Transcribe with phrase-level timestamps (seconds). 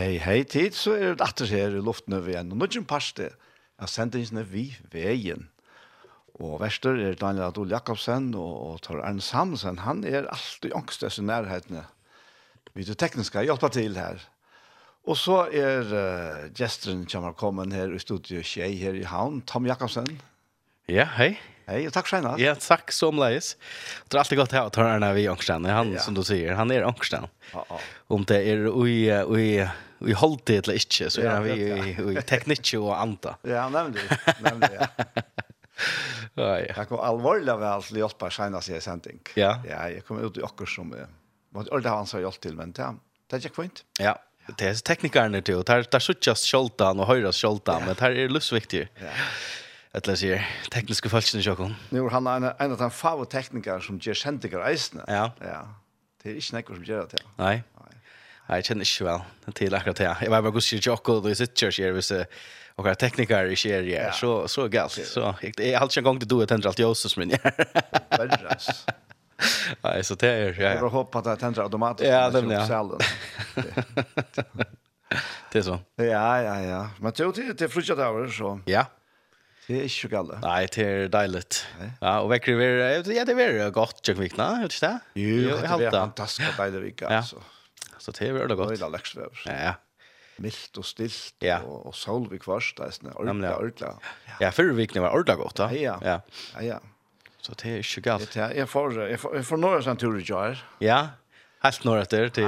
[0.00, 2.48] Hei, hei tid, så er det atter her i luften over igjen.
[2.54, 3.26] Og nå er parste
[3.76, 5.50] av sendingsene vi veien.
[6.40, 9.82] Og verster er Daniel Adol Jakobsen og, og Tor Arne Samsen.
[9.84, 11.82] Han er alltid angst i nærhetene.
[12.72, 14.24] Vi er tekniske, hjelper til her.
[15.04, 19.68] Og så er uh, gesteren kommer kommet her i studio Kjei her i havn, Tom
[19.68, 20.08] Jakobsen.
[20.88, 21.34] Ja, hei.
[21.68, 22.38] Hei, og takk Sveina.
[22.40, 23.52] Ja, takk så leis.
[24.08, 25.68] Det er alltid godt her å ta Arne vi ångsten.
[25.68, 26.00] Han, ja.
[26.08, 27.28] som du sier, han er ångsten.
[27.52, 27.84] Ja, ja.
[28.16, 29.46] Om det er ui, ui,
[30.00, 33.36] vi holdt det eller ikke, så er vi i, i teknikk og anta.
[33.54, 34.04] Ja, nemlig,
[34.44, 34.88] nemlig, ja.
[36.40, 36.72] ja, ja.
[36.76, 39.20] Jeg kom alvorlig av alt det hjelper senest i sending.
[39.36, 39.58] Ja.
[39.66, 39.84] ja.
[39.92, 41.08] Jeg kom ut i akkur som, jeg
[41.56, 43.84] måtte aldri ha ansvar hjelp til, men det er ikke fint.
[44.00, 44.16] Ja,
[44.58, 48.32] det er teknikerne til, og der, der suttjast kjoltan og høyres kjoltan, men der er
[48.32, 48.86] løsviktig.
[49.00, 49.16] Ja.
[49.98, 51.72] Etla sier, tekniske falskene kjøkken.
[51.96, 55.02] Jo, han er en, en av de favoteknikere som gjør sendinger eisene.
[55.10, 55.32] Ja.
[55.42, 55.64] Ja.
[56.22, 57.30] Det er ikke noe som gjør det til.
[57.40, 57.54] Nei.
[58.50, 60.08] Jeg kjenner ikke vel til akkurat det.
[60.24, 62.10] Jeg var bare gus sier Jokko, og du sitter ikke her hvis
[62.80, 64.94] og hva teknikere ikke er her, så, så galt.
[64.96, 67.34] Så jeg, jeg har ikke en gang til du er tendret alt Josef min.
[68.20, 68.70] Verres.
[69.84, 70.70] Nei, så det er, ja.
[70.74, 72.08] Jeg bare håper at jeg tendret automatisk.
[72.08, 72.48] Ja, det er
[74.54, 74.68] det.
[75.50, 75.84] Det er sånn.
[75.98, 76.80] Ja, ja, ja.
[77.02, 78.56] Men det er jo til fruttet av det, så.
[78.70, 78.86] Ja.
[79.66, 80.36] Det er ikke galt.
[80.42, 81.44] Nei, det er deilig.
[81.82, 85.20] Ja, og vekker vi, ja, det er godt, Jøkvikna, vet du ikke det?
[85.20, 87.42] Jo, det er fantastisk deilig, altså.
[87.44, 87.59] Ja.
[88.00, 88.74] Så det er veldig godt.
[88.78, 89.46] Det är läckert.
[89.46, 89.74] Ja.
[90.40, 91.58] Milt og stilt, ja.
[91.68, 92.78] og, og sol vi kvarst.
[92.78, 93.90] Det er sånn, ordla, ordentlig.
[94.40, 95.98] Ja, förra veckan var ordla godt, Ja.
[96.00, 96.20] Ja.
[96.54, 96.78] Ja, ja.
[97.40, 98.32] Så det er ju gott.
[98.32, 98.98] Det jeg får,
[99.34, 100.58] jeg får några sån tur i jar.
[100.78, 101.00] Ja.
[101.60, 102.46] Helt norr etter til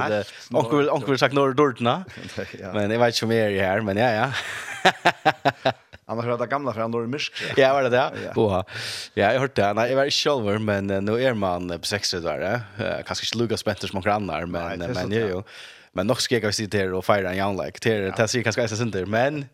[0.56, 1.98] onkel vil onkel vil sagt norr dortna.
[2.62, 2.72] ja.
[2.72, 4.28] Men jeg vet ikke om jeg er her, men ja ja.
[6.12, 7.36] Annars var det gamla fra norr mysk.
[7.56, 8.24] ja, var det det?
[8.24, 8.32] Ja.
[8.40, 8.62] Oha.
[9.14, 9.68] Ja, jeg hørte det.
[9.78, 12.42] Nei, jeg var ikke sjølver, men uh, nå er man på 60 der.
[12.80, 15.44] Uh, kanskje ikke lukka spenter som noen annar, men, Nei, men jo, jo.
[15.96, 17.80] Men nok skal jeg sitte her og feire en jaunleik.
[17.84, 19.44] Det er det sier kanskje jeg sinter, men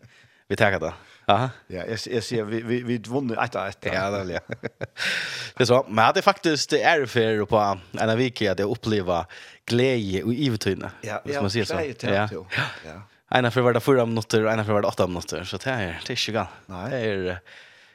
[0.49, 0.95] vi tar det.
[1.29, 1.49] Ja.
[1.67, 3.85] Ja, jag jag ser vi vi vi vunnit ett ett.
[3.93, 4.41] Ja, det er
[5.57, 9.25] Det så, men hade faktiskt det är for på en vecka at jeg uppleva
[9.65, 10.91] glädje och ivetyna.
[11.01, 11.73] Ja, som man ser så.
[12.01, 12.27] Ja.
[12.85, 13.01] Ja.
[13.31, 15.43] En Ena för varje fyra en och for för det åtta minutter.
[15.43, 16.49] så det är det er ikke galt.
[16.65, 16.91] Nej.
[16.91, 17.39] Det är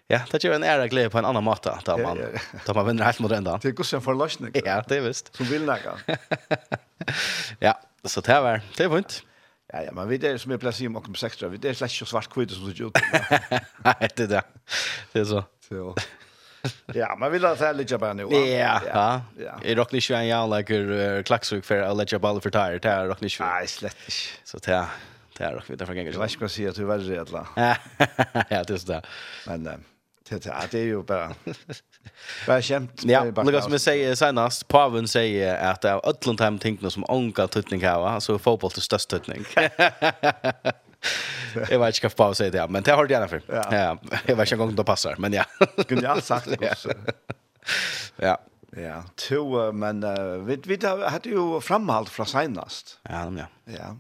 [0.09, 2.19] Ja, det gjør en ære glädje på en annan matta där man
[2.66, 3.59] da man vinner helt mot ända.
[3.62, 4.53] Det er sen för lösning.
[4.55, 5.37] Ja, det er visst.
[5.37, 5.91] Som vill nægge.
[7.61, 7.72] ja,
[8.05, 9.34] så det var det var inte.
[9.74, 11.88] Ja, ja, men vi det som är placerat om om sextra, vi det är slash
[11.88, 12.98] svart kvitt som det gjort.
[13.84, 14.42] Nej, det där.
[15.12, 15.44] Det är så.
[15.68, 15.97] Så.
[16.86, 18.22] Ja, man vill läsa lite bara nu.
[18.22, 18.80] Ja,
[19.36, 19.60] ja.
[19.65, 23.21] Är dock inte en jävla liker klaxsug för att lägga ball för tire där dock
[23.21, 23.44] inte.
[23.44, 23.97] Nej, slett
[24.44, 24.84] Så där.
[25.38, 26.12] Där dock vi där för gånger.
[26.12, 27.47] Jag ska se att du väljer det alla.
[28.48, 29.06] Ja, det är så där.
[29.47, 29.84] Men
[30.28, 31.34] Det är det är ju bara
[32.47, 33.03] bara skämt.
[33.04, 37.48] Ja, går som jag säger senast, Paven säger att av öllum hem tänkna som onka
[37.48, 39.44] tutning här, alltså fotboll till störst tutning.
[41.54, 43.42] Jag vet inte vad Paven säger det, men det har det gärna för.
[43.48, 45.44] Ja, jag vet inte om det passar, men ja.
[45.78, 46.77] Skulle jag sagt det.
[48.16, 48.38] Ja.
[48.77, 50.00] Ja, to men
[50.47, 52.98] vi vi hade ju framhållt från senast.
[53.03, 53.47] Ja, ja.
[53.65, 53.97] Ja.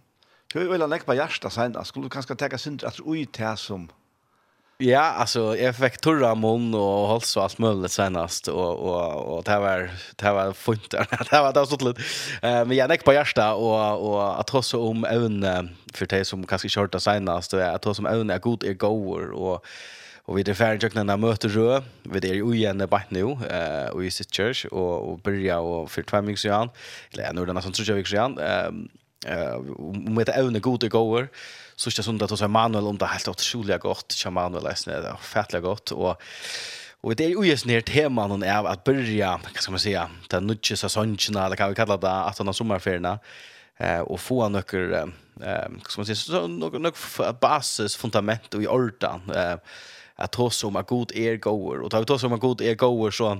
[0.52, 1.88] Du vill ha näck på hjärsta senast.
[1.88, 3.88] Skulle du kanske ta synd att ut här som
[4.78, 9.44] Ja, alltså jag fick torra mun och hals och allt möjligt senast och och och
[9.44, 11.06] det var det var fint där.
[11.30, 12.02] Det var det var så lite.
[12.42, 16.24] Eh men jag näck på hjärta och och att ha så om även för dig
[16.24, 19.64] som kanske körta senast och att ha som även är god är goer och
[20.26, 23.90] och vi det färd jag när möter rö vi är ju igen på nu eh
[23.90, 26.70] och i sitt church och och börja och för två veckor sedan
[27.12, 28.70] eller nu den som tror jag veckor sedan eh
[30.10, 31.28] med det även är god är goer
[31.76, 34.12] sista söndag då så Manuel om det helt otroligt gott.
[34.12, 35.04] Tja Manuel är snäll
[35.54, 36.22] och gott och
[37.04, 40.10] Och det är ju just ner teman hon är att börja, vad ska man säga,
[40.28, 43.18] den nutje säsongerna, eller kan vi kalla det, att han har sommarferierna,
[43.76, 45.06] eh, och få några, eh,
[45.68, 49.56] vad ska man säga, så, några, några basis, fundament och i ordan, eh,
[50.14, 51.80] att ta som att god er gåor.
[51.80, 53.38] Och tar vi ta som att god er gåor så,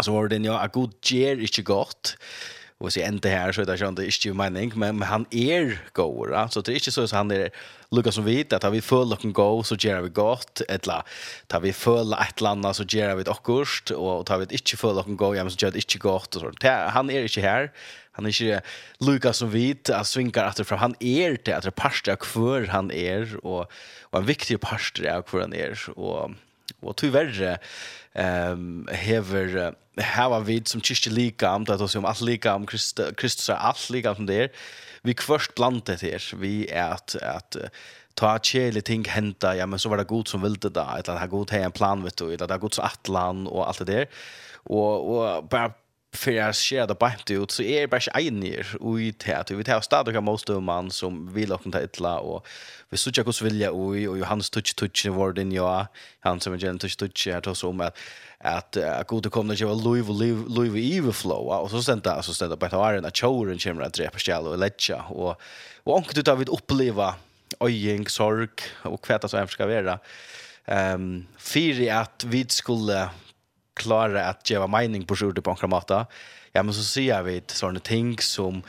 [0.00, 2.16] så var det en ja, att god ger inte gott.
[2.16, 6.48] Eh, och så inte här så där sånt är ju mening men han är goer
[6.48, 7.50] så det är inte så att han är
[7.90, 11.02] Lucas som vet att har vi full och go så ger vi gott eller
[11.46, 14.98] tar vi full ett landa så ger vi ett akkurst och tar vi inte full
[14.98, 17.72] och go ja så gör det inte gott och sånt han är inte här.
[18.12, 18.62] Han är inte
[19.00, 22.90] Lucas som vet att svinkar efter för han är det att parst jag kvar han
[22.90, 23.72] är och
[24.02, 26.30] och en viktig parst jag kvar han är och
[26.80, 27.58] och tyvärr
[28.14, 33.54] ehm hever hava vid som kyrkje lika om det som allt lika om Kristus är
[33.54, 34.50] allt lika som det är
[35.02, 37.56] vi kvörst blandet her här vi är att att
[38.14, 41.04] ta chele ting henta ja men så var det god som ville det där att
[41.04, 43.68] det här god har en plan vet du eller det har gått så atlan och
[43.68, 44.06] allt det där
[44.64, 45.72] och och bara
[46.16, 49.50] för jag ser det bara ut så är det bara en ner och i tät
[49.50, 52.46] vi tar stadigt av måste man som vill och inte illa och
[52.90, 55.86] vi söker hur vilja och och Johannes touch touch i vården ja.
[56.20, 57.86] Han som gen touch touch här då så med
[58.38, 62.34] att att gode kommer ju Louis Louis Louis Eve flow och så sen där så
[62.34, 65.40] sen där på taren att choren kommer att dra på skäl och lägga och
[65.84, 67.14] och onkel du David uppleva
[67.58, 68.48] ojing sorg
[68.82, 69.98] och kvätta så hemska vara.
[70.66, 73.08] Ehm um, för att vi skulle
[73.74, 76.06] klara att ge mening på sjurde på en kramata.
[76.52, 78.62] Ja men så ser vi såna ting som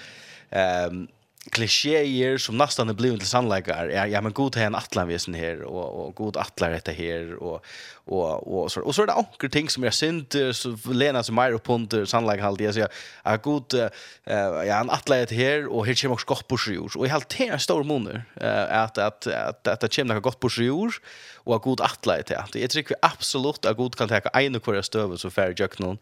[0.49, 1.07] ehm um,
[1.51, 3.93] klichéer som nästan är blivit till sannläggare.
[3.93, 7.65] Ja, ja men god här en atlanvisen här och och god atlar detta här och
[8.05, 11.35] och och så och så är det anker ting som jag synt så Lena som
[11.35, 12.89] mer upp under sannlägg halt jag säger
[13.23, 13.91] ja god
[14.67, 17.33] ja en atlar detta här och här kommer också gott på sjur och i helt
[17.33, 18.23] här stor monner
[18.69, 20.95] att att att att det kommer gott på sjur
[21.45, 22.45] och god atlar detta.
[22.53, 25.79] Det är tycker absolut att god kan ta en och kvar stöv så färdig jag
[25.79, 25.97] någon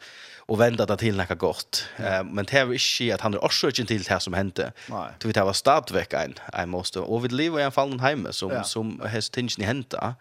[0.45, 1.87] och vända det till något gott.
[1.97, 2.27] Mm.
[2.27, 4.71] Uh, men det är inte att han är orsaken till det här som hände.
[5.19, 6.99] Du vet, det var stadväck en, en måste.
[6.99, 8.63] Och vi lever i en fallen hemma som, ja.
[8.63, 10.15] som har tingen i hända.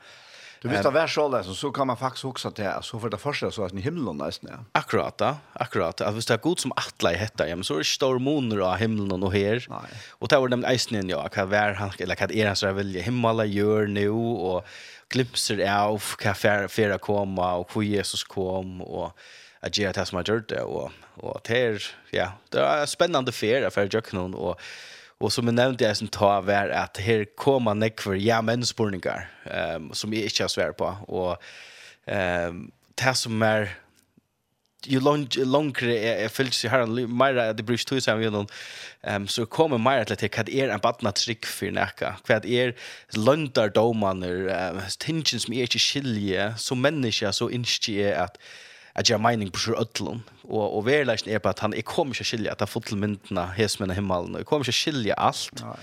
[0.63, 3.19] Du vet att vär så så kan man faktiskt också att det så för det
[3.19, 4.51] första så att ni himlen nästan.
[4.53, 4.81] Ja.
[4.81, 5.37] Akkurat, ja.
[5.53, 6.01] akkurat.
[6.01, 8.59] Att visst det är god som attla i hetta, ja men så är det stormoner
[8.59, 9.67] av himlen och här.
[9.69, 9.79] Nej.
[10.11, 12.95] Och det var den isen ja, kan vara han eller kan är han så väl
[12.95, 14.67] himmala gör nu och
[15.09, 16.35] glimpser av kan
[16.69, 19.19] färra komma och hur Jesus kom och
[19.63, 23.33] att göra det som har gjort det och och det är ja det är spännande
[23.33, 24.61] för för Jöknon och
[25.19, 29.31] och som jag nämnde jag som tar var att här kommer nekver ja men spurningar
[29.45, 31.43] ehm som jag inte har svär på och
[32.07, 33.79] ehm det som är
[34.87, 38.47] ju lång långre är fyllt sig här mer det brist till sen vi någon
[39.03, 42.75] ehm så kommer mer att det är en barna trick för näka kvad är
[43.11, 48.39] lundar domaner tensions med är skilje så människa så instier att
[48.95, 50.23] at jeg mening på sjur ødlun.
[50.49, 53.01] Og, og verilegsen er på at han, jeg kommer ikke skilja at jeg fått til
[53.01, 55.63] myndene hes med himmelen, jeg kommer ikke skilja alt.
[55.63, 55.79] Nei.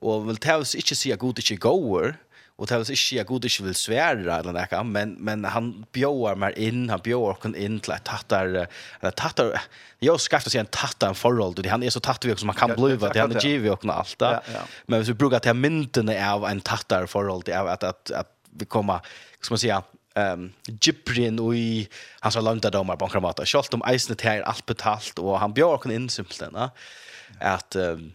[0.00, 2.14] Og vil tævs ikke si at god ikke går,
[2.60, 6.36] og tævs ikke si at god ikke vil svære eller noe, men, men han bjør
[6.40, 9.54] meg inn, han bjør okken inn til et tattar, eller tattar,
[10.00, 12.74] jeg skaffer se en tattar en forhold, han er så tattar vi som man kan
[12.76, 14.16] bli, ja, han er givet okken alt.
[14.20, 14.34] Da.
[14.40, 14.66] Ja, ja.
[14.88, 18.68] Men hvis vi bruker til myndene av en tattar forhold, av at, at, at vi
[18.68, 19.04] kommer,
[19.40, 19.72] skal man si,
[20.18, 20.48] um,
[20.80, 21.86] Gibrin og i
[22.24, 23.42] hans landa langt domar på en kramat.
[23.74, 26.56] Om eisene til alt betalt, og han bjør åkken inn simpelthen,
[27.40, 28.10] at, um,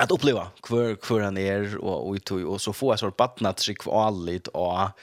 [0.00, 3.54] at oppleva kvar kvar han er, og, og, og, og så få jeg så badna
[3.56, 4.94] trygg og allit, og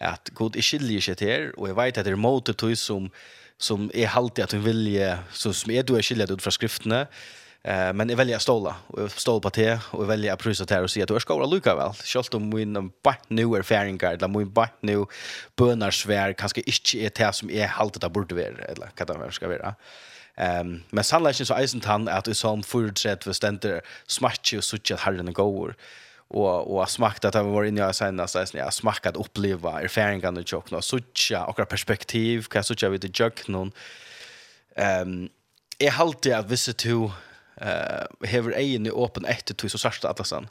[0.00, 3.10] at god i skilje seg til her, og vet at det er måte tog som,
[3.60, 7.04] som er halvtid at hun vilje, så som er du er skilje ut fra skriftene,
[7.62, 10.64] Eh men jag väljer att ståla och ståla på te och jag väljer att prisa
[10.64, 11.92] det och se att du ska vara lucka väl.
[11.92, 15.06] Schalt om min back nu är fairing guard, la min back nu
[15.56, 19.32] bönar svär kanske inte är det som är haltet av borde vara eller vad det
[19.32, 19.74] ska vara.
[20.36, 24.96] Ehm men sannolikt så är tant att i som förutsätt för ständer smatch och sucha
[24.96, 25.74] harden går
[26.28, 30.36] och och har smakt att ha varit inne i senast sen jag smakat uppleva erfaringen
[30.36, 33.72] och chockna och sucha och perspektiv kan sucha vid det jock någon
[34.76, 35.28] ehm
[35.78, 37.10] är halt det att vissa to
[37.56, 40.46] eh hever egen i åpen etter tog så sørste at det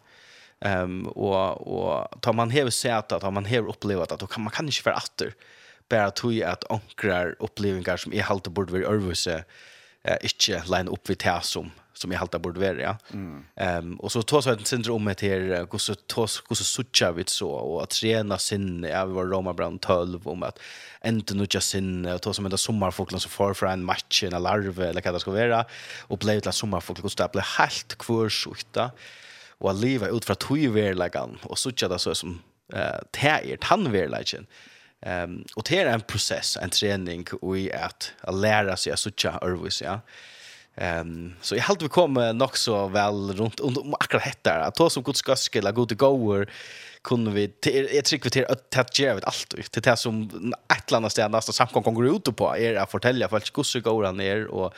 [0.61, 4.51] Ehm och och tar man hever sett att man hever upplevt att då kan man
[4.51, 5.33] kan inte vara åter
[5.89, 9.43] bara tog att ankrar upplevelser som är halt borde vara överse
[10.03, 12.81] eh inte line upp vid här som som jag halta borde vara.
[12.81, 12.97] Ja.
[13.13, 13.45] Mm.
[13.77, 15.95] Um, och så tog så ett syndrom med här hur så
[16.49, 20.43] hur så sucha vi så och att träna sin jag var Roma Brown 12 om
[20.43, 20.59] att
[21.05, 24.43] inte nu just sin och ta som en sommarfågel så far för en match en
[24.43, 25.65] larv eller vad det ska vara
[26.07, 28.91] och blev till sommarfågel och stapla helt kvar skjuta
[29.57, 32.41] och att leva ut för att verlagan och sucha det så som
[32.73, 34.47] eh tärt han verkligen.
[35.01, 39.39] Ehm och det är en process en träning och i att lära sig att sucha
[39.41, 39.99] örvis ja.
[40.79, 44.89] Ehm så jag hade vi kom nog så väl runt om akkurat hetta att ta
[44.89, 46.49] som Guds gaske la god goer
[47.01, 47.53] kunde vi
[47.93, 51.27] jag tycker vi till att ta ge vet allt till det som ett annat ställe
[51.27, 54.73] nästa samkom går ut på är att fortälja för Guds goer han är och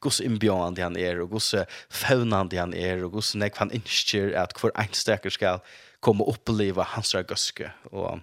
[0.00, 1.54] Guds inbjudande han är och Guds
[1.90, 5.60] faunande han är och Guds nek han inskjer att för en stäcker ska
[6.00, 8.18] komma uppleva hans gaske och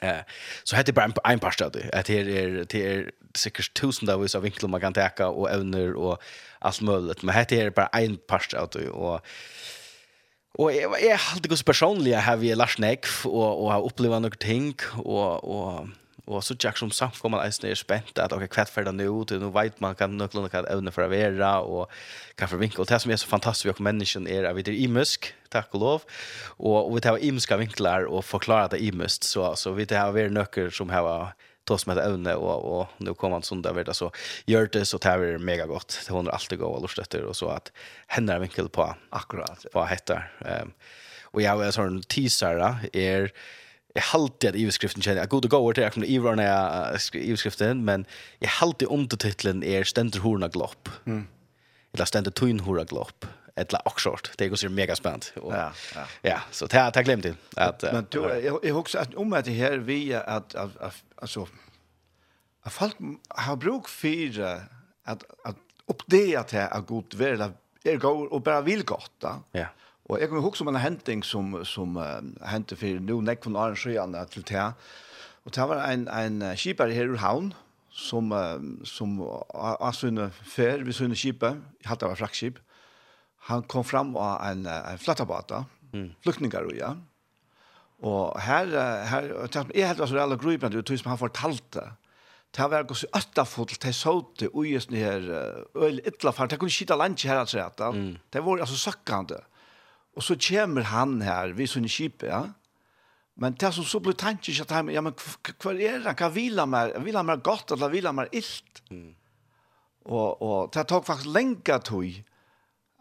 [0.00, 0.20] Eh
[0.64, 1.90] så heter bara en par av det.
[1.92, 6.22] Att det är det är säkert tusen av vinklar man kan täcka och ävner och
[6.58, 7.22] allt möjligt.
[7.22, 9.20] Men heter det bara en par av Och,
[10.54, 14.36] och jag är alltid så personlig, har vi lärt nekv, och, och har upplevt några
[14.36, 15.88] ting, Och, och
[16.30, 19.50] Og så tjekk som samkommer eisen er spent at ok, kvett det nå, och nå
[19.50, 21.90] vet man kan nøklene hva evne for å være, og
[22.38, 22.84] hva for vinkel.
[22.84, 25.74] Og det som er så fantastisk vi har mennesken er at vi er imøsk, takk
[25.74, 26.04] og lov,
[26.58, 30.70] og vi tar imska vinklar og forklarer det imøst, så, så vi tar være nøkker
[30.70, 31.34] som har
[31.66, 34.10] tås med evne, og, og nå kommer han sånn der, så
[34.50, 35.94] gjør det, så tar vi det mega gott.
[35.94, 37.70] Det er alltid god og lort etter, og så at
[38.14, 40.18] henne er vinkel på, akkurat, på hette.
[40.42, 40.74] Um,
[41.32, 42.60] og jeg har en sånn teaser
[42.92, 43.30] er,
[43.94, 47.84] jeg halte at iveskriften kjenner, jeg god og går till jag kommer i av iveskriften,
[47.84, 48.06] men
[48.40, 50.88] jeg halte undertitlen er ständer horna glopp.
[51.04, 51.26] Mm.
[51.92, 54.30] Eller ständer Tuin horna glopp eller Oxford.
[54.38, 55.32] Det går så mega spänt.
[55.36, 56.04] Ja, ja.
[56.22, 57.34] ja, så det har jag glömt till.
[57.56, 61.04] Att, men du, jag, jag också att om att det här vi att, att, att
[61.16, 61.46] alltså
[62.62, 62.96] att folk
[63.28, 64.60] har bruk för
[65.04, 65.56] att, att
[65.86, 67.52] uppdela till att god värld
[67.84, 69.12] är god och bara vill gott.
[69.18, 69.42] då.
[69.52, 69.66] Ja.
[70.12, 73.56] Og jeg kommer huske om en henting som, som uh, hentet for nå nekk von
[73.56, 74.66] Arnsjøene til det.
[75.46, 77.52] Og det var en, en skipper her i havn
[77.88, 82.60] som, uh, som var sønne fer ved sønne skipet, hatt det var fraktskip.
[83.48, 86.12] han kom fram av en, en flattabata, mm.
[86.22, 86.92] flyktninger og ja.
[88.02, 88.70] Og her,
[89.06, 89.26] her
[89.74, 91.88] jeg hadde var så reelle grøybrand, og tog som han fortalte,
[92.52, 95.04] Det var gått åtta fot till såte och just ni
[95.72, 96.46] och öl illa far.
[96.46, 97.80] Det kunde skita lunch här alltså att.
[98.30, 99.34] Det var alltså sökande.
[100.16, 102.44] Og så kommer han her, vi sånne kjipe, ja.
[103.40, 106.12] Men det som så blir tanke ikke at han, ja, men hva er det?
[106.20, 106.92] Hva vil han mer?
[107.00, 108.82] Vil han mer godt, eller vil han mer illt?
[108.92, 109.14] Mm.
[110.04, 112.18] Og, og det tok faktisk lenge tog,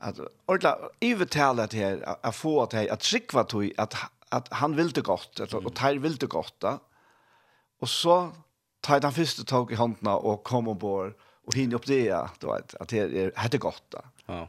[0.02, 3.98] at ordentlig ivetale til her, at få til, at trikva tog, at,
[4.32, 5.68] at han vil det godt, at, mm.
[5.68, 6.78] og Teir vil det godt, da.
[7.82, 8.18] Og så
[8.82, 11.14] tar jeg den første tog i håndene og kom ombord,
[11.46, 12.06] og hinner opp det,
[12.42, 14.08] du vet, at det er, det er godt, da.
[14.30, 14.42] Ja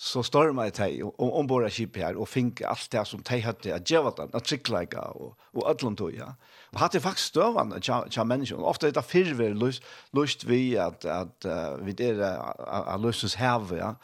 [0.00, 3.90] så stormade de och ombora skip här och fick allt det som de hade att
[3.90, 6.34] göra dem att cykla och och allt då ja.
[6.72, 7.80] Och hade faktiskt stövande
[8.10, 8.64] tja människor.
[8.64, 11.46] Ofta är det förver lust lust vi att att
[11.80, 13.94] vi det att lustas här ja.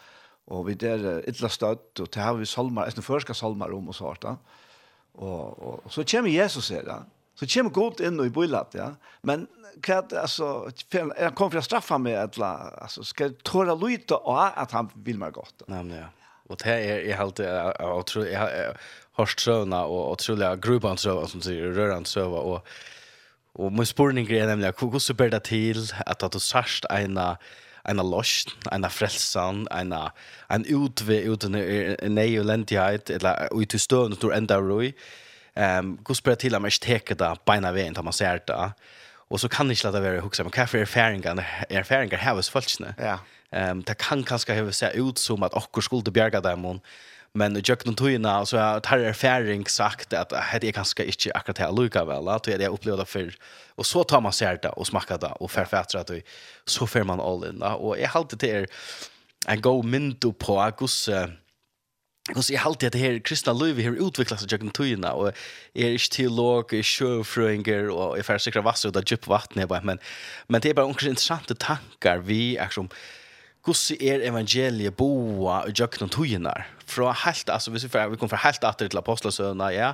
[0.44, 3.96] Och vi det illa stött och det har vi salmar, en förska salmar om och
[3.96, 4.24] sånt.
[5.12, 7.04] Och och så kommer Jesus här.
[7.36, 8.92] Så kommer god inn i bøylat, ja.
[9.26, 9.46] Men
[9.84, 12.52] hva, altså, jeg kom fra straffa meg, etla,
[12.86, 15.66] altså, skal jeg tåra lyta av at han vil meg godt.
[15.68, 16.12] Nej men ja.
[16.46, 18.74] Og det er jeg helt, jeg tror, jag
[19.18, 22.60] har strøvna, och otroliga gruban strøvna, som sier, røran strøvna, og,
[23.54, 27.34] og min spurning er nemlig, hvordan ber det til at du sørst ena
[27.88, 29.92] en lost, en frelsan, en
[30.50, 34.92] en utve uten nei elendighet eller ut til støvn til enda roi.
[35.56, 38.72] Ehm går spelar till mig täcka där på ena vägen där man ser det.
[39.28, 42.34] Och så kan det inte låta vara huxa men kaffe är färingar är färingar här
[42.34, 42.94] hos folkne.
[42.98, 43.18] Ja.
[43.50, 46.80] Ehm det kan kanske ha se ut som att och skulle bjärga dem hon.
[47.32, 51.58] Men i jökna tøyna, så jag tar erfaring sagt at det är kanskje inte akkurat
[51.58, 53.36] här lukka vel, att det er opplevd det.
[53.76, 56.10] Og så tar man sig det og smakar det, og forfætter att
[56.66, 57.62] så fer man all in.
[57.62, 58.66] Og jeg halte det er
[59.48, 61.12] en go mynd på augusti
[62.26, 65.28] Because jeg halte at det her kristna livet har utviklet seg gjennom tøyene, og
[65.78, 69.28] jeg er ikke teolog, jeg er sjøfrøinger, og jeg får sikre vasse ut av djup
[69.30, 70.00] vattnet, men,
[70.50, 72.88] men det er bare omkring interessante tankar vi er som,
[73.66, 76.54] hvordan er evangeliet boa i gjennom tøyene?
[76.86, 79.92] Fra helt, altså hvis vi, får, vi kommer fra helt atter til apostelsøvna, ja,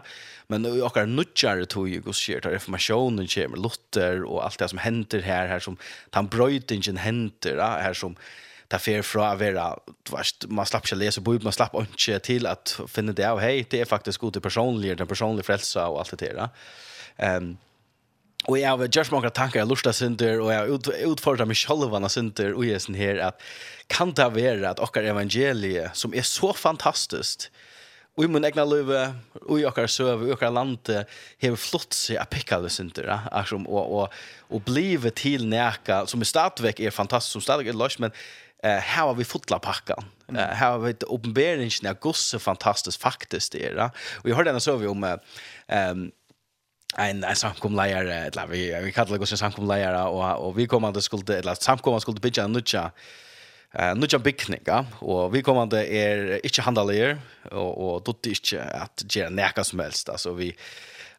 [0.53, 4.81] men i okkar nudjar tøy, hvordan skjer tar reformasjonen kommer, Luther, og alt det som
[4.81, 5.77] hender her, her som,
[6.17, 8.17] tan brøytingen henter, her som, her som
[8.73, 9.67] ta fer fra å være,
[10.09, 13.41] du vet, man slapp ikke lese bøyb, man slapp ikke til at finne det av,
[13.43, 16.49] hei, det er faktisk god til personlig den personlige frelsa og alt det der.
[17.21, 17.55] Um,
[18.50, 21.47] og jeg har gjort mange tanker, jeg har lyst til synder, og jeg har utfordret
[21.47, 23.45] meg selv av synder, og jeg er her, at
[23.93, 27.52] kan det være at okker evangeliet, som er så fantastisk,
[28.12, 29.07] Og i min egna løyve,
[29.47, 30.99] og i okkar søve, og i okkar lande,
[31.41, 34.19] hever flott seg a pikka det synder, og, og,
[34.52, 38.12] og blive til neka, som er stadigvæk er fantastisk, som stadigvæk er løs, men
[38.62, 40.04] eh här har vi fotla packan.
[40.28, 43.90] Eh här har vi uppenbarelsen av Guds så fantastiskt faktiskt det är.
[44.23, 45.19] Och jag hörde den så vi om
[45.69, 46.11] ehm
[46.97, 51.38] en en samkomleier eller vi vi kallar det så samkomleier och och vi kommande skulle
[51.38, 52.90] eller samkomma skulle bitcha nutcha
[53.75, 54.21] eh nutcha
[54.64, 57.19] ja och vi kommande är inte handlar
[57.50, 60.57] och och dotter inte att ge näka som helst alltså vi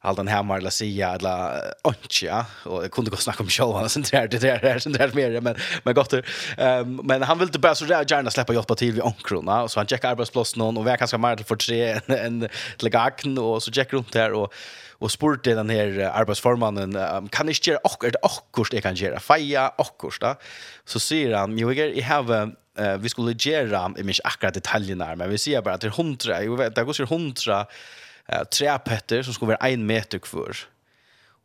[0.05, 2.45] all den här Marla Sia eller Onchia.
[2.65, 4.27] Och jag kunde gå och snacka om show och sånt där.
[4.27, 6.13] Det där sånt där mer men men gott.
[6.57, 9.79] Ehm men han ville bara så där gärna släppa hjälpa till vid onkrona och så
[9.79, 13.37] han checkar arbetsplats någon och vi kanske mer för tre en till gagn.
[13.37, 14.53] Och så checkar runt där och
[14.91, 19.19] och spurte den här arbetsformannen um, kan ni göra och det och jag kan göra?
[19.19, 20.35] Feja och då?
[20.85, 22.43] Så säger han you I have
[22.79, 25.99] uh, vi skulle göra i mig akkurat detaljerna men vi ser bara att det är
[25.99, 27.65] 100 jag vet det går så 100
[28.29, 30.57] eh, tre petter som skulle vara en meter kvar.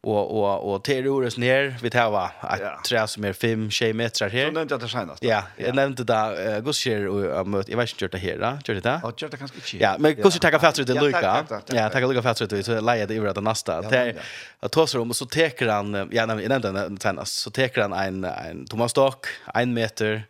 [0.01, 2.81] Och och och till ordet ner vi tar va att ja.
[2.87, 4.47] tre som är 5 6 meter här.
[4.47, 5.23] Så nämnde jag det senast.
[5.23, 8.59] Ja, jag nämnde det uh, Gusher och um, jag vet inte hur det här, va?
[8.65, 9.01] Gör det där?
[9.03, 9.77] Ja, gör det kanske inte.
[9.77, 11.47] Ja, men Gusher tar fatter det Luca.
[11.67, 13.83] Ja, tar Luca fatter det så lägger det över det nästa.
[13.83, 14.15] Det
[14.61, 17.35] att ta sig om och så tar han ja, jag nämnde det senast.
[17.35, 20.25] Så tar han en en Thomas Dock 1 meter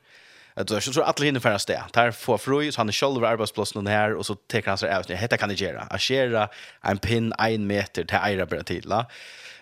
[0.61, 1.85] att så tror alla hinner färdas det.
[1.93, 5.11] Där får fru så han är själv arbetsplatsen här och så tar han sig ut.
[5.11, 5.81] Hetta kan det göra.
[5.81, 6.49] Att köra
[6.83, 8.93] en pin 1 meter till Aira bara till.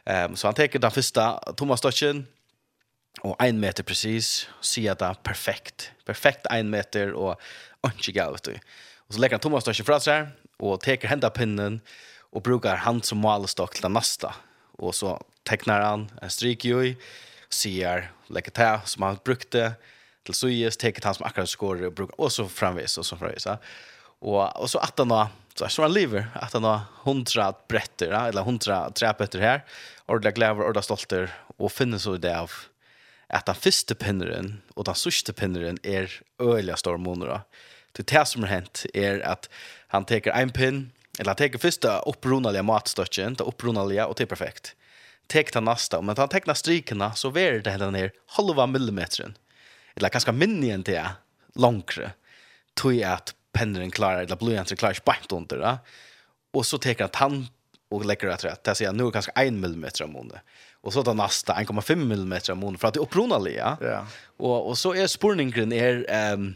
[0.05, 2.27] Ehm så han tar den första Thomas Stocken
[3.21, 4.49] och en meter precis.
[4.61, 5.91] Se att det perfekt.
[6.05, 7.41] Perfekt en meter och
[7.87, 8.49] inte galet.
[8.97, 10.27] Och så lägger han Thomas Stocken fram sig
[10.59, 11.81] och tar hända pinnen
[12.33, 14.35] och brukar han som målstock till nästa.
[14.79, 16.95] Och så tecknar han en stryk ju
[17.51, 19.73] ser lägger det som han brukte
[20.27, 23.47] till så ges han som akkurat skor och brukar och så framvis och så framvis.
[24.19, 28.29] Och och så att han då så så han lever att han har 100 bretter
[28.29, 29.65] eller 100 träpetter här
[30.07, 32.51] och det gläver och det stolter och finner så det av
[33.29, 37.41] att den första pinneren och den sista pinneren är öliga stormoner.
[37.93, 39.51] Det det som har hänt är att
[39.89, 44.27] han tar en pinn eller han tar första upprunaliga matstörtchen, det upprunaliga och det är
[44.27, 44.77] perfekt.
[45.27, 49.35] Tar han nästa, men han tecknar strikerna så är det hela ner halva millimetern
[49.97, 51.03] eller kanskje minne enn det
[51.57, 52.13] langere,
[52.77, 55.77] tog at penneren klarer, eller blodjenter klarer ikke bare under det,
[56.57, 57.39] og så teker han tann
[57.91, 58.65] og lägger det rätt.
[58.65, 60.41] Det säger nu ganska 1 mm av månaden.
[60.73, 63.77] Och så tar nästa 1,5 mm av månaden för att det upprona lea.
[63.81, 64.07] Ja.
[64.37, 66.55] Och och så är spurningen är ehm um,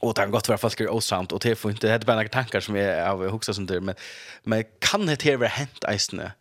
[0.00, 2.60] och det gott för folk är osamt och det får inte det bara några tankar
[2.60, 3.94] som är av huxa som det men
[4.42, 6.32] men kan det här vara hänt eisne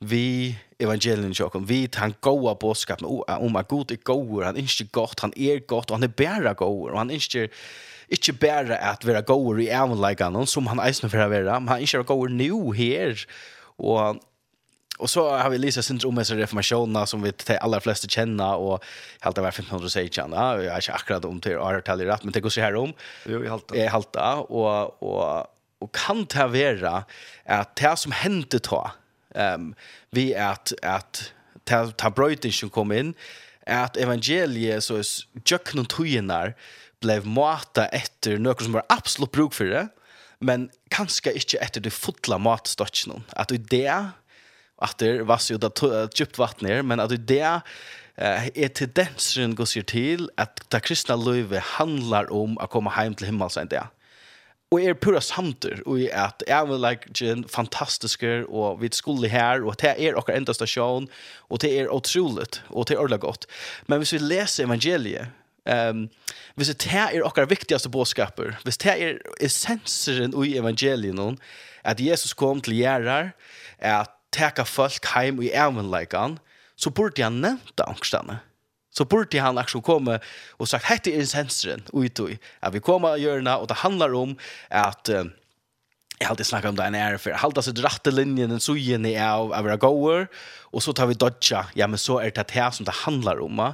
[0.00, 5.20] vi evangelien i vi han goa boskap om at god er goer, han ikkje godt,
[5.20, 7.48] han er godt, og han er bæra goer, og han ikkje
[8.10, 11.78] ikkje bæra at vera goer i avleggen, som han eisne for å være, men han
[11.78, 13.26] er ikke goer nu her,
[13.78, 14.20] og
[15.00, 18.84] Og så har vi Lisa syndrom med reformationerna som vi de allra flesta känner och
[19.20, 20.32] helt av 1516.
[20.32, 22.76] Ja, jag är inte akkurat om till årtal i rätt, men det går så här
[22.76, 22.92] om.
[23.26, 23.76] Jo, vi halta.
[23.76, 25.46] Är halta och och
[25.78, 27.04] och kan det vara
[27.44, 28.90] att det som hände då
[29.34, 29.74] um,
[30.10, 31.32] vi att att
[31.64, 33.14] ta, ta bröten som kom in
[33.66, 35.04] att evangeliet så är
[35.46, 36.54] jøkken og tøyenar
[37.00, 39.88] blev mata efter något som var absolut bruk för det,
[40.40, 44.10] men kanske inte efter det fotla matstocken att i det,
[44.78, 45.58] att det var så
[46.14, 47.60] djupt vatten men att i det
[48.54, 53.26] är tendensen går sig till att det kristna løyve handlar om att komma hem till
[53.26, 53.86] himmelsveien det.
[54.70, 59.28] Og är pura samter och är at jag vill like gen fantastiska och vi skulle
[59.28, 63.20] här och det är och enda stasjon och det är otroligt och det är ordentlig
[63.20, 63.46] gott.
[63.86, 65.26] Men hvis vi leser evangeliet
[65.66, 66.08] Ehm um,
[66.56, 71.38] hvis det er okkar viktigaste bådskaper, hvis det er essenseren i evangeliet noen,
[71.84, 73.32] at Jesus kom til gjerrar,
[73.78, 76.38] at teka folk heim i evenleikan,
[76.76, 78.40] så burde han nevnt det
[78.90, 83.08] så burde han också komma och sagt hette är sensoren ut och att vi kommer
[83.08, 84.36] att göra och det handlar om
[84.68, 85.08] att
[86.18, 89.30] jag alltid snackar om det här för hålla sig rätta linjen den så igen är
[89.30, 90.28] av av goer
[90.72, 93.72] och så tar vi dodja, ja men så är det här som det handlar om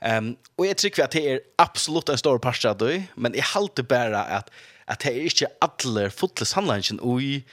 [0.00, 3.44] ehm och jag tycker att det är absolut en stor part av det men jag
[3.44, 4.50] håller bara att
[4.84, 7.46] att det är inte alla fotless handlingen inte oj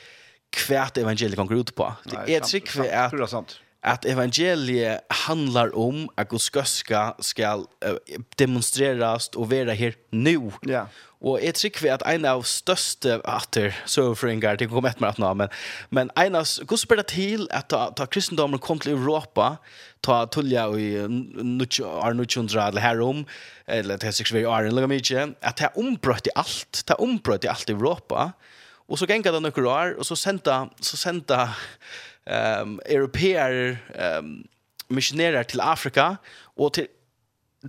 [0.50, 1.94] kvärt evangeliet går ut på.
[2.04, 7.66] Det är tycker att at evangeliet handlar om att Guds göska ska
[8.36, 10.52] demonstreras och vara her nu.
[10.62, 10.88] Ja.
[11.20, 15.18] Och tror tycker at en av største atter så för det kommer ett med att
[15.18, 15.50] nå, men,
[15.90, 19.58] men en av Guds det till att ta, ta kristendommen kom till Europa,
[20.02, 20.98] ta tulja i
[22.02, 23.26] Arnutjundra eller härom,
[23.66, 27.44] eller det är sex vi är eller mycket, att det ombröt i allt, det ombröt
[27.44, 28.32] i allt i Europa.
[28.88, 31.50] Och så gänga det några år, och så senda, så senda,
[32.30, 33.78] um, europeer
[34.20, 34.48] um,
[34.88, 36.18] missionärer till Afrika
[36.56, 36.88] och till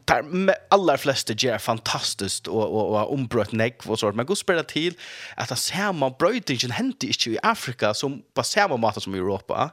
[0.04, 0.24] tar
[0.70, 4.94] alla flesta ger fantastiskt och och och ombrott neck vad sort men går spela till
[5.36, 9.70] att det samma brötingen hände inte i Afrika som på samma mått som i Europa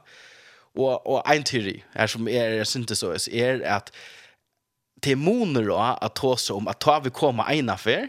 [0.74, 3.92] och och en teori är som är syntesis är att
[5.16, 8.08] moner då att ta sig om att ta vi komma en affär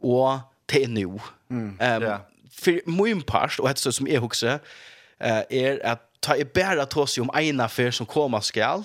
[0.00, 1.02] och till nu.
[1.02, 2.20] Mm, um, yeah.
[2.50, 4.58] För min part och det så som är också
[5.20, 8.84] eh, er at ta i bæra tås om en affær som kommer skal,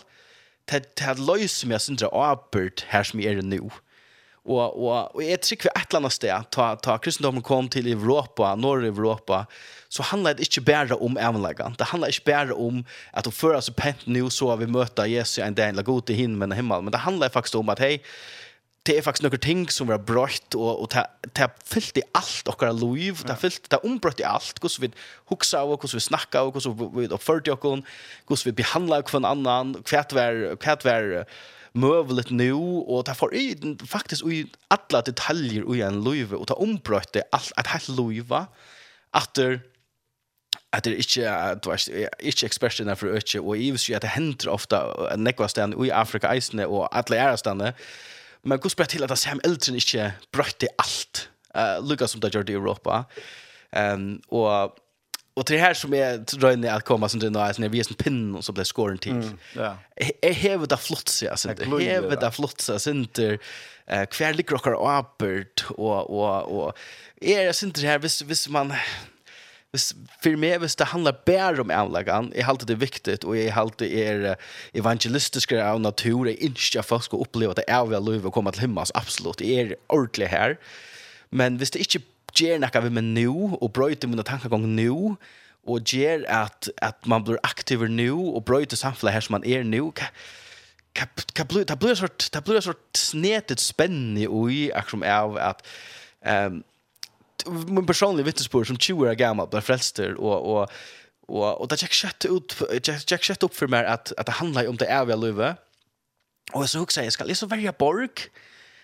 [0.69, 3.67] det er løys meg syndra arbeid her som er nå.
[4.43, 8.49] Og, og, og jeg trykker et eller annet sted, ta, ta kristendommen kom til Europa,
[8.59, 9.45] Norr-Europa,
[9.87, 11.77] så handler det ikke bare om evnleggen.
[11.79, 12.81] Det handler ikke bare om
[13.15, 16.19] at å føre oss pent nå så vi møter Jesus en dag, eller god til
[16.19, 17.93] himmelen, men det handler faktisk om at hei,
[18.83, 22.05] det er faktisk noen ting som var brøtt, og, og det, det har fyllt i
[22.19, 24.89] alt okkara liv, det er fyllt, det er ombrøtt i alt, hvordan vi
[25.31, 27.81] hukser av, hvordan vi snakker av, hvordan vi oppfører til dere,
[28.27, 31.37] hvordan vi behandla hver annan, hva det var, hva det var
[31.79, 33.45] møvelet nå, og det får i,
[33.87, 34.43] faktisk i
[34.73, 38.35] alle detaljer i en liv, og det er ombrøtt i alt, et helt liv,
[39.13, 39.53] at det
[40.73, 41.29] at det ikke
[41.61, 41.85] du vet
[42.19, 44.79] ikke ekspertene for øke og i at det hender ofte
[45.21, 47.73] nekva sted i Afrika eisene og alle ære stedene
[48.43, 51.29] Men gud spør til at Sam Elton ikke brøtte allt.
[51.55, 53.03] Eh Lucas som där i Europa.
[53.71, 54.77] Ehm och
[55.35, 57.95] Och det här som är drøyne att komma som det när när vi är som
[57.95, 59.31] pinnen och så blir skåren till.
[59.55, 59.77] Ja.
[60.23, 63.39] Jeg hever där flott så hever det hävet där flott så center
[63.87, 66.73] eh kvärlig rockar och apert och och og
[67.21, 68.73] är det inte här hvis, hvis man
[69.73, 69.87] Hvis,
[70.21, 73.87] for meg, hvis det handler bare om avlagan, jeg halte det viktigt, og jeg halte
[73.89, 74.35] er
[74.77, 78.31] evangelistiske av natur, jeg ikke at folk skal oppleve at det er vel lov å
[78.35, 80.59] komme til himmels, absolutt, jeg er ordentlig her.
[81.33, 82.03] Men hvis det ikke
[82.37, 85.15] gjør noe vi med nå, og brøyter mine tankegang nå,
[85.63, 89.65] og gjør at, at man blir aktiv nå, og brøyter samfunnet her som man er
[89.65, 90.11] nå, hva,
[90.99, 91.79] hva, hva blir det?
[91.81, 95.65] Blir en sort, det blir en sort snetet spennende i, akkurat av at,
[96.29, 96.61] um,
[97.45, 100.71] min personliga vittnesbörd som 20 år gammal blev frälster och och
[101.27, 102.61] och och det check shut ut
[103.05, 105.55] check shut upp för mig att att det handlar om det eviga livet.
[106.53, 108.09] Och så också jag ska läsa varje borg?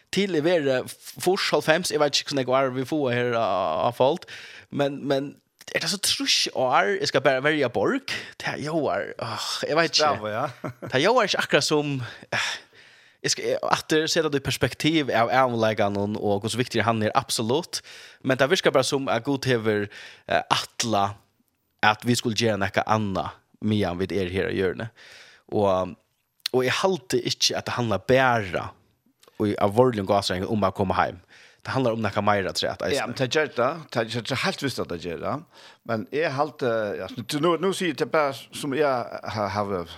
[0.09, 0.87] Till i vara
[1.19, 4.25] fors halv fems jag vet inte hur det går vi får här av allt
[4.69, 5.35] men men
[5.73, 6.97] är det så trusch år?
[6.99, 7.99] Jag ska bara välja borg?
[8.37, 9.13] Det jag är
[9.67, 10.19] jag vet inte.
[10.29, 10.49] Ja.
[10.79, 12.03] Det jag är akkurat som
[13.21, 17.83] Jag ska åter se det i perspektiv av avläggan och hur viktig han är absolut.
[18.21, 19.89] Men det viskar bara som att god hever
[20.25, 21.11] attla atla
[21.81, 24.89] att vi skulle göra något annat medan vi är här och gör det.
[25.45, 25.87] Och,
[26.51, 28.69] och jag halte inte att det handlar bara
[29.59, 31.19] av vårdligen gasring om att komma hem.
[31.61, 32.75] Det handlar om något mer att säga.
[32.79, 33.79] Ja, men det gör det.
[33.89, 35.39] Det gör det helt visst att det gör det.
[35.83, 36.65] Men jag halte...
[36.99, 39.89] Ja, nu, nu säger jag det bara som jag har, har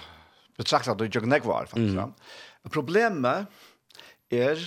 [0.57, 1.97] betraktat det jag nekvar faktiskt.
[1.97, 2.13] Mm.
[2.69, 3.47] Problemet
[4.31, 4.59] er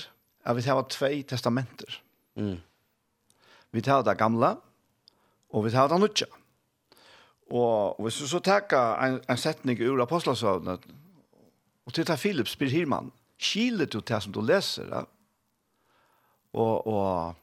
[0.45, 2.01] at vi har två testamenter.
[2.37, 2.61] Mm.
[3.71, 4.55] Vi tar det gamla,
[5.51, 6.27] og vi tar det nødja.
[7.51, 10.81] Og hvis du så takker en, en setning ur apostelsøvnet,
[11.87, 15.03] og til det Philip spyr Hirman, skiler du til som du leser, ja?
[16.53, 17.35] og, og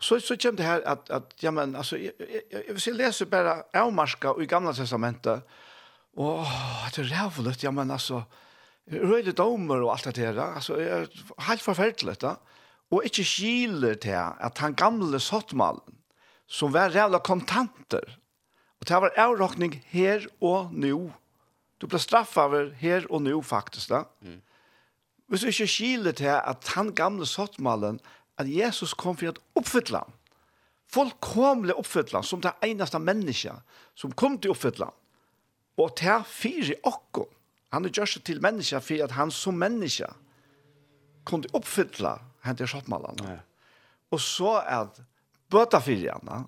[0.00, 2.94] så, så kommer det her at, at ja, men, altså, jeg, jeg, jeg, hvis jeg
[2.94, 5.42] leser bare avmarska i gamla testamentet,
[6.16, 6.46] og
[6.96, 8.22] det er rævlig, ja, men altså,
[8.90, 11.06] røyde domer og alt det der, altså, er
[11.48, 12.36] helt forferdelig da,
[12.92, 16.00] og ikke skiler til at han gamle sottmalen,
[16.46, 18.18] som var rævla kontanter,
[18.80, 21.12] og det var avråkning her og nå.
[21.78, 24.02] Du ble straffet over her og nå, faktisk da.
[24.20, 24.40] Mm.
[25.30, 28.00] Hvis du ikke skiler til at han gamle sottmalen,
[28.38, 30.16] at Jesus kom for å oppfylle ham,
[30.92, 34.98] fullkomlig oppfylle ham, som det eneste mennesket som kom til å oppfylle ham,
[35.80, 37.30] og til fire åkken,
[37.72, 40.10] Han er gjørst til menneska for at han som menneska
[41.28, 43.36] kunne oppfylla hentet skjottmalene.
[43.36, 43.38] Ja.
[44.12, 44.90] Og så er
[45.52, 46.42] bøta fyrjene,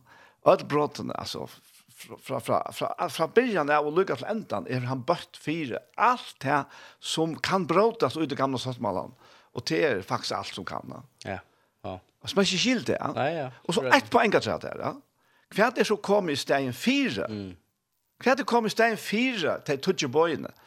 [0.44, 1.46] og brottene, altså,
[1.88, 3.28] fra, fra, fra, fra, fra
[3.62, 6.64] av og lukka til endan er han bøtt fire alt det
[7.00, 9.14] som kan bråtas ut i gamla skjottmalene.
[9.54, 10.92] Og det er faktisk alt som kan.
[11.24, 11.38] Ja.
[11.84, 11.98] Ja.
[12.20, 12.98] Og som er ikke skilt det.
[13.14, 13.48] Nei, ja.
[13.64, 14.80] Og så ett poeng at det er.
[14.82, 14.92] Ja.
[15.54, 17.28] Hva er det som kom i stein fire?
[17.30, 17.52] Mm.
[18.20, 20.50] Hva er det kom i stein fire til Tudje Bøyene?
[20.50, 20.64] Ja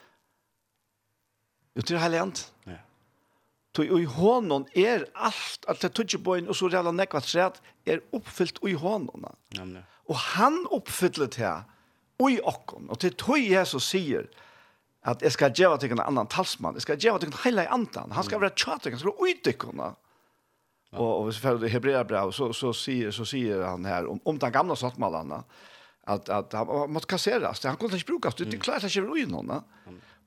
[1.78, 2.48] Jo, til heiligant.
[2.68, 2.82] Ja.
[3.78, 8.02] Så i hånden er alt, alt det tog på og så reala nekva træt, er
[8.16, 9.28] oppfyllt i hånden.
[9.54, 9.68] Ja.
[10.10, 11.54] Og han oppfyllet det
[12.26, 12.90] i okken.
[12.90, 14.26] Og til tog Jesus sier,
[15.08, 18.12] at jeg skal gjøre til en annan talsmann, jeg skal gjøre til en heilig andan,
[18.12, 19.94] han skal være tjater, han skal være utdykkerne.
[20.92, 20.98] Ja.
[20.98, 24.20] Og, og hvis vi følger det hebreabrev, så, så, sier, så sier han her, om,
[24.26, 25.44] om den gamle sattmallene,
[26.08, 29.26] at, at han måtte kasseres, han kunne ikke brukes, det, det klart ikke var ui
[29.30, 29.54] noen.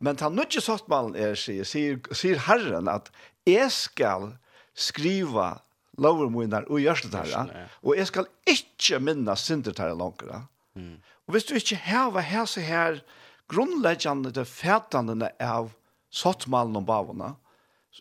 [0.01, 3.11] Men han nu ikke sagt man er, sier, sier, sier Herren at
[3.49, 4.31] jeg skal
[4.77, 5.59] skriva
[6.01, 7.45] lovermunar og gjørseltarra,
[7.85, 10.45] og jeg skal ikke minna syndertarra langere.
[10.79, 10.97] Mm.
[11.29, 13.03] Og hvis du ikke heva hese her
[13.51, 15.73] grunnleggjande til fætandene av
[16.11, 17.35] sottmalen og bavene,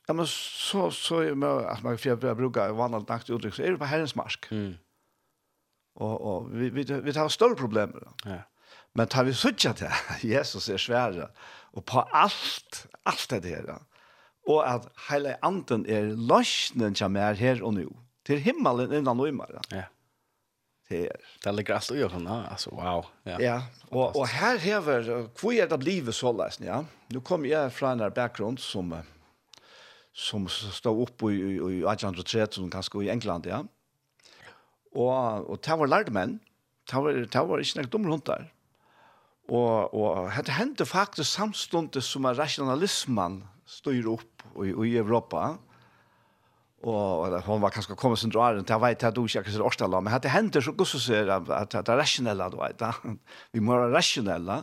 [0.06, 3.74] ja, men så, så er det, at man får bruke vanlig nakt uttrykk, så er
[3.74, 4.48] det på herrens marsk.
[4.54, 4.78] Mm.
[6.00, 8.06] Og, og vi, vi, vi tar større problemer.
[8.24, 8.44] Ja.
[9.00, 9.94] Men tar vi suttja til
[10.34, 11.30] Jesus er svære,
[11.78, 13.78] og på alt, alt det her,
[14.50, 17.88] og at hele anden er løsnen som er her og nå,
[18.28, 19.64] til himmelen innan og imara.
[19.72, 19.86] Ja.
[20.90, 21.26] Det er.
[21.44, 23.04] Det ligger alt ui sånn, altså, wow.
[23.30, 23.56] Ja, ja.
[23.92, 26.82] Og, og her hever, hvor er det livet så løsning, ja?
[27.14, 28.96] Nå kom jeg fra en bakgrunn som,
[30.18, 33.62] som stod opp i, i, i 1813, kanskje i England, ja.
[34.98, 36.40] Og, og det var lærde menn,
[36.90, 38.50] det var, det var ikke noe dumme hundar.
[39.50, 45.56] Og, og det hendte faktisk samståndet som er rationalismen styr opp i, i Europa.
[46.80, 49.98] Og, og hun var kanskje kommet sin drar, jeg vet at du ikke akkurat årstall,
[50.00, 52.86] men det hendte så gusset sier at, at det er rasjonelle, du vet.
[53.56, 54.62] Vi må være rasjonelle.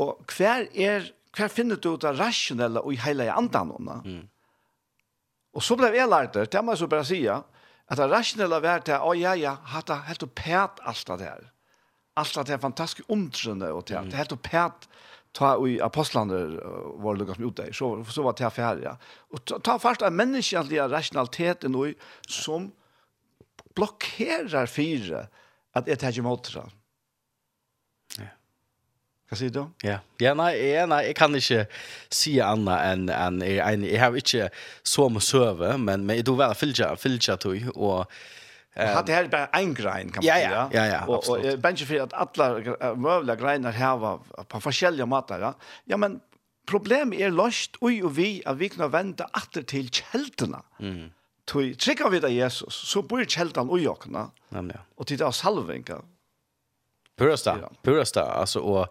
[0.00, 3.96] Og hver er, hver finner du det rasjonelle og i hele andan henne?
[4.04, 4.26] Mm.
[5.56, 8.60] Og så ble jeg lært det, det må jeg så bare si, at det rasjonelle
[8.62, 11.46] var til, å ja, ja, hatt det helt og pæt alt det her.
[11.46, 11.56] Mm
[12.14, 14.88] allt det är fantastiskt omtrende och det är helt och pert
[15.32, 16.34] ta i apostlarna
[16.94, 18.96] var det ganska ute så så var det här ja.
[19.04, 21.86] och ta, ta först en mänskliga rationaliteten och
[22.28, 22.72] som
[23.74, 25.26] blockerar fyra
[25.72, 26.62] att det här emot det.
[28.18, 28.24] Ja.
[29.30, 29.66] Vad du?
[29.82, 29.98] Ja.
[30.18, 31.66] Ja, nej, ja, nei, jag kan inte
[32.08, 34.50] se anna än än jag har inte
[34.82, 38.12] så med søve, men men då väl fylla fylla tog och
[38.76, 40.50] Um, det här bara en grein kan man säga.
[40.50, 41.06] Ja, ja, ja.
[41.06, 45.40] Och, och bench för att alla möjliga greiner här var på forskjelliga matar.
[45.40, 45.54] Ja?
[45.84, 46.20] ja, men
[46.66, 50.62] problemet är löst oj och vi att vi kan vända åter till kälterna.
[50.80, 51.10] Mm.
[51.44, 54.62] Tui trycker vi där Jesus, så bor kjeldan och jokna, ja.
[54.96, 55.96] og til det er salvenka.
[57.18, 57.68] Purasta, ja.
[57.82, 58.86] purasta, Alltså, och,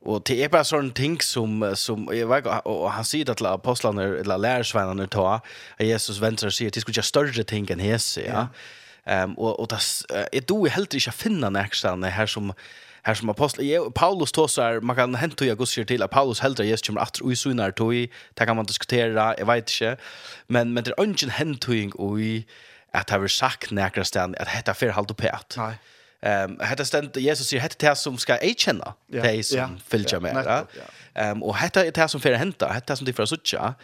[0.00, 3.54] och det är bara sån ting som, som jag vet och han säger det apostlarna
[3.54, 5.40] apostlene, eller lärarsvännerna ta,
[5.76, 8.32] att Jesus och säger att det skulle göra större ting än hese, ja.
[8.32, 8.46] ja.
[9.10, 9.78] Ehm och och det
[10.32, 12.52] är då helt inte finna nästan här som
[13.02, 16.58] här som apostel jag, Paulus tosar man kan hämta jag går till att Paulus helt
[16.58, 17.92] just kommer att och så när tog
[18.34, 19.96] det kan man diskutera jag vet inte
[20.46, 22.46] men men det är ingen hämtning och i
[22.92, 25.74] att ha sagt näkra stan att detta för halt upp att nej
[26.22, 28.92] Ehm um, hetta stend Jesus sier hetta det som skal ei kenna.
[29.08, 29.24] Yeah.
[29.24, 29.70] Tær som yeah.
[29.88, 30.36] fylgja med.
[30.36, 30.62] Ehm
[31.14, 33.74] och um, og hetta er tær sum fer henta, hetta att tí fer.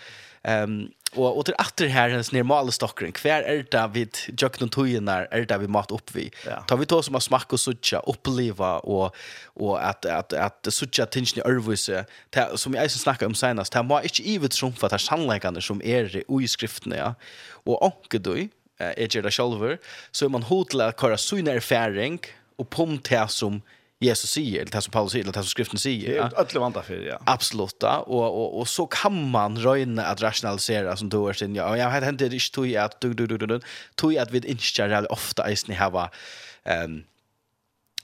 [0.44, 5.29] Ehm Og, og til atter her hennes normale stokkeren, hver er det vi jøkken og
[5.31, 6.26] er det vi mat opp vi?
[6.44, 6.61] Ja.
[6.68, 9.16] Tar vi to som har smakk og suttja, oppleva og,
[9.57, 12.05] og at, at, at suttja tingene i ørvise,
[12.57, 16.11] som jeg som snakket om senast, det må ikke ivet trumfa det sannleggende som er
[16.20, 17.12] i skriftene, ja.
[17.66, 18.35] Og anke du,
[18.79, 19.64] jeg gjør det selv,
[20.12, 21.16] så er man hod til å køre
[21.57, 22.20] erfaring
[22.61, 25.50] og pom til som er Jesus sier, eller det som Paulus sier, eller det som
[25.50, 26.09] skriften säger.
[26.09, 27.18] Det är ödligt vant därför, ja.
[27.26, 27.98] Absolutt, ja.
[27.98, 31.90] Och, och, och så kan man røyne att rationalisera som du har sin, ja, jag
[31.90, 33.61] har inte ikke tog att, du, du, du, du, du,
[33.94, 36.11] tog att vi inte ofte ofta i hava,
[36.85, 37.04] um,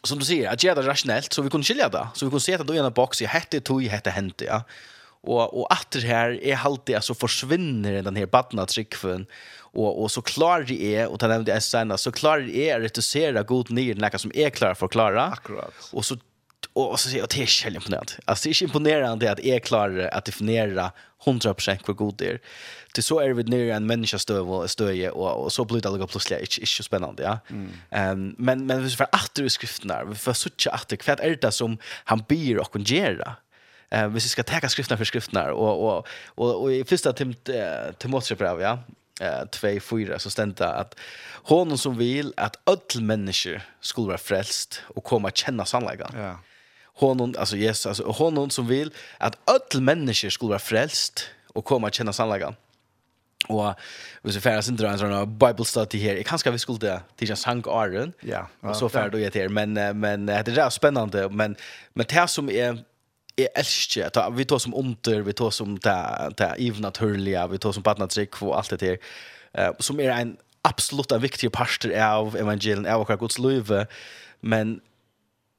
[0.02, 2.08] som du sier, att göra det rationellt, så vi kunde skilja det.
[2.14, 4.44] Så vi kunde se att då är en boks i hette tog, jag hette hente,
[4.44, 4.62] ja
[5.22, 9.26] og och åter här är alltid alltså försvinner den här badna trickfön
[9.58, 12.76] och och så klarer det är det ta nämnde jag sen så klarer det är
[12.76, 15.24] att reducera god nyr näka som är klar för klara.
[15.24, 15.74] Akkurat.
[15.92, 16.16] Och så
[16.72, 18.12] och så säger jag det är helt imponerande.
[18.24, 20.92] Alltså det är imponerande att är klara att definiera
[21.24, 22.40] 100% hur god det är.
[22.94, 25.88] Det så är vi nere en människa stöv och stöje och, och så blir det
[25.88, 27.22] alltså plötsligt inte, inte spännande.
[27.22, 27.38] Ja?
[27.50, 28.12] Mm.
[28.12, 30.04] Um, men, men vi får åter i skriften där.
[30.04, 30.98] Vi får sådär åter.
[31.06, 33.36] Vad är det som han ber och kan göra?
[33.92, 37.34] eh vi ska ta skrifterna för skrifterna och och och og i första tim
[37.98, 38.78] Timoteusbrev ja
[39.20, 40.94] eh 2:4 så stända att
[41.44, 46.20] honom som vill att öll människor skulle vara frälst och komma og känna sannligheten.
[46.20, 46.36] Ja.
[46.94, 51.86] Honom alltså Jesus alltså honom som vill att öll människor skulle vara frälst och komma
[51.86, 52.56] att känna sannligheten.
[53.48, 53.74] Og
[54.22, 57.32] hvis vi færdes ikke en sånn Bible study her, jeg kanske vi skulle det til
[57.34, 61.56] en sang Aron, ja, og så færdes jeg til, men, men det er spennende, men,
[61.94, 62.78] men det som er
[63.36, 67.72] är älskar ta, vi tar som onter, vi tar som ta ta evnaturliga, vi tar
[67.72, 68.98] som partnertrick och allt det där.
[69.52, 73.72] Eh som är en absolut en viktig pastor av evangelien av våra Guds liv
[74.40, 74.80] men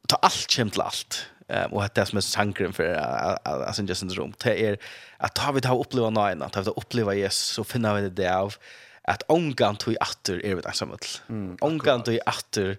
[0.08, 4.04] ta allt til allt um, och det er som är sankren för att sen just
[4.04, 4.78] rum det er
[5.20, 8.56] att ta vi ta uppleva ta att ta uppleva Jesus så finna vi det av
[9.04, 10.98] att ångan tog i atter är vi der sammen.
[11.30, 12.78] Mm, ångan tog i attor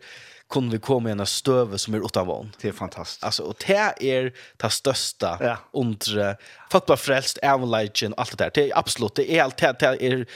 [0.48, 2.52] kunne vi komme i en stöve som är utan vann.
[2.60, 3.24] Det är fantastiskt.
[3.24, 5.58] Alltså, och det är det största ja.
[5.72, 6.36] under
[6.70, 8.50] fotbollfrälst, ävenlagen, allt det där.
[8.54, 10.26] Det är absolut, det är allt det, det är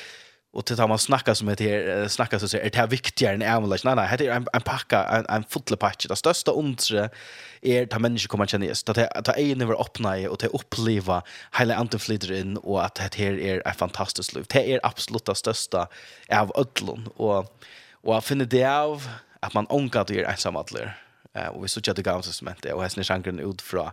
[0.53, 3.43] och det att man snackar som heter här snacka så är det här viktigare än
[3.43, 3.81] ävenlagen.
[3.85, 6.07] Nej, nej, det är en, en packa, en, en fotbollpatch.
[6.07, 7.11] Det största under
[7.63, 8.89] är att människor kommer känna just.
[8.89, 11.23] Att ta en över öppna i och att uppleva
[11.59, 14.45] hela antiflyter in och att det här är ett fantastiskt liv.
[14.49, 15.89] Det är absolut det största
[16.33, 17.39] av ödlon Och,
[17.93, 19.09] och jag finner det av
[19.41, 20.95] att man ångar det ensam alla.
[21.35, 23.91] Eh och vi såg att det gamla testamentet och hästen sjankren ut från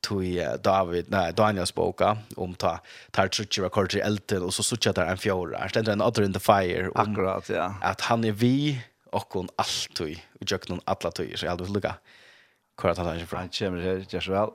[0.00, 0.24] tog
[0.62, 2.80] David nej Daniels boka om ta
[3.10, 5.58] tar trutje rekorder elten och så såg det där en fjärde.
[5.58, 7.74] Här ständer en other in the fire om akkurat ja.
[7.82, 8.80] Att han är vi
[9.10, 11.94] och hon alltid och jag kan alla tyger så jag hade lucka.
[12.74, 13.40] Korrekt han är från.
[13.40, 14.48] Han kommer här just väl.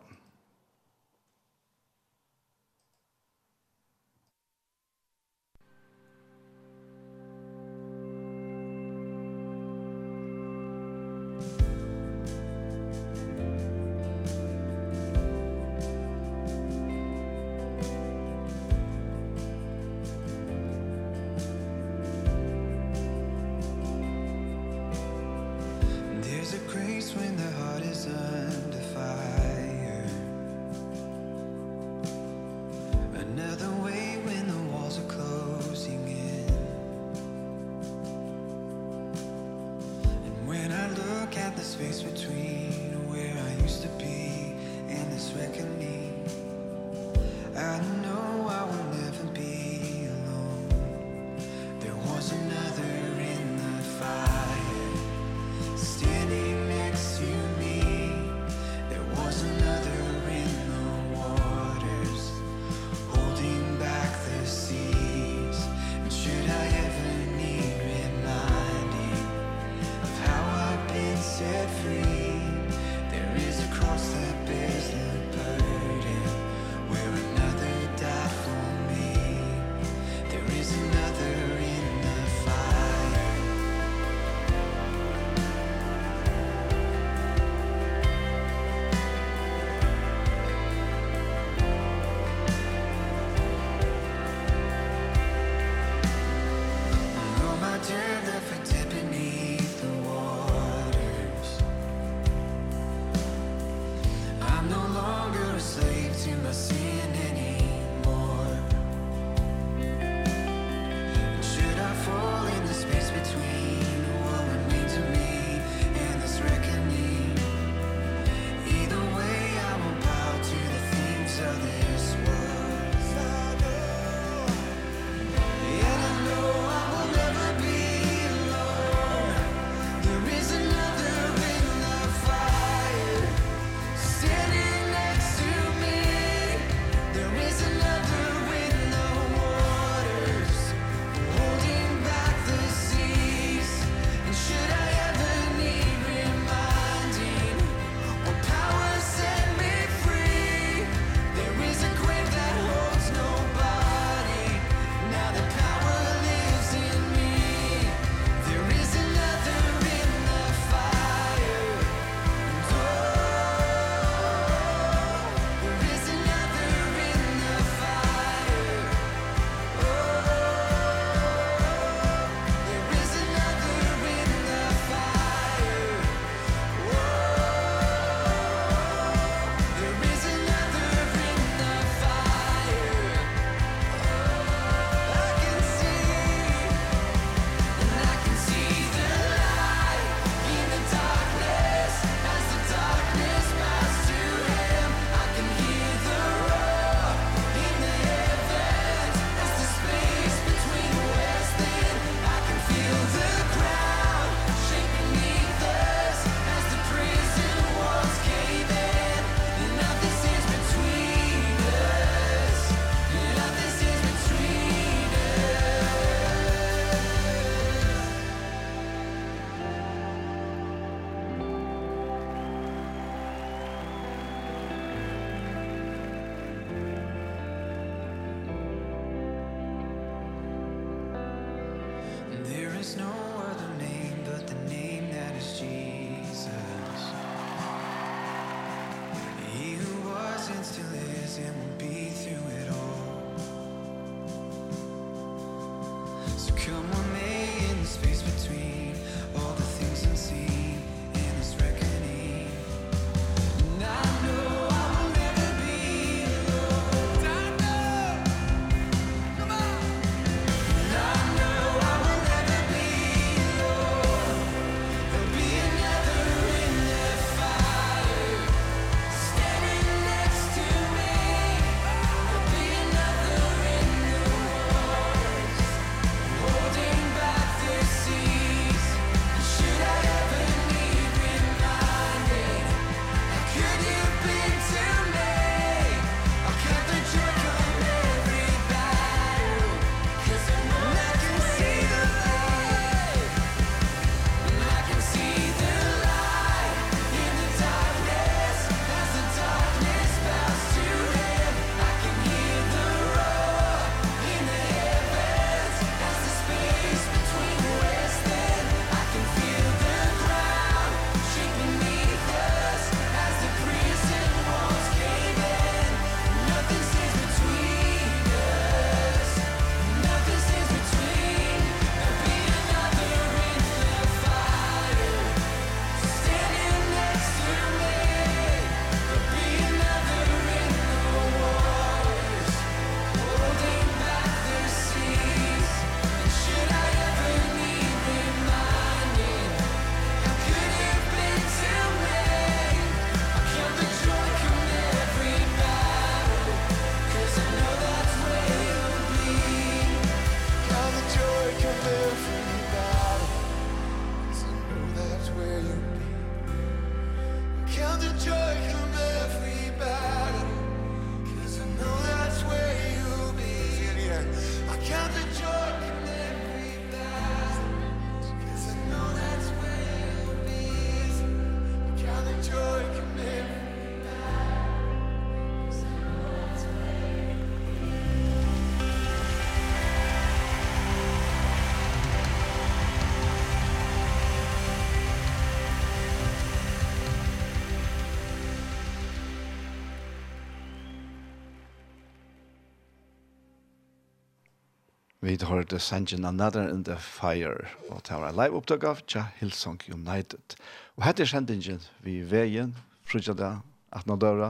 [395.47, 399.27] vid det sangen Another in the Fire, og det var en live opptak av Tja
[399.39, 400.55] Hillsong United.
[400.97, 402.75] Og hette er sendingen vi veien,
[403.07, 403.61] frutjada,
[403.95, 404.49] 18 døra,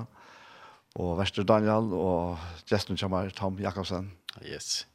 [1.00, 4.12] og Vester Daniel, og gesten kommer Tom Jakobsen.
[4.42, 4.86] Yes.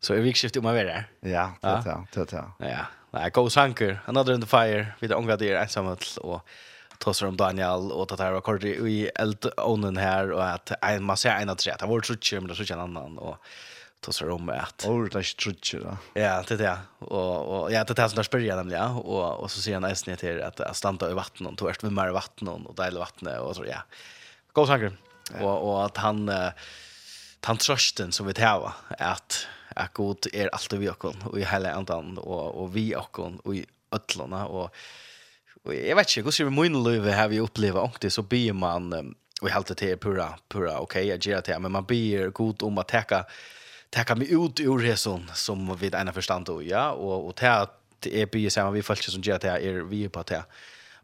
[0.00, 1.08] Så er vi skiftet om å være her?
[1.22, 2.44] Ja, det er det, det er det.
[2.68, 6.44] Ja, det er god sanker, Another in the Fire, vi er unga dyr ensamhet, og
[6.98, 11.16] tossar om Daniel och det här var kort i eldånen här och att en man
[11.16, 13.36] ser en av tre, det var så tjämmer så en annan och
[14.12, 16.20] så om att Oh, det är trutcher då.
[16.20, 16.78] Ja, det är det.
[16.98, 18.90] Och och ja, det är sådär spyrja nämligen ja.
[18.90, 21.92] Och och så ser han nästan till att att stanna i vattnet och törst med
[21.92, 23.82] mer vatten och dela vattnet och så ja.
[24.52, 24.96] Gå sanger.
[25.40, 26.30] Och och att han
[27.44, 29.46] han trösten som vi tar, att
[29.76, 33.54] att god är alltid vi och och i hela andan och och vi och och
[33.54, 34.74] i öllorna och
[35.62, 39.14] och jag vet inte hur vi min liv har vi upplever och så blir man
[39.42, 42.62] och helt det är pura pura okej okay, jag ger det men man blir god
[42.62, 43.24] om att täcka
[43.94, 47.52] det kan vi ut ur reson som vi ena förstand och ja och och det
[47.52, 50.44] att det är bygger samman vi fallet som gör det är vi på det.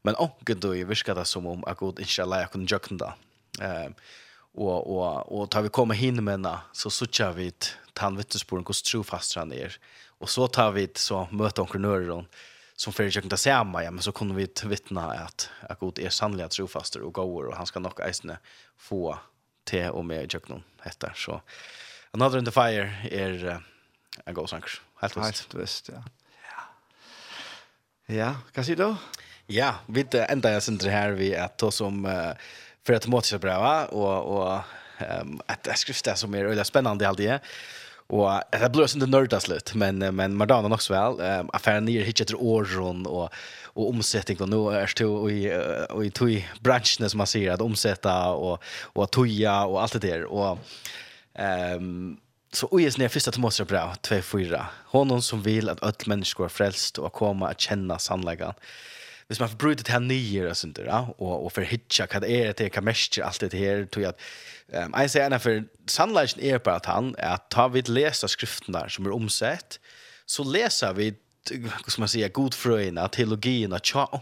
[0.03, 3.14] Men onkel då ju viskar det som om att god inshallah jag kan jökna.
[3.61, 3.95] Ehm
[4.53, 9.36] och och och tar vi komma hin med så söker vi ett tandvittnesporen hur trofast
[9.36, 9.76] han är.
[10.18, 12.26] Och så tar vi så möter nörron
[12.76, 15.99] som för jag kan ta samma ja men så kunde vi vittna att att god
[15.99, 18.38] är sannliga trofast och går och han ska nog eisne
[18.78, 19.18] få
[19.64, 21.41] te och med juknon heter så
[22.12, 23.58] Another in the Fire er uh,
[24.26, 24.80] en god sanger.
[25.00, 25.44] Helt visst.
[25.44, 26.02] Helt visst, ja.
[26.50, 28.88] Ja, ja hva sier du?
[29.50, 32.34] Ja, vi enda jeg synder her vi at to som uh,
[32.86, 34.61] för att motsa bra och och
[34.98, 37.40] ehm et skrift som är väldigt spännande allt det.
[38.06, 42.20] Och det blir sånt nördas slut men men nok också väl Um, affären ner hitch
[42.20, 43.32] etter årron och
[43.74, 45.52] och omsättning og nu är det och i
[45.90, 48.62] och i tog branschen som man sier, at omsätta och
[48.94, 50.58] och toja och allt det där och
[51.35, 52.16] Ehm
[52.53, 54.64] så och just när första Timoteus är bra 2-4.
[54.85, 58.55] Honom som vill att öll människor är frälst och komma att känna sannläggan.
[59.26, 62.57] Hvis man förbryter det här nyer och sånt där och och förhitcha vad är det
[62.57, 64.14] det kan mest allt det här tror jag
[64.72, 68.26] ehm jag säger för sannläggan är bara att han är att ta vid läsa
[68.66, 69.81] der som är omsett
[70.26, 71.14] så läser vi
[71.51, 74.20] hur ska man säga godfröina teologin att tja.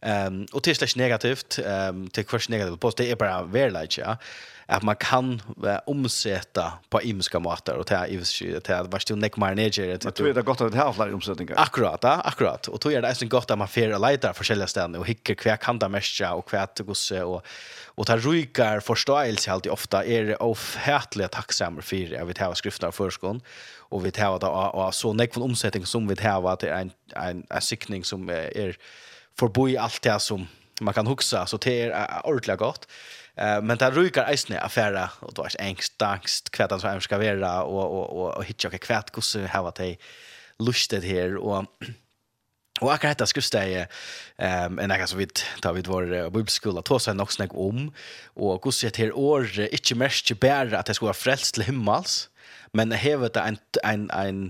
[0.00, 3.16] Ehm um, och det är slash negativt ehm um, till kurs negativt på det är
[3.16, 4.16] bara verkligen ja
[4.66, 5.42] at man kan
[5.86, 9.70] omsätta på imiske måter, og och ta i sig det vart det neck mer ner
[9.70, 12.68] det tror det gott att det här flere omsättningar akkurat ja akkurat.
[12.68, 15.34] Och då är det alltså gott att man fer lightar för skilda ställen och hickar
[15.34, 17.46] kvar kan det mestra och kvar til gosse och
[17.96, 22.92] och ta rykar forståelse alltid ofta är det ofhärtliga tacksamma för jag vet här skrifterna
[22.92, 23.40] förskon
[23.90, 26.80] och vi tar det och så neck från omsättning som vi tar att det är
[26.80, 28.76] en en en siktning som är
[29.38, 30.46] förbi allt det som
[30.80, 32.86] man kan huxa så det är ordentligt gott
[33.36, 37.62] Eh men det rykar isne affära och då är ängst, angst, kvätan som ska vara
[37.62, 39.96] och och och och hitcha kvätt kus hava det
[40.58, 41.66] lustet här och
[42.82, 43.86] Og akkurat dette skulle jeg,
[44.66, 47.92] um, en jeg så vidt, tar vid var uh, bibelskola, tog seg nok snakk om,
[48.34, 51.68] og god sier til år, ikke mest ikke bare at jeg skulle være frelst til
[51.68, 52.16] himmels,
[52.74, 54.40] men jeg hevet det en, en, en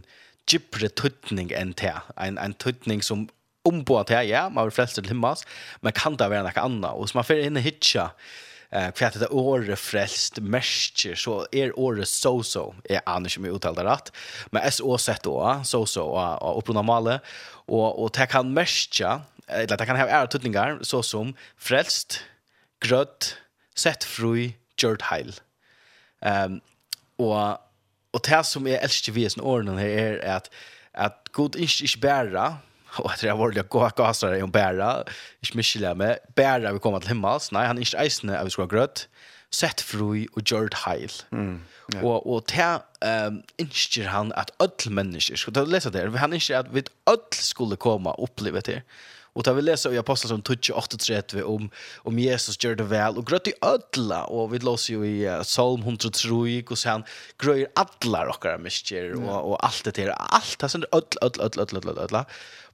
[0.49, 3.29] gypre tøtning enn til, en, en tøtning som
[3.69, 5.45] ombå til, ja, man var frelst til himmels,
[5.85, 8.09] men kan det være noe annet, og så man får inn og hitcha
[8.75, 13.51] eh för att det året frälst märker så är året so so är annars med
[13.51, 14.13] uttalet rätt
[14.51, 16.03] men so sett då so so
[16.41, 17.21] och på normala.
[17.67, 22.21] Och och det kan märka eller det kan ha är tutningar så som frälst
[22.81, 23.37] grött
[23.75, 25.35] sett fri gjort heil.
[26.21, 26.61] Ehm
[27.17, 27.53] och
[28.11, 30.51] och det som är älskar vi sån åren här är att
[30.93, 32.57] att god inte inte bära
[32.99, 35.05] och att det var det gå gasar i om bära.
[35.41, 37.53] Ich mischla med bära vi kommer till himmels.
[37.53, 39.09] Nej, han är inte vi av ha gröt.
[39.51, 41.13] Sett frui och gjort heil.
[41.33, 41.61] Mm.
[41.93, 42.01] Ja.
[42.03, 46.19] Och och ta ehm inskir han att öll människor du läsa det.
[46.19, 48.83] Han inskir att vi öll skulle komma uppleva det.
[49.35, 53.49] Och da vi läsa i Aposteln 28:30 om om Jesus gjør det vel, och grøtt
[53.49, 57.05] i ødla, och vi läser ju i Psalm 103 och sen
[57.39, 61.63] gröjer alla rockar mysker og, och allt det där allt har sånt ødla, ødla, ødla,
[61.63, 62.25] ødla, ødla, ødla.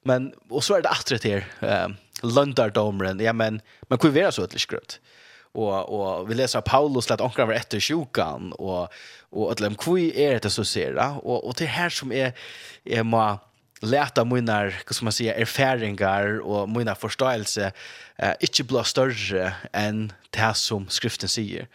[0.03, 1.43] men och så är det åter her,
[1.85, 4.99] um, Lundardomeren, ja men men hvor er det så ødla skröt
[5.53, 8.87] och och vi läser Paulus at ankra var etter sjukan och
[9.31, 12.33] och ödla om hur är det så ser det och och det här som är
[12.85, 13.37] er man
[13.81, 17.71] leta munar, hva ska man säga, erfaringar og munar forståelse
[18.19, 21.67] eh inte blir større enn det som skriften sier.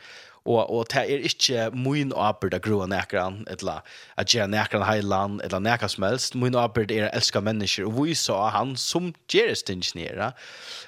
[0.47, 3.83] Og, og det er inte mun arbete av grua nekran, eller
[4.17, 6.37] at ge nekran heilan eller nekran som helst.
[6.39, 10.33] Mun arbete er å elska mennesker, og vi sa han som gerist ingenjör.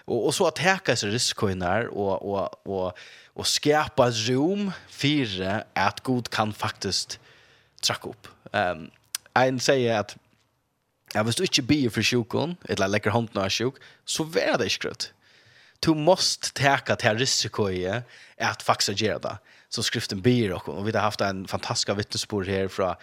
[0.06, 2.92] Og, og så at heka sig riskoinar og, og, og,
[3.34, 7.18] og skapa rom fire at god kan faktisk
[7.82, 8.28] tracka upp.
[8.54, 8.90] Ehm um,
[9.34, 10.16] en säger att
[11.14, 14.70] Ja, hvis du ikke blir for sjukken, eller legger hånden av sjuk, så vær det
[14.70, 15.12] ikke grønt.
[15.84, 17.86] Du måste teka til risiko i
[18.38, 19.38] att faktiskt göra det.
[19.68, 22.94] Så skriften blir och, Og vi har haft en fantastisk vittnesbörd här från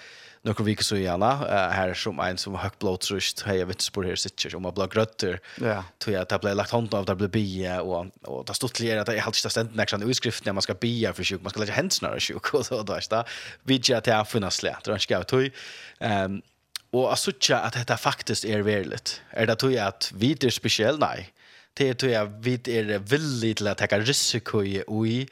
[0.42, 1.34] några veckor så gärna.
[1.34, 4.76] Uh, här som en som har högt blodtryck, har jag vittnesbörd här sitter om att
[4.76, 5.40] blå grötter.
[5.62, 5.84] Ja.
[6.00, 8.74] Tror jag att det blir lagt hånden av, det blir bie och, och det stod
[8.74, 11.42] till att det är alltid ständigt när man utskriften när man ska bie för sjuk,
[11.42, 13.26] man ska lägga händsnöra sjuk och så där.
[13.64, 15.54] Vi gör att det är funnaslätt, det är en skavtoj.
[16.00, 16.42] Um,
[16.96, 19.18] Og jeg synes ikke at dette faktisk er verlet.
[19.32, 21.00] Er det tog at vi er spesiell?
[21.02, 21.28] Nei.
[21.76, 25.26] Det er tog at vi er villig til å ta risiko i ui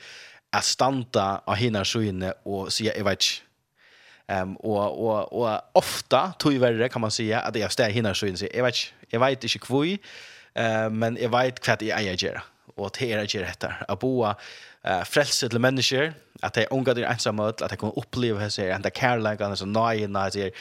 [0.54, 3.50] at standa av hina søgne og sige, jeg vet ikke.
[4.34, 8.38] Um, og, og, og ofta, tog verre, kan man sige at jeg steg hina søgne
[8.38, 9.90] og sier jeg vet ikke, jeg vet ikke hvor,
[10.64, 12.40] uh, men jeg vet hva jeg eier gjør.
[12.78, 13.74] Og det er jeg gjør dette.
[13.84, 18.50] Jeg bor uh, frelse til mennesker, at jeg unger er ensamme, at jeg kan oppleve
[18.52, 20.56] seg, at jeg kærlegger, at jeg nøyene, at jeg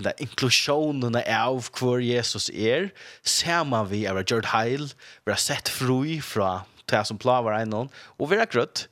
[0.00, 2.90] den där inklusionen av hvor Jesus er,
[3.22, 4.88] ser man vi er gjort heil,
[5.24, 8.88] vi har sett fri fra det som plavar en og vi er grøtt.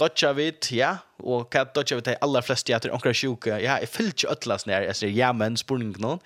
[0.00, 3.76] Dodja vid, ja, og hva dodja vid de aller fleste jeg til omkring sjuke, ja,
[3.82, 6.22] jeg fyller ikke øtlas nær, jeg sier ja, men spurning noen,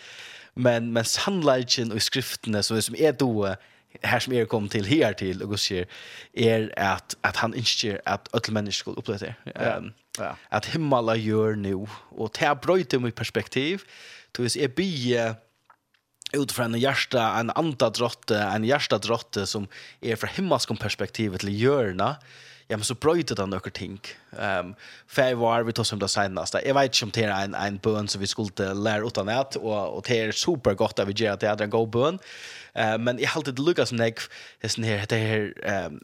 [0.55, 3.57] men, men sannleggen og skriftene som, som er doe,
[4.03, 5.87] här som er kom till här till och säger
[6.32, 9.35] är att att han inte att alla människor skulle uppleva det.
[9.55, 10.37] Ehm um, ja.
[10.49, 13.82] att himmala gör nu och det bryter mitt perspektiv
[14.35, 15.37] Du vet, jeg blir
[16.35, 19.68] ut fra en hjärsta, en andadrotte, en hjärstadrotte som
[20.03, 22.16] er fra himmelskom perspektivet til hjørna,
[22.68, 23.99] ja, men så brøyde det noen ting.
[24.32, 24.72] Um,
[25.07, 27.59] for jeg var, vi tog som det seneste, jeg vet ikke om det er en,
[27.59, 31.18] en bøn som vi skulle lære uten et, og, og det er supergodt at vi
[31.20, 34.18] gjør at det er en god bøn, uh, men jeg har det lukket som jeg,
[34.64, 35.47] det her, det her,
[35.87, 36.01] um,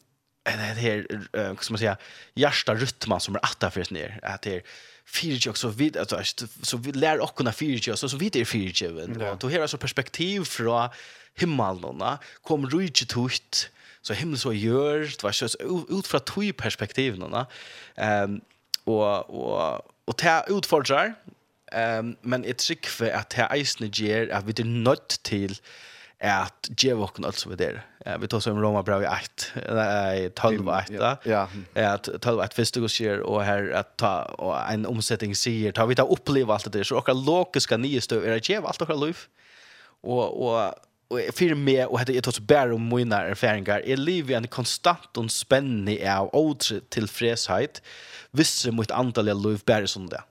[0.47, 1.03] det her,
[1.33, 1.97] uh, hva skal man si,
[2.45, 4.79] hjärsta rytman som er atta for at det er,
[5.11, 8.45] fyrtjøk, så vid att så, så vi lär och kunna fyrtjok så så vid är
[8.45, 10.89] fyrtjok och du har altså perspektiv från
[11.39, 12.03] himmelen
[12.43, 13.71] kom rujtje tutt,
[14.03, 15.49] så himmel så gjør, det var så
[15.91, 17.45] ut fra två perspektiv nå
[17.97, 18.41] ehm
[18.87, 21.15] och och och ta utfordrar
[21.73, 25.61] ehm men ett trykker at att ta eisne ger att vi det nött till
[26.21, 29.75] att ge våkna alltså vid det Ja, vi tar så Roma brev i 8.
[29.75, 31.17] Nej, 12 och da.
[31.25, 31.49] Ja.
[31.75, 35.73] Ja, 12 och 8 første och ser og här att ta og en omsetning sier,
[35.73, 38.81] ta vi ta uppleva allt det så och logiska nye støv är det ju allt
[38.81, 39.17] och liv.
[40.03, 40.75] Og, och
[41.09, 45.19] och fyrir mig och heter jag tagit bär om mina erfarenheter är livet en konstant
[45.19, 47.83] og spännande av åtre till fräshet.
[48.33, 50.23] Visst mot antal liv bär som det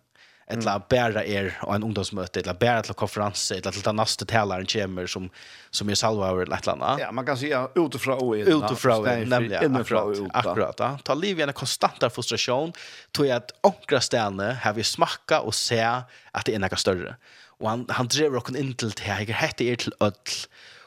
[0.49, 4.65] eller bära er och en ungdomsmöte eller bära till konferens eller till den nästa talaren
[4.65, 5.29] kommer som
[5.69, 6.81] som är salva över ett land.
[6.99, 8.47] Ja, man kan säga utifrån och in.
[8.47, 10.31] Utifrån nämligen inifrån och ut.
[10.33, 11.03] Akkurat.
[11.03, 12.73] Ta liv i en konstant frustration
[13.15, 15.81] tror jag att onkra stäne har vi smacka och se
[16.31, 17.15] att det är något större.
[17.47, 19.25] Och han han driver och in till det här.
[19.27, 20.13] Jag heter er till öll.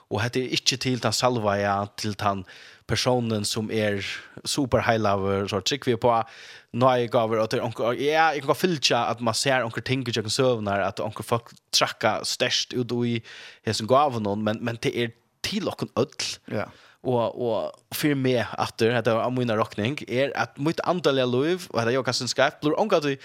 [0.08, 2.44] Och heter inte till den salva ja till den
[2.92, 4.06] personen som är
[4.44, 6.24] super high lover så trick vi på
[6.72, 10.32] när gaver, og til onker, ja jag kan filcha att man ser onkel tänker jag
[10.32, 13.22] søvnar, att onker fuck tracka størst ut i
[13.64, 15.10] hesen gaven, men men det er
[15.42, 16.06] till och öll
[16.46, 16.64] ja.
[17.02, 21.66] Och och för mig at det hade om min rockning är att mitt antal liv
[21.70, 23.16] och att jag kan synska blir onkel du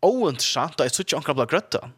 [0.00, 1.90] ointressant att jag så tjockar blå grötta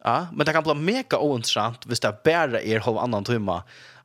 [0.00, 3.58] Ja, men det kan bli mega ointressant hvis det bare er halv annan timme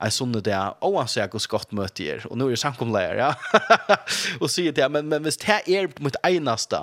[0.04, 3.30] en sånn det er oansett hvor godt møte er, og nå er det samkomleier, ja.
[4.42, 6.82] og sier det, men, men hvis det er mitt eneste,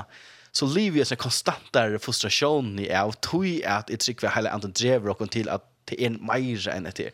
[0.53, 5.13] så lever jeg som konstantare frustration i av tog at jeg trykker hele andre drever
[5.13, 7.13] dere til at det er mer enn etter.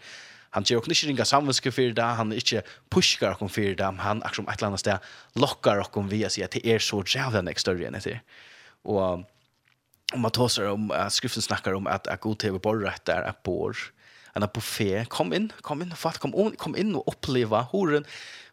[0.56, 4.04] Han gjør dere ikke ringa samvinske for det, han ikke pushkar dere for det, men
[4.04, 7.42] han akkurat et eller annet sted lokkar dere via å at det er så drever
[7.42, 8.22] enn etter.
[8.88, 9.26] Og
[10.12, 13.34] om man tar om att skriften snackar om att att god tv borrat där är
[13.44, 13.76] bor
[14.42, 18.04] en buffé kom in kom in fast kom on, kom in och uppleva horen.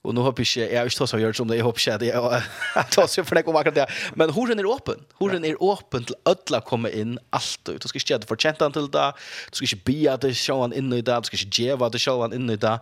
[0.02, 2.12] Och nu hoppas jag jag har inte så gjort som det jag hoppas jag det
[2.92, 3.88] tar sig för det kommer akkurat det.
[4.16, 7.82] Men horen är öppen horen är öppen till alla komma in allt ut.
[7.82, 9.14] Du ska inte för chanta till där
[9.52, 11.92] du ska inte be att det showan in i där du ska inte ge vad
[11.92, 12.80] det showan in i där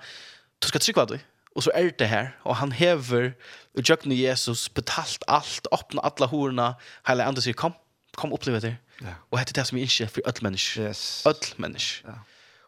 [0.59, 1.19] du ska trycka vad
[1.55, 2.37] Och så är det här.
[2.43, 3.33] Och han häver
[3.73, 5.67] och jag Jesus betalt allt.
[5.71, 6.75] Öppna alla horna.
[7.07, 7.73] Hela andra säger kom
[8.15, 8.75] kom uppleva det.
[9.01, 9.07] Ja.
[9.29, 10.81] Och hade det som inte för öll människa.
[10.81, 11.25] Yes.
[11.25, 12.07] Öll människa.
[12.07, 12.13] Ja.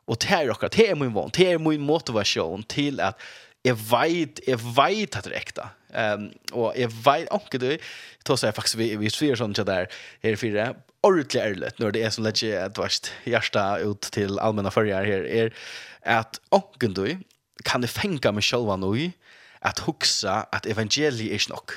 [0.05, 3.21] Och det är också, det är min van, det är min motivation till att
[3.61, 5.69] jag vet, jag vet att det är äkta.
[5.93, 7.77] Um, och jag vet, och du,
[8.23, 9.87] då säger jag faktiskt, vi, vi fyra sånt där,
[10.23, 14.71] här fyra, ordentligt ärligt, när det är som lägger ett värst hjärsta ut till allmänna
[14.71, 15.53] följare här, är
[16.01, 17.17] att, och du,
[17.63, 19.11] kan det fänga mig själva nu,
[19.59, 21.71] att huxa att evangeliet är snock.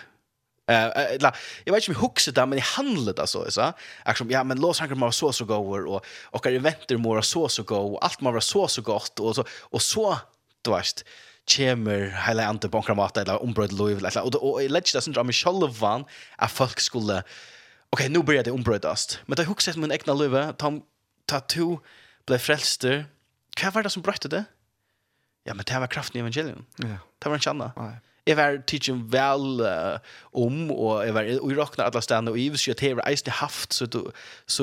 [0.68, 1.32] Eh la
[1.64, 3.72] jag vet inte hur huxar det, men i handlet alltså, så så.
[4.04, 7.48] Action ja men Los Angeles var så så går och och kan vänta mer så
[7.48, 10.18] så gå och allt man var så så gott och så och så
[10.62, 11.04] du vet
[11.56, 15.32] kommer hela ante bankkramat eller ombröd lov eller och och lägger det syndrom i
[15.80, 16.04] van
[16.36, 17.22] att folk skulle
[17.90, 19.20] Okej, nu börjar det ombrödast.
[19.26, 20.80] Men det huxet min egna löva, ta
[21.26, 21.78] ta to
[22.26, 23.06] blev frälster.
[23.62, 24.44] Vad var det som brötte det?
[25.44, 26.64] Ja, men det var kraften i evangelium.
[26.76, 26.86] Ja.
[27.18, 27.72] Det var en känna.
[27.76, 27.96] Nej
[28.28, 29.98] jeg var teaching vel uh,
[30.36, 33.74] om, og jeg var urakna alle stedene, og jeg visste at jeg var eisne haft,
[33.74, 33.88] så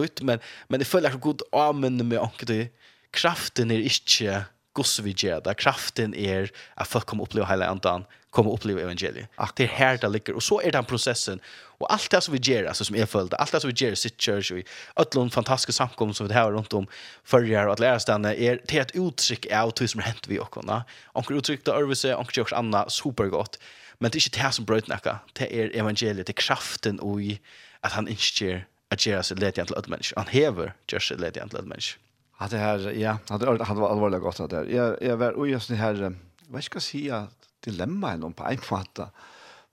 [0.06, 2.68] ut, men, men jeg føler ikke god amen med anket til
[3.16, 4.44] kraften er ikke
[4.76, 5.58] gosse vi gjør det.
[5.62, 8.06] Kraften er at folk kommer oppleve hele andan,
[8.36, 9.32] kommer oppleve evangeliet.
[9.58, 10.36] Det er her det ligger.
[10.36, 11.40] Og så er den prosessen.
[11.80, 13.96] Og alt det som vi gjør, altså som jeg følte, alt det som vi gjør
[13.96, 14.66] i sitt church, og i
[15.00, 16.88] alle fantastiske samkommer som vi har rundt om
[17.24, 20.84] førjer og at lære stedene, er til et uttrykk av det som hent vi åkene.
[21.16, 23.60] Onker uttrykk det øvelse, onker gjør Anna, supergodt.
[24.00, 25.18] Men det er ikke det som brøt noe.
[25.40, 27.38] Det er evangeliet, det er kraften og i
[27.84, 30.20] at han ikke gjør at gjøre seg ledgjent til alle mennesker.
[30.20, 32.05] Han hever gjør seg ledgjent til alle mennesker.
[32.38, 34.64] Att det här ja, att det var allvarligt gott att det.
[34.72, 36.16] Jag jag var oj just det här
[36.48, 37.28] vad ska jag säga
[37.60, 39.10] dilemma eller på en fatta.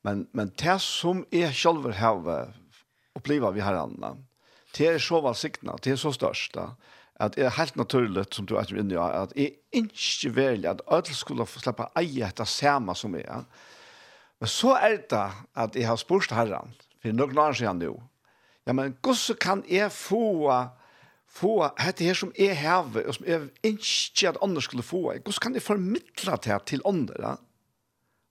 [0.03, 2.53] Men men det som är själva har
[3.15, 4.17] uppleva vi här andra.
[4.77, 6.77] Det är så väl signa, det är så största
[7.15, 10.89] att det är helt naturligt som du är inne i att är inte väl att
[10.89, 13.45] alla skulle få släppa eje det samma som är.
[14.39, 18.01] Men så är det att jag har spurt herran för några år sedan nu.
[18.65, 20.69] Ja, men gosse kan er få
[21.33, 25.03] få hette her som er heve, og som er ikke at andre skulle få.
[25.13, 27.37] Hvordan kan jeg formidle det til andre?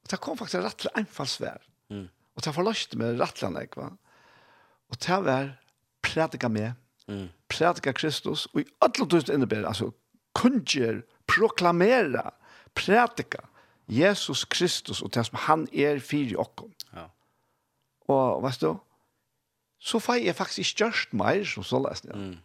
[0.04, 1.62] Og det kom faktisk rett til enfaldsvær.
[1.90, 2.08] Mm.
[2.36, 3.90] Og det forløste meg rett til andre, va?
[4.92, 5.50] Og det var
[6.04, 6.74] prædika med,
[7.08, 7.28] mm.
[7.50, 9.92] prædika Kristus, og i alle tusen innebærer, altså,
[10.34, 12.34] kunngjør, proklamera,
[12.76, 13.48] prædika
[13.92, 16.72] Jesus Kristus og det som han er fyr i okken.
[16.94, 17.10] Ja.
[18.08, 18.78] Og, vet du,
[19.80, 22.16] så får jeg faktisk ikke gjørst meir som så lest, ja.
[22.16, 22.38] Mm.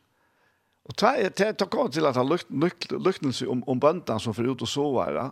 [0.87, 4.35] Og ta ta ta kom til at han lukt lukt luktelse om, om bøndene som
[4.35, 5.23] får ut og sover.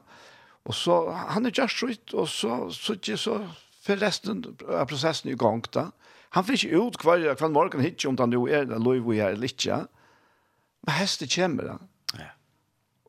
[0.65, 0.97] Og så,
[1.31, 3.39] han er just ut, og så, så, så,
[3.85, 5.91] for resten av prosessen i gang da.
[6.35, 9.21] Han fikk ikke ut hver, hver morgen hit om han jo er det lov vi
[9.23, 9.85] er litt, ja.
[10.85, 11.77] Men hestet kommer da.
[12.19, 12.31] Ja.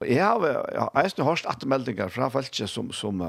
[0.01, 3.23] Og jeg har, jeg har eisne hørt attermeldinger fra folk som, som,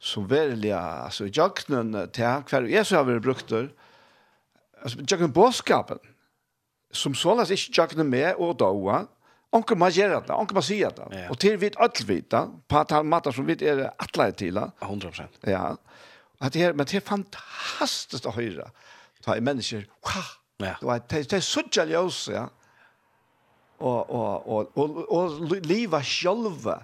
[0.00, 3.70] som verlig, altså, jøkkenen til hver jeg så har vært brukt der,
[4.82, 6.02] altså, jøkken båtskapen,
[6.94, 9.04] som sålas ikke jakne med og doa,
[9.54, 11.04] Onkel må gjøre det, onkel må si det.
[11.14, 11.28] Ja.
[11.30, 14.64] Og til vi alt vita, på at han matter som vi er atleid til det.
[14.82, 15.36] 100%.
[15.46, 15.76] Ja.
[16.42, 18.66] At det er, men det er fantastisk å høre.
[19.22, 20.32] Ta i mennesker, wow!
[20.58, 20.74] Ja.
[20.80, 22.48] Det, var, det, det er så ljøs, ja.
[23.78, 26.76] Og, og, og, og, og livet sjølve.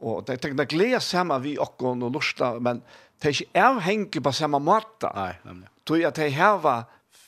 [0.00, 2.82] Og det, er det gleder sammen vi okken og lorsta, men
[3.22, 5.10] det er ikke avhengig på samme måte.
[5.14, 5.70] Nei, nemlig.
[5.86, 6.86] Tror jeg at det her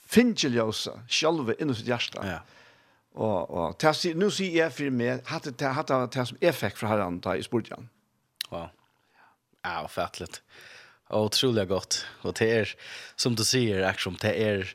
[0.09, 2.25] finner ljósa sjálve sitt hjerte.
[2.25, 2.41] Ja.
[3.19, 6.43] Og, og til jeg, nå sier jeg for meg, hatt det hatt det hatt som
[6.43, 7.89] jeg fikk fra herren da i spurt igjen.
[8.53, 8.69] Wow.
[9.67, 10.39] Ja, fattelig.
[11.09, 12.03] Og utrolig godt.
[12.29, 12.73] Og det er,
[13.17, 14.67] som du sier, action, det er,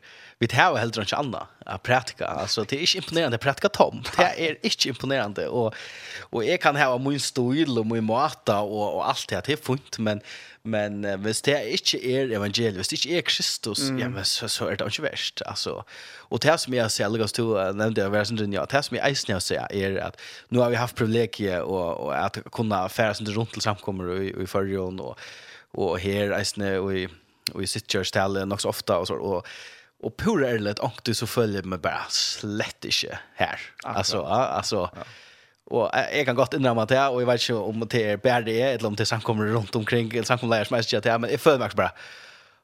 [0.41, 2.31] vi tar jo helt ikke annet å prætka.
[2.41, 4.01] Altså, det er ikke imponerende å tom.
[4.17, 5.45] Det er ikke imponerende.
[5.53, 5.77] Og,
[6.33, 9.61] og jeg kan ha min stil og min måte og, og alt det, det er
[9.69, 10.25] funnet, men
[10.63, 13.97] Men uh, hvis det ikke er evangeliet, hvis det ikke er Kristus, mm.
[13.99, 15.43] ja, men så, så er det ikke verst.
[15.45, 15.81] Altså,
[16.29, 18.95] og det som jeg sier, Lukas du uh, nevnte jeg versen rundt, ja, det som
[18.97, 22.79] jeg eisen jeg sier, er at nå har vi haft privilegiet og, og at kunne
[22.89, 25.19] fære sin rundt til samkommer i, i forrige og,
[25.73, 27.05] og her eisene og i,
[27.53, 29.47] og i sitt kjørstale nok så ofte og så, og
[30.03, 33.59] og pura ärligt, och du så følger meg bare slett inte här.
[33.83, 35.03] Alltså, alltså, ja.
[35.71, 38.59] Og jeg kan godt innrømme det, og jeg vet ikke om det er bedre det,
[38.73, 41.39] eller om det samkommer rundt omkring, eller samkommer leier som jeg ikke det, men jeg
[41.39, 41.95] føler meg bare,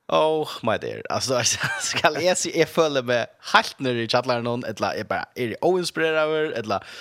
[0.09, 1.39] oh my dear, altså,
[1.91, 5.53] skal jeg si, jeg føler meg helt nere i kjattlæren noen, eller jeg bare, er
[5.53, 6.91] jeg oinspireret over, eller,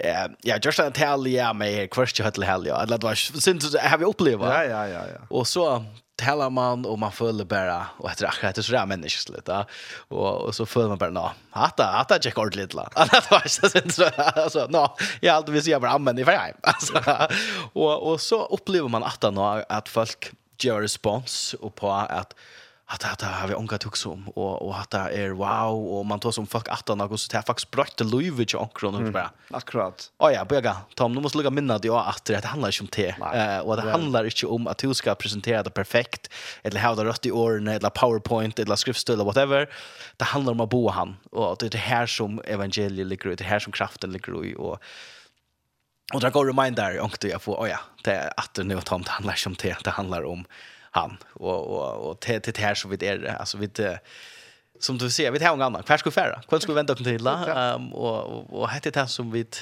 [0.00, 3.10] ja, just en tale, ja, men jeg er kvart ikke høytelig helg, ja, eller det
[3.10, 5.22] var, synes du, har vi opplevd, ja, ja, ja, ja.
[5.30, 5.68] Og så
[6.16, 9.66] talar man och man följer bara och efter akkurat det så där människor ja.
[10.08, 12.88] och och så följer man bara nå hata hata check ord lite la
[13.30, 16.56] var så sen så alltså nå jag alltid vill säga bara men i för hem.
[16.62, 17.24] Alltså
[17.72, 22.34] och och så upplever man att nå att folk gör respons och på att
[22.86, 24.28] att att har vi onka också om.
[24.28, 27.32] och och att det är wow och man tar som fuck att han går så
[27.32, 30.10] där faktiskt bröt det Louis och ankron och bara akkurat.
[30.18, 30.76] Ja ja, börja.
[30.94, 33.14] Tom, nu måste lägga minna det att det handlar inte om te.
[33.34, 36.32] Eh och det handlar inte om att du ska presentera det perfekt
[36.62, 39.68] eller ha det rätt i orden eller PowerPoint eller skriftstil eller whatever.
[40.16, 43.34] Det handlar om att bo han och det är det här som evangeliet ligger i,
[43.34, 44.78] det är här som kraften ligger i och
[46.12, 47.68] och det går reminder onkel jag får.
[47.68, 49.76] Ja, det är att nu att han handlar om det.
[49.84, 50.44] det handlar om
[50.94, 53.98] han och och och till till här så vid är det alltså vid
[54.80, 57.92] som du ser vid en gången kvar skulle färra kvar skulle vänta till la um,
[57.92, 59.56] och och hette det som vid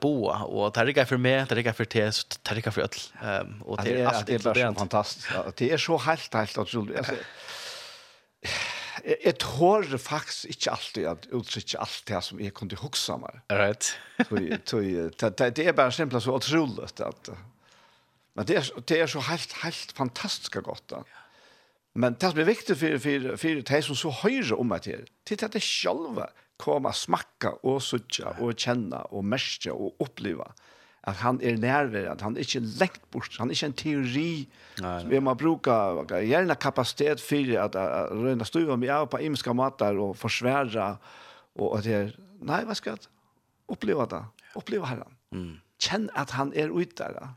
[0.00, 2.10] boa och det rigar för mig det för te
[2.42, 5.98] det rigar för öll um, och det är allt det är fantastiskt det är så
[5.98, 7.14] helt helt otroligt alltså
[9.24, 13.36] Jeg tår faktisk ikke alltid at utsikker alt det som jeg kunne huske meg.
[13.52, 13.92] Right.
[14.30, 17.30] det, det, det er bare simpelthen så utrolig at
[18.36, 20.88] Men det är det är så helt helt fantastiskt gott.
[20.88, 21.04] Då.
[21.94, 25.08] Men det som er viktig för för for det som så høyre om att det
[25.24, 30.52] till att det själva komma smacka och sucha och känna och märka och uppleva
[31.00, 34.48] att han är närvarande att han er inte lengt bort han er inte en teori
[34.78, 35.04] Nei, nej.
[35.08, 37.74] vi man brukar kapasitet kapacitet för att
[38.12, 40.96] röna stuva med av på imska matar och forsvære
[41.54, 42.98] och att det nej vad ska jeg
[43.72, 44.24] uppleva det
[44.54, 45.16] uppleva herren.
[45.32, 45.56] mm.
[45.78, 47.28] känn att han är ute där ja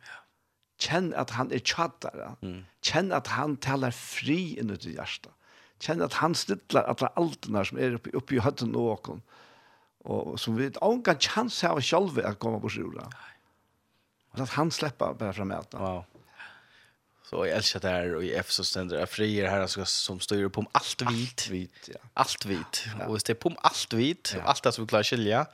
[0.80, 2.34] Kjenn at han er tjattare.
[2.42, 2.64] Mm.
[2.86, 5.34] Kjenn at han talar fri inn ut i hjertet.
[5.84, 8.76] Kjenn at han stittlar at det er alt altene som er oppi, oppi i høtten
[8.76, 9.22] og åkken.
[10.10, 13.10] Og som vi ikke kan kjanse av sjølve at komme på sjura.
[14.36, 15.84] Og at han slipper bare fra møtene.
[15.84, 16.06] Wow.
[17.30, 20.60] Så jag älskar det här och i Efesos ständer jag frier här som styr på
[20.60, 21.10] om allt vit.
[21.10, 22.00] Allt vit, ja.
[22.14, 22.86] Allt vit.
[23.00, 23.12] Ja.
[23.12, 24.34] hvis det är på om allt vit.
[24.36, 24.42] Ja.
[24.42, 25.38] Allt det som vi klarar skilja.
[25.38, 25.46] Ja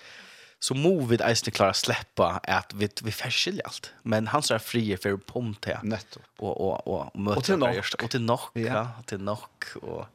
[0.60, 3.94] så må vi eisne klara släppa att vi vi färskilja allt.
[4.04, 5.70] Men han är fri för pomte.
[5.70, 5.80] Ja.
[5.84, 6.20] Netto.
[6.38, 8.62] Och och och möta och till nog och till nok, ja.
[8.62, 9.76] ja, till nok.
[9.82, 10.06] och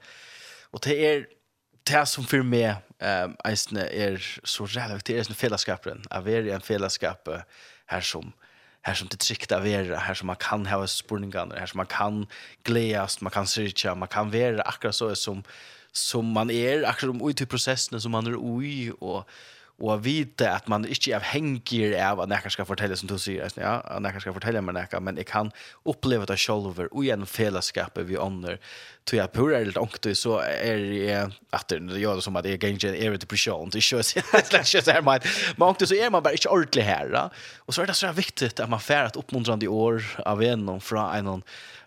[0.73, 1.27] och det är
[1.83, 6.03] det som för mig ehm eisne är så relevant det är en fällaskapen.
[6.11, 7.29] Är det en fällaskap
[7.87, 8.33] här som
[8.83, 12.27] här som det tryckta vara här som man kan ha spurningar här som man kan
[12.63, 15.43] glädjas man kan syrja man kan vara akkurat så som
[15.93, 19.29] som man är akkurat om ut i processen som man är i och
[19.81, 23.49] og vite at man ikke er avhengig av at nekker skal fortelle, som du sier,
[23.57, 25.51] ja, at nekker skal fortelle meg nekker, men jeg kan
[25.89, 28.61] oppleve det selv, og gjennom fellesskapet vi ånder,
[29.09, 32.49] tror jeg pur er litt ångte, så er jeg, at det gjør det som at
[32.49, 36.25] jeg ganger en evig depresjon, det er ikke så her, men ångte så er man
[36.27, 37.27] bare ikke ordentlig her, da.
[37.67, 41.11] og så er det så viktig at man får et oppmuntrende år av en fra
[41.19, 41.45] en, en,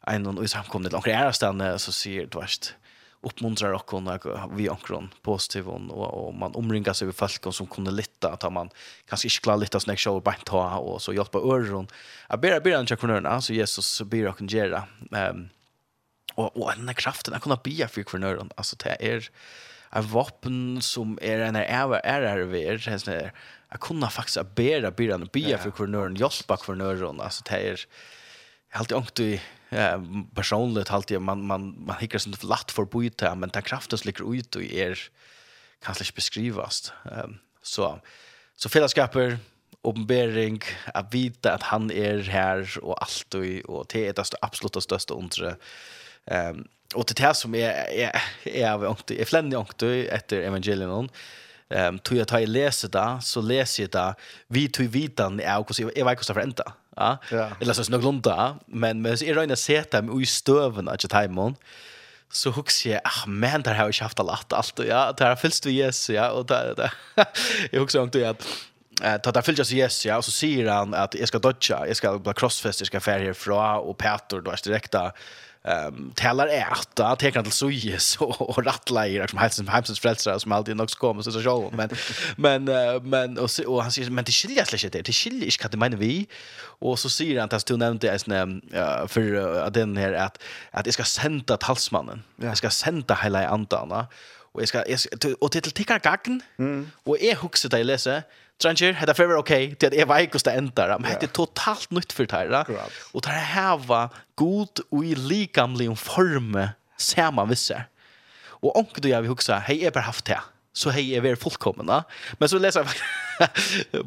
[0.09, 2.82] en, en, en, en, en, en, en, en, en, en, en,
[3.23, 4.19] uppmuntrar och hon
[4.51, 8.69] vi ankron positiv och, och man omringar sig vid folk som kunde lytta att man
[9.09, 11.87] kanske inte klarar lytta snäck show bara ta och så hjälpa öron.
[12.29, 14.83] Jag ber ber en chakronörna så Jesus ber och gera.
[15.15, 15.49] ehm
[16.35, 19.29] och och den här kraften att kunna be för kronören alltså det är
[19.89, 23.33] en vapen som är en är är är vi är sen är
[23.69, 27.79] jag kunna faktiskt bära bära be för kronören hjälpa kronören alltså det är
[28.69, 29.41] helt ångt i
[29.75, 30.01] eh,
[30.35, 34.35] personligt halt jag man man man hickar sånt lätt för byta men den kraften slicker
[34.35, 34.99] ut och är
[35.83, 36.93] kan inte beskrivas.
[37.11, 37.99] Ehm så
[38.55, 39.37] så fällskaper
[39.81, 40.59] uppenbarelse
[40.93, 45.13] att vita att han är här och allt och och det är det absolut största
[45.13, 45.55] undre.
[46.25, 51.09] Ehm och det här som är är är jag inte är flänning inte efter evangelion
[51.73, 54.15] Ehm tog jag ta i läsa det så läser jag det
[54.47, 56.73] vi tog vitan är också jag vet kostar för ända.
[56.95, 57.17] Ja.
[57.61, 61.09] Eller så snugg lunta, men men så är det en sätta med i stöven att
[61.09, 61.55] ta.
[62.31, 65.65] Så huxar jag, ah men där har jag haft allt allt ja, där har fyllst
[65.65, 66.93] vi yes ja och där där.
[67.71, 71.15] jag huxar om det att ta där fyllst yes ja och så säger han att
[71.15, 74.63] jag ska dodga, jag ska bara crossfest, jag ska färja härifrån och Peter då är
[74.63, 75.11] direkta
[75.63, 80.51] um, talar äta, tecknar till sojes och, och rattlejer som helst som hemsens frälsare som
[80.51, 81.89] alltid nog komma så så men
[82.35, 82.63] men
[83.09, 85.97] men och, och han säger men det skiljer sig inte det skiljer inte kan det
[85.97, 86.27] vi?
[86.79, 90.41] Och så säger han att du nämnde es uh, för uh, den här att
[90.71, 94.07] att jag ska sända talsmannen jag ska sända hela andarna.
[94.53, 94.99] Och jag ska jag,
[95.39, 96.41] och till till tickar gagn.
[96.59, 96.91] Mm.
[97.03, 98.23] och är huxet där läser.
[98.59, 99.75] Stranger, det är fer okej.
[99.79, 102.65] det er veikust det endar, men det är totalt nytt för det här.
[103.11, 107.83] Och Og här var god og i likamlig forme saman visse.
[108.61, 110.39] Og onkel du jeg vil hugsa, hei er bare haft det
[110.73, 111.37] så hej är fullkommen.
[111.37, 112.03] fullkomna.
[112.39, 112.89] Men så läser vi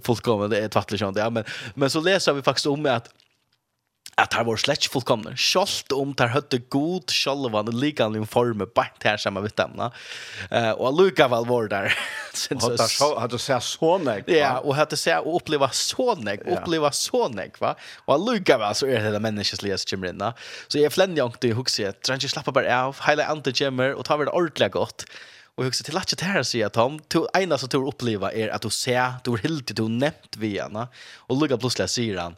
[0.02, 1.44] fullkommen, det är tvattligt sånt ja men
[1.74, 3.08] men så läser vi faktiskt om att
[4.16, 5.34] at det var slett ikke fullkomne.
[5.36, 9.90] Skolt om det høtte god självan liknande form bara her sammen med dem.
[10.50, 11.98] Eh och Luca väl var där.
[12.32, 14.24] Sen så hade sett så nek.
[14.28, 17.74] Ja, og hade så och uppleva sånig, uppleva sånig va.
[18.06, 20.32] Og Luca var så er det människliga skimrinna.
[20.68, 23.52] Så jeg jag flände jag huske huxa att ikke slappa bare av hele hela ante
[23.54, 25.04] gemmer och ta väl ordentligt gott.
[25.56, 28.62] Och jag till att det här sier, Tom, to ena som tror uppleva är att
[28.62, 30.88] du ser, du er helt du nevnt vi gärna.
[31.28, 32.36] Og Luca plutselig sier han,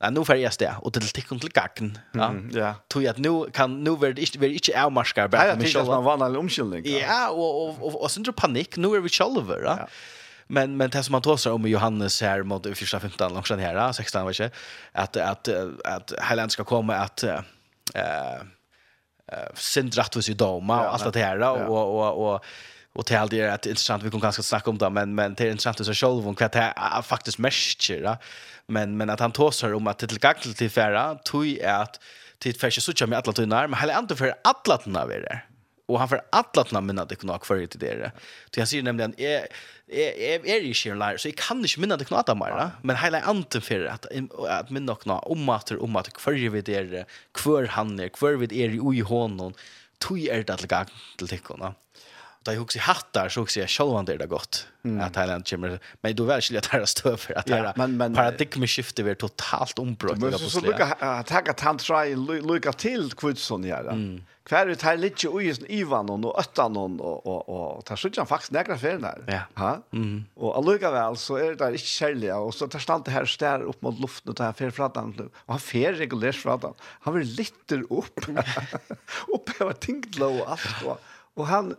[0.00, 1.98] Ja, nu får jag stä och det tikkon till gacken.
[2.12, 2.34] Ja.
[2.52, 2.74] Ja.
[2.92, 5.92] Tror jag nu kan nu vart inte vart inte är maskar bara med själva.
[5.92, 6.82] Ja, det var en omskyldning.
[6.86, 8.76] Ja, och och och, och sen panik.
[8.76, 9.76] Nu är vi själva, ja.
[9.78, 9.88] ja.
[10.46, 13.92] Men men det som man tar om Johannes här mot första 15 långt sen här
[13.92, 14.50] 16 var det
[14.92, 15.48] att att
[15.84, 17.40] att Highland ska komma att eh
[17.94, 18.40] eh
[19.54, 22.44] syndrat i Doma och allt det här och och och
[22.94, 25.34] och till allt det är att intressant vi kan ganska snacka om det men men
[25.34, 28.16] det är intressant att så själv om vad det är faktiskt mäster
[28.66, 32.00] men men att han tåsar om att till gakt till färra tog är att
[32.38, 35.40] till färs så tjänar med alla tunnar men hela inte för alla tunnar vi det
[35.86, 38.12] och han för alla tunnar men det kunde kvar till det.
[38.50, 39.46] Till jag säger nämligen är
[39.88, 43.20] är är ju sheer liar så jag kan inte minna det knata mer men hela
[43.20, 44.06] andra för att
[44.48, 48.64] att minna knata om att om att kvar vi det kvar han är kvar vi
[48.64, 49.54] är i honom
[49.98, 50.86] tog är det att lägga
[51.16, 51.74] till tyckorna
[52.44, 55.00] da jag också hattar så också jag själv det där gott mm.
[55.00, 58.14] att Thailand kommer men du väl skulle att det står för att ja, men, men,
[58.14, 63.78] paradigmeskiftet blir totalt ombrott Men så lukar att ta tant try lukar till kvudson ja.
[63.78, 64.24] Mm.
[64.44, 68.78] Kvar ut här lite oj Ivan och åttan och och och tar sig faktiskt några
[68.78, 69.24] fel där.
[69.26, 69.62] Ja.
[69.62, 69.82] Ha?
[69.92, 70.24] Mm.
[70.34, 73.24] Och alluga väl så är det där inte skälliga och så tar stant det här
[73.24, 76.74] stär upp mot luften och det här ferflatan och han fer regulärt flatan.
[76.80, 78.28] Han vill lite upp.
[79.34, 80.98] upp över tinglo och allt
[81.34, 81.74] och han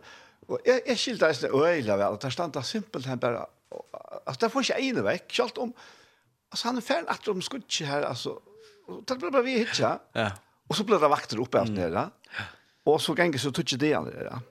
[0.48, 3.46] Og jeg, jeg skilte det øyla vel, at det standa simpelt her bare,
[4.26, 5.72] altså det får ikke ene vekk, selv om,
[6.52, 8.38] altså han er ferdig att de skutje her, altså,
[9.08, 10.30] det ble bare vi hitja, ja.
[10.68, 12.10] og så ble det vakter oppe alt nere,
[12.86, 14.42] og så ganger så tutsi det andre nere.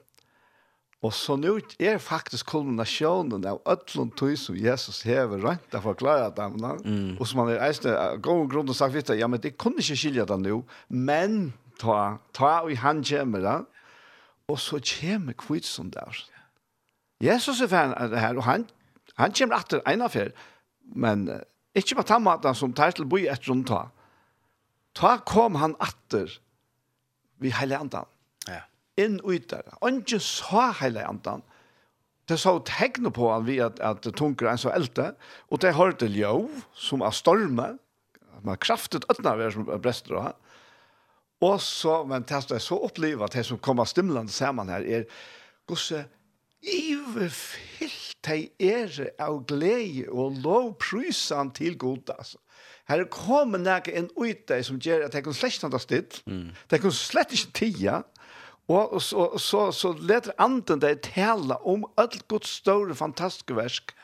[1.04, 6.30] Og så nå er faktisk kulminasjonen av ødlund tog som Jesus hever rønt att förklara
[6.30, 6.52] dem,
[6.84, 7.16] mm.
[7.20, 10.24] og som han er eisne, god grunn og sagt, ja, men det kunne ikke skilja
[10.24, 13.56] det nå, men ta, ta og han kommer da,
[14.48, 16.18] Og så kommer kvitsen der.
[17.22, 18.66] Jesus er ferdig her, og han,
[19.16, 20.32] han kommer etter en affær,
[20.94, 21.40] men uh,
[21.74, 23.86] ikke på den måten som tar til å bo etter rundt ta.
[24.96, 26.38] Ta kom han etter
[27.42, 28.08] ved hele andan.
[28.48, 28.62] Ja.
[29.00, 29.66] Inn og ut der.
[29.80, 31.42] Og ikke sa hele andan.
[32.26, 35.12] Det så tegnet på han ved at, at tunker en så eldte,
[35.50, 37.74] og det hørte ljøv, som er storme,
[38.46, 40.32] man kraftet øtna ved som brester av,
[41.44, 45.04] Og så, men det er så opplevet, det som kommer stimlande sammen her, er
[45.68, 46.06] gosse
[46.62, 48.90] iverfyllt de er
[49.22, 52.40] av glede og lovprysan til god, altså.
[52.86, 56.50] Her kommer nægge en ut deg som gjør at jeg kan slett ikke stid, mm.
[56.70, 57.96] jeg kan slett ikke tida,
[58.70, 63.94] og så, så, så leter anden deg tale om alt godt store, fantastiske versk,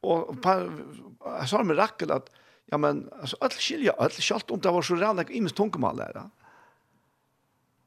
[0.00, 2.28] og jeg sa med rakkel at,
[2.72, 6.16] ja, men, altså, alt skilja, alt skjalt om det var så rannig, imens tunkemal der,
[6.16, 6.28] ja.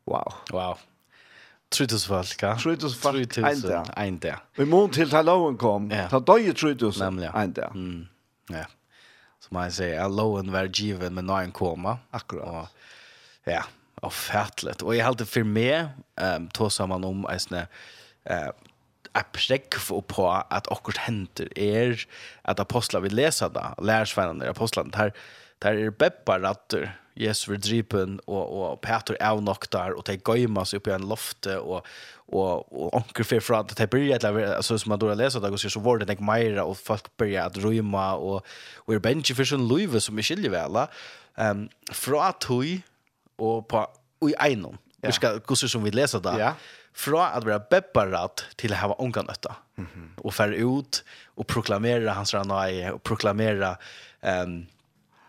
[0.09, 0.33] Wow.
[0.51, 0.77] Wow.
[1.73, 2.55] Trutus folk, ja.
[2.61, 3.89] Trutus folk, ein dag.
[3.97, 4.43] Ein dag.
[4.57, 6.05] I mån til ta loven kom, ja.
[6.11, 7.21] ta døye trutus, en
[7.55, 7.73] dag.
[7.73, 8.03] Mm.
[8.53, 8.67] Ja.
[9.41, 11.97] Som man sier, loven var given, men nå koma.
[12.13, 12.45] Akkurat.
[12.45, 13.63] Og, ja,
[14.03, 14.83] og fætlet.
[14.85, 17.65] Og jeg halte for meg, um, tog sammen om, en sånne,
[18.29, 18.51] uh,
[19.13, 22.05] er for på at akkurat henter er
[22.49, 25.11] at apostlar vil lesa det, lærersvennene, apostlene, det her,
[25.63, 26.91] Der er beppa ratter.
[27.13, 30.93] Jesus vil drypen, og, og Peter er nok der, og de gøymer seg opp i
[30.95, 31.85] en lofte, og,
[32.33, 35.39] og, og onker för fra at de blir et eller annet, som man då leser,
[35.39, 38.41] det så var det nek mer, og folk blir at røyma, og,
[38.87, 40.87] og er bensje for sånn løyve som er skiljer vel,
[41.37, 42.81] um, fra tøy,
[43.37, 43.85] og på,
[44.25, 45.11] ui i egnom, ja.
[45.11, 46.55] vi skal, hvordan som vi leser det, ja.
[46.97, 50.09] fra at være bepparat til å ha onker nøtta, mm -hmm.
[50.17, 51.03] og fære ut,
[51.37, 53.75] og proklamere hans ranai, og proklamere,
[54.21, 54.65] um,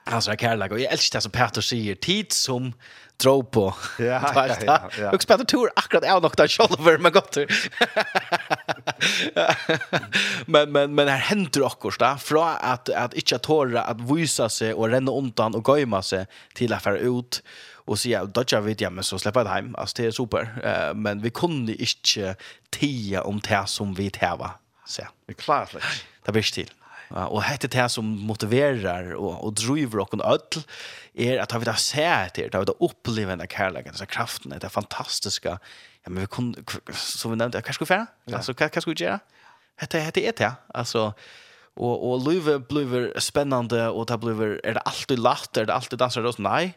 [0.04, 2.72] Alltså jag kallar och jag älskar det som Peter säger tid som
[3.16, 3.74] drar på.
[3.98, 4.90] Ja, ja, ja.
[4.98, 5.10] ja.
[5.10, 7.36] Och Peter tror akkurat jag nog där själv med gott.
[10.46, 14.74] men men men här händer också där från att att inte tåra att visa sig
[14.74, 17.42] och renna undan och gömma sig till att fara ut
[17.86, 19.74] och säga dodja vet jag men så släppa det hem.
[19.74, 20.94] Alltså det är super.
[20.94, 22.36] Men vi kunde inte
[22.70, 24.50] tia om det som vi täva.
[24.86, 25.02] Så.
[25.26, 25.76] Det är klart.
[26.24, 26.70] Det blir till.
[27.12, 30.62] Og hette det som motiverar og, og driver okken öll
[31.14, 34.72] er at vi da ser etter, da vi da opplever denne kærleggen, denne kraften, denne
[34.72, 36.64] fantastiske, ja, men vi kunne,
[36.96, 38.06] som vi nevnte, hva skal vi fære?
[38.26, 38.38] Ja.
[38.40, 39.20] Altså, hva, hva skal vi gjøre?
[39.82, 41.10] Hette, hette er det, altså,
[41.74, 46.02] og, og livet blir spennende, og det blir, er det alltid latt, er det alltid
[46.02, 46.40] danser oss?
[46.42, 46.74] Nei,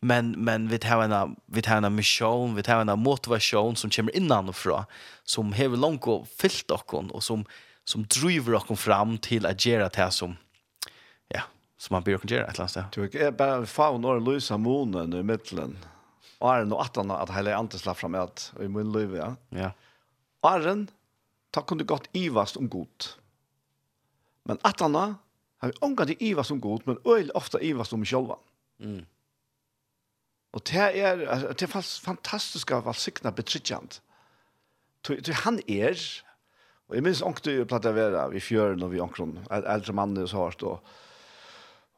[0.00, 4.16] men men vi tar en vi tar en mission vi tar en motivation som kommer
[4.16, 4.84] innanifrån
[5.24, 7.44] som har långt och fyllt och och som
[7.88, 10.36] som driver oss fram till att göra det som
[11.28, 11.42] ja,
[11.76, 12.84] som man börjar göra ett landsdag.
[12.92, 15.78] Du är bara faun och lösa månen i mitten.
[16.38, 19.36] Arren och attan at hela antes slapp fram at i mun liv ja.
[19.48, 19.70] Ja.
[20.40, 20.90] Arren
[21.50, 23.18] ta kunde gott ivast om gott.
[24.42, 25.14] Men attarna
[25.58, 28.36] har vi omgått ivast om gott men öl ofta ivast om själva.
[28.80, 29.06] Mm.
[30.50, 31.16] Og det är
[31.58, 34.02] det är fantastiskt att vara signa betryckant.
[35.34, 35.98] Han er,
[36.86, 39.38] Og jeg minns ångte jo platt av vera vid fjøren og vi ångkron.
[39.50, 40.92] eldre mannen og så hårt og,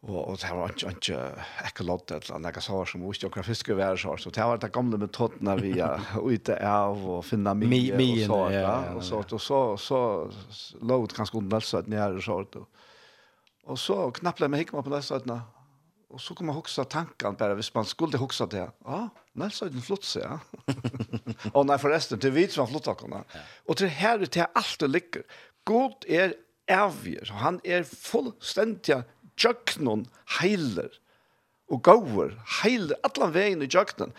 [0.03, 3.97] og, og det var inte inte ekolott eller något så som måste jag fiske vara
[3.97, 8.27] så så det var det gamle metodene vi er ute av och finna mig och
[8.27, 10.31] så ja og så og så så
[10.81, 12.47] låt kanske undan så att ni är så
[13.65, 15.27] och så knappade mig meg på nästa sätt
[16.09, 18.71] Och så kommer huxa tanken bare, hvis man skulle huxa det.
[18.85, 20.39] Ja, ah, så är det flott seg, ja.
[21.53, 23.27] Och nei, förresten det vet som flott akkurat.
[23.33, 23.41] Ja.
[23.69, 25.23] Och det här det allt det ligger.
[25.65, 26.35] God är
[26.67, 27.29] evig.
[27.29, 29.03] Han är fullstendig
[29.37, 30.07] jöknon
[30.41, 30.91] heiler
[31.69, 34.13] och gåer heiler alle vägen i jöknon.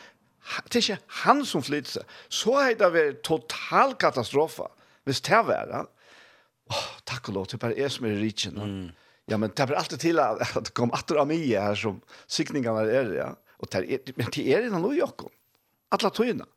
[0.69, 4.69] Det är ikke han som flytter seg, Så är det väl total katastrofa.
[5.05, 5.85] Visst det er det?
[6.69, 8.57] Åh, oh, tack lov, det är bare jeg som är riken.
[8.57, 8.91] Mm.
[9.29, 12.85] Ja, men det blir alltid till at det kom atter av mye her som sikningene
[12.89, 13.33] er, ja.
[13.59, 15.31] Og det er, men det er innan noe, Jokom.
[15.93, 16.47] Alla tøyene.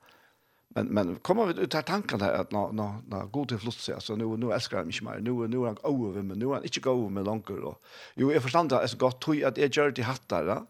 [0.75, 3.75] Men men kommer vi ut av tanken där att nå, nå, nå god till flott
[3.75, 5.21] så så nu nu älskar han mig mer.
[5.21, 7.83] Nu nu är jag över men nu är han inte gå med långt och
[8.15, 10.67] jo jag förstår det är så gott toj att jag gör det hattar va.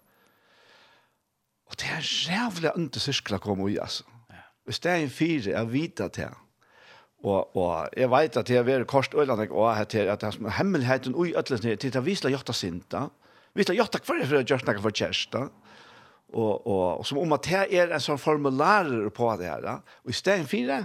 [1.67, 4.05] Och det är jävla inte cirklar kommer i, alltså.
[4.29, 4.73] Ja.
[4.83, 6.35] det er en fire, jeg vet att här
[7.23, 10.35] Og, og jeg vet at det har vært kors og landet og at det er
[10.35, 13.07] som hemmeligheten og i ødelsen til det visla jotta sinta.
[13.55, 15.45] Visla jotta hver er for å gjøre noe for kjærsta.
[16.33, 19.63] Og, og, og som om at det er en sånn formularer på det her.
[19.63, 19.75] Da.
[20.03, 20.81] Og i stedet fire,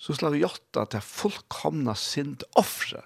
[0.00, 3.02] så slår vi hjørt at det er fullkomna sint offre.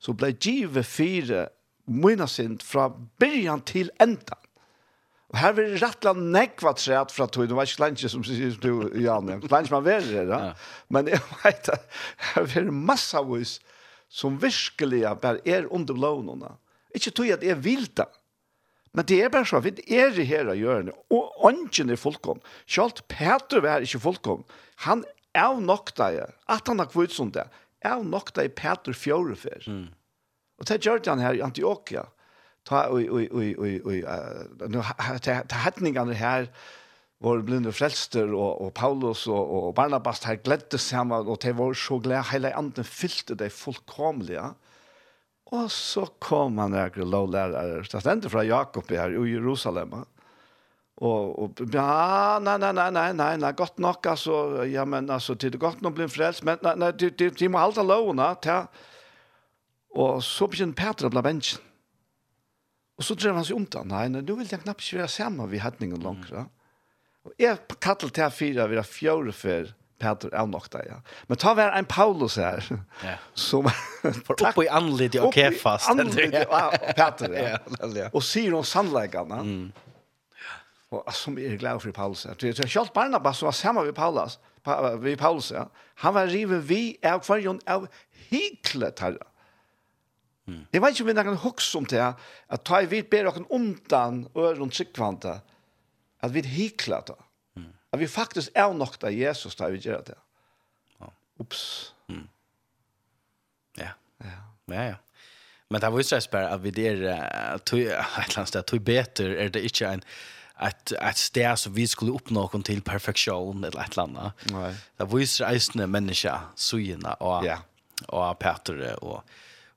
[0.00, 1.46] Så ble givet fire
[1.84, 2.88] mine sint fra
[3.20, 4.40] byrjan til enda.
[5.32, 8.90] Og her vil rettla nekva træt fra tog, det var ikke klantje som sier du,
[9.00, 10.52] Jan, klantje man vil det, ja.
[10.92, 11.86] men jeg vet at
[12.34, 13.56] her vil massa vis
[14.12, 16.52] som virkelig bare er under blånene.
[16.94, 18.06] Ikke tog at jeg vil det,
[18.94, 21.98] men det er bare så, vi er i her å gjøre det, og ånden er
[21.98, 22.38] fullkom.
[22.70, 24.44] Kjalt Peter var ikke fullkom,
[24.86, 25.02] han
[25.34, 27.48] er nok deg, at han har kvitt som det,
[27.84, 29.66] er nok deg Peter fjørefer.
[29.66, 29.88] Mm.
[30.60, 32.06] Og det gjør han her i Antioquia,
[32.64, 33.98] ta oi oi oi oi oj
[34.72, 34.82] nu
[35.24, 36.48] ta hatningarna her
[37.24, 41.76] var blinde frelster og, og Paulus og, og Barnabas her gledde sammen, og de var
[41.78, 44.42] så glede, hele anden fylte de fullkomlige.
[45.54, 49.94] Og så kom han her lovlærere, det stendte fra Jakob her i Jerusalem,
[50.96, 55.34] og, og ja, nei, nei, nei, nei, nei, nei, godt nok, altså, ja, men, altså,
[55.34, 58.28] det er godt nok blir frelst, men, nei, nei, de, de, de må halte lovene,
[58.42, 58.64] ta,
[59.94, 61.73] og så begynner Petra å bli menneskene,
[62.98, 63.86] Og så drev han sig undan.
[63.86, 66.30] Nej, nu vill knapt knappt köra sammen ved hädningen langt.
[66.30, 66.44] Mm.
[67.24, 70.96] Och jeg kattel til fire, vi har fjärde för Peter er nok der, ja.
[71.28, 72.60] Men ta var en Paulus her.
[73.04, 73.16] Ja.
[73.34, 73.68] Som
[74.26, 75.90] For uppe i anledning och kefast.
[75.90, 75.96] og
[76.96, 77.58] Peter.
[77.96, 78.08] Ja.
[78.12, 79.34] Och ser de sannleggene.
[79.34, 79.72] Mm.
[80.90, 82.26] Och som är glad för Paulus.
[82.40, 84.38] Det är Charles Barnabas som var sammen ved Paulus.
[85.00, 85.68] Vi Paulus, ja.
[85.94, 87.88] Han var riven vi av kvarjon av
[88.30, 89.02] hyklet
[90.46, 90.66] Mm.
[90.72, 92.00] Jeg vet ikke om vi kan huske om det,
[92.48, 95.38] at ta i vidt ber dere omdan øren tryggvante,
[96.20, 97.16] at vi hikler det.
[97.56, 97.72] Mm.
[97.92, 100.18] At vi faktisk er nok av Jesus da vi gjør det.
[101.00, 101.08] Ja.
[101.40, 101.94] Ups.
[102.08, 102.28] Mm.
[103.78, 103.94] Ja.
[104.20, 104.36] Ja,
[104.68, 104.82] ja.
[104.82, 104.94] ja.
[105.70, 107.08] Men det var ju så här att vi där
[107.54, 110.02] att ett land där tog bättre är det inte en
[110.54, 114.32] att att stäs så vi skulle uppnå kon till perfektion eller ett landa.
[114.42, 114.74] Nej.
[114.96, 117.58] Det var ju så här människa sujna och ja.
[118.08, 119.24] och Peter och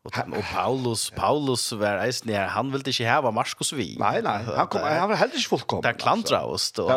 [0.07, 3.97] Och och Paulus Paulus var eisen här han ville inte ha Markus vi.
[3.99, 5.81] Nej nej, han kom han var heller inte fullkommen.
[5.81, 6.89] Där klantra oss då.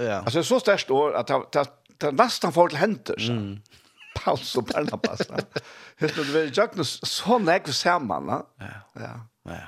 [0.00, 0.14] Ja.
[0.14, 3.30] Alltså så störst år att att det nästan får till händer.
[3.30, 3.60] Mm.
[4.24, 5.20] Paulus och Barnabas.
[5.96, 8.42] Helt det var Jacknus så näck samman, va?
[8.58, 9.00] Ja.
[9.44, 9.60] Ja.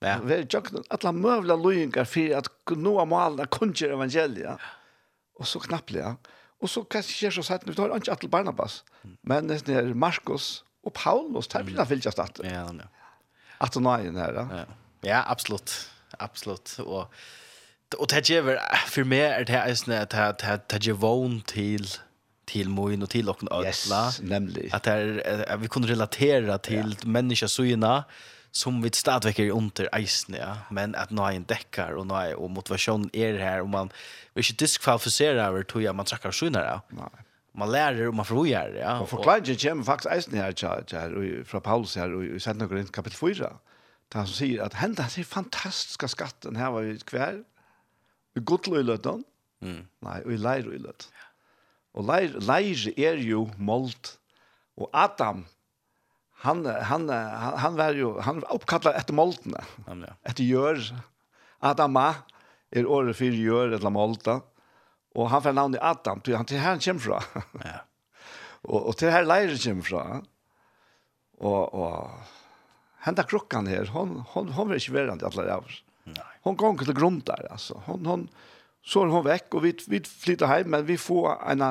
[0.00, 0.16] Ja.
[0.24, 4.58] Vi jokkna alla mövla lojengar för att nå målna kunjer evangelia.
[5.38, 6.16] Och så knappliga.
[6.60, 8.84] Och så kanske jag så sagt nu tar inte att Barnabas.
[9.22, 12.40] Men det är Markus Och Paulus, det blir fyllt att.
[12.42, 12.72] Ja, ja.
[13.58, 14.32] Att och nej här.
[14.32, 14.64] Ja.
[15.00, 15.90] Ja, absolut.
[16.18, 16.78] Absolut.
[16.78, 17.12] Och
[17.98, 21.86] och det ger för mig är det är snä att det ger vån till
[22.44, 23.66] till Moin och till och alla.
[23.66, 24.74] Yes, nämligen.
[24.74, 27.08] Att det vi kunde relatera till ja.
[27.08, 28.04] människa syna
[28.50, 30.56] som vi stadväcker i under eisen, ja.
[30.70, 33.90] Men att nå en däckar och nå och motivation är det här och man
[34.34, 36.30] vill inte diskvalificerar över tror jag man trackar
[36.64, 36.82] Ja.
[36.88, 37.24] Nej
[37.58, 38.98] man lærer og man forvojer, ja.
[39.02, 42.92] Og forklaringen kommer faktisk eisen her, tja, her fra Paulus her, og i Sendene Korint
[42.94, 43.50] kapittel 4,
[44.12, 47.42] da han sier at henda er fantastiske skatten her var vi hver,
[48.36, 49.24] i godløy løtten,
[49.64, 49.82] mm.
[50.06, 51.24] nei, og i leir i løtten.
[51.98, 54.14] Og leir, leir er jo målt,
[54.78, 55.44] og Adam,
[56.44, 60.14] han, han, han, han var jo, han var oppkallet etter måltene, ja.
[60.30, 60.84] etter gjør,
[61.66, 62.12] Adama,
[62.70, 64.44] er året for gjør eller måltene,
[65.16, 67.44] Og han får navnet Adam, til han til han kommer fra.
[67.68, 67.78] Ja.
[68.66, 70.04] og, og til her leiren kommer fra.
[71.38, 72.10] Og, og
[73.06, 75.76] henda krukkan her, hon, hon, hon vil ikke være han til alle rævr.
[76.46, 77.78] Hon gong til grunn der, altså.
[77.86, 78.28] Hon, hon,
[78.88, 81.64] så er hon vekk, og vi, vi flytter hjem, men vi får en,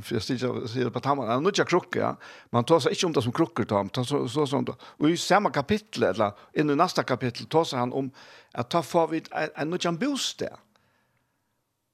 [0.00, 0.40] for jeg
[0.72, 2.14] sier på tammen, en nødja krukke, ja.
[2.54, 5.18] Man tar seg ikke om det som krukker, ta, tar så, så, sånn, og i
[5.20, 8.10] samme kapittel, eller inn i neste kapittel, tar seg han om
[8.56, 10.62] at ta får vi en nødja bostad.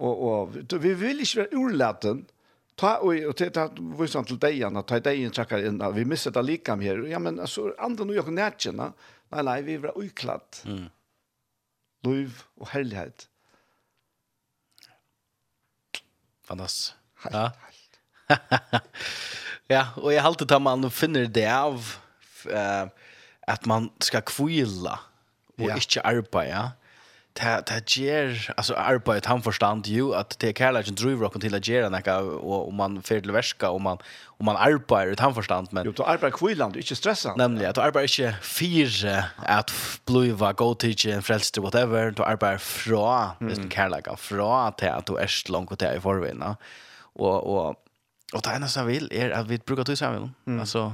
[0.03, 2.25] Og, og vi vil ikke være urlaten,
[2.79, 5.79] ta og, og til at vi sånt till dig at ta dig in checkar in
[5.95, 9.73] vi missar det lika her, ja men alltså andra nu jag nätchen nei, nei, vi
[9.73, 10.89] vil være uklatt, mm.
[12.05, 13.29] Lov og herlighet.
[16.45, 16.95] fantastiskt
[17.31, 17.51] ja.
[19.69, 21.97] ja och jag håller ta man finner det av
[22.51, 22.87] eh
[23.47, 24.99] att man ska kvila
[25.59, 25.75] och ja.
[25.75, 26.73] inte arbeta
[27.33, 31.69] det det ger alltså arbetet han förstand ju att det kärleken driver och till att
[31.69, 35.69] göra något och om man för till värska om man om man arbetar utan förstand
[35.71, 37.35] men Jo, du arbetar kvilland, inte stressa.
[37.37, 39.73] Nämligen att arbetar inte fyra att
[40.07, 43.55] bliva go teach and frälst whatever, då arbetar mm.
[43.55, 46.57] den kärleken fra till att du är långt och till i förvinna.
[47.15, 47.77] Och och
[48.33, 49.97] och det enda som vill är att vi brukar till
[50.47, 50.61] Mm.
[50.61, 50.93] Alltså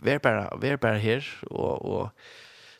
[0.00, 2.10] vi är bara vi är bara här och och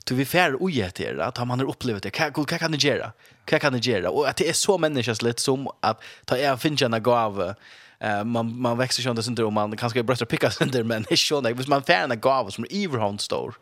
[0.08, 2.10] Du vi fär ojeter att man har upplevt det.
[2.10, 3.12] Kan kan det göra?
[3.44, 4.10] Kan kan det göra?
[4.10, 7.54] Och att det är så människans lätt som att ta en finjana gåva
[8.00, 11.12] Eh man man växer ju inte sönder och man kanske bröstar picka sönder men det
[11.12, 13.52] är ju inte vis man färna gåvor som Everhound store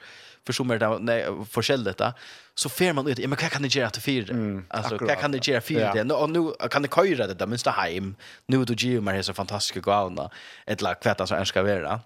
[0.46, 2.14] för som är det nej förskället detta
[2.54, 5.48] så fer man ut men vad kan det göra till fyra alltså vad kan det
[5.48, 8.16] göra fyra det och nu kan det köra det där minsta hem
[8.46, 10.30] nu då ju mer så fantastiska gåvorna
[10.66, 12.00] ett lag kvätta så önskar vara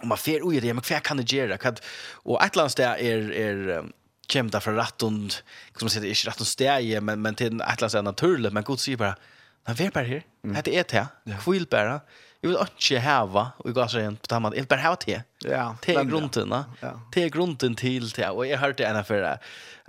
[0.00, 1.58] Och man fer oj det men vad kan det göra?
[1.58, 1.80] Kad
[2.24, 3.84] och ett land där är är
[4.28, 8.02] kämpa för rattund, som man säger är rattund stäje men men till ett land är
[8.02, 9.16] naturligt men gott sig bara.
[9.66, 10.22] Men vi är bara här.
[10.64, 11.06] Det er det.
[11.44, 12.00] Kvill bara.
[12.40, 14.54] Jag vill inte häva och gå så rent på tammat.
[14.54, 15.22] jeg vil bare häva det.
[15.38, 15.76] Ja.
[15.86, 16.64] Det är grunden.
[16.80, 17.00] Ja.
[17.12, 18.30] Det är grunden till det.
[18.30, 19.38] Och jag hörde en det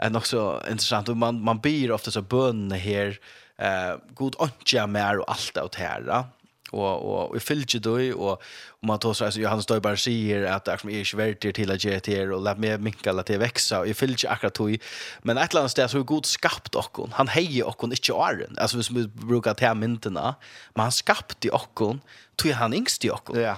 [0.08, 3.20] er nok så interessant, og man, man blir ofte så bönne her,
[3.62, 6.24] Eh, god åndsja mer og alt av det her, Ja
[6.72, 8.41] og och i fylge då och
[8.81, 11.72] om man tar så alltså Johannes Döjberg säger att det är som är svårt till
[11.72, 14.69] att ge till och låt meg minka låt det växa och i fylge akkurat då
[15.22, 17.11] men ett land där så är god skapt okkon.
[17.14, 20.35] Han hejer okkon hon inte åren alltså vi brukar ta myntena
[20.76, 22.02] men han skapte okkon
[22.35, 23.57] tog han yngst i och ja.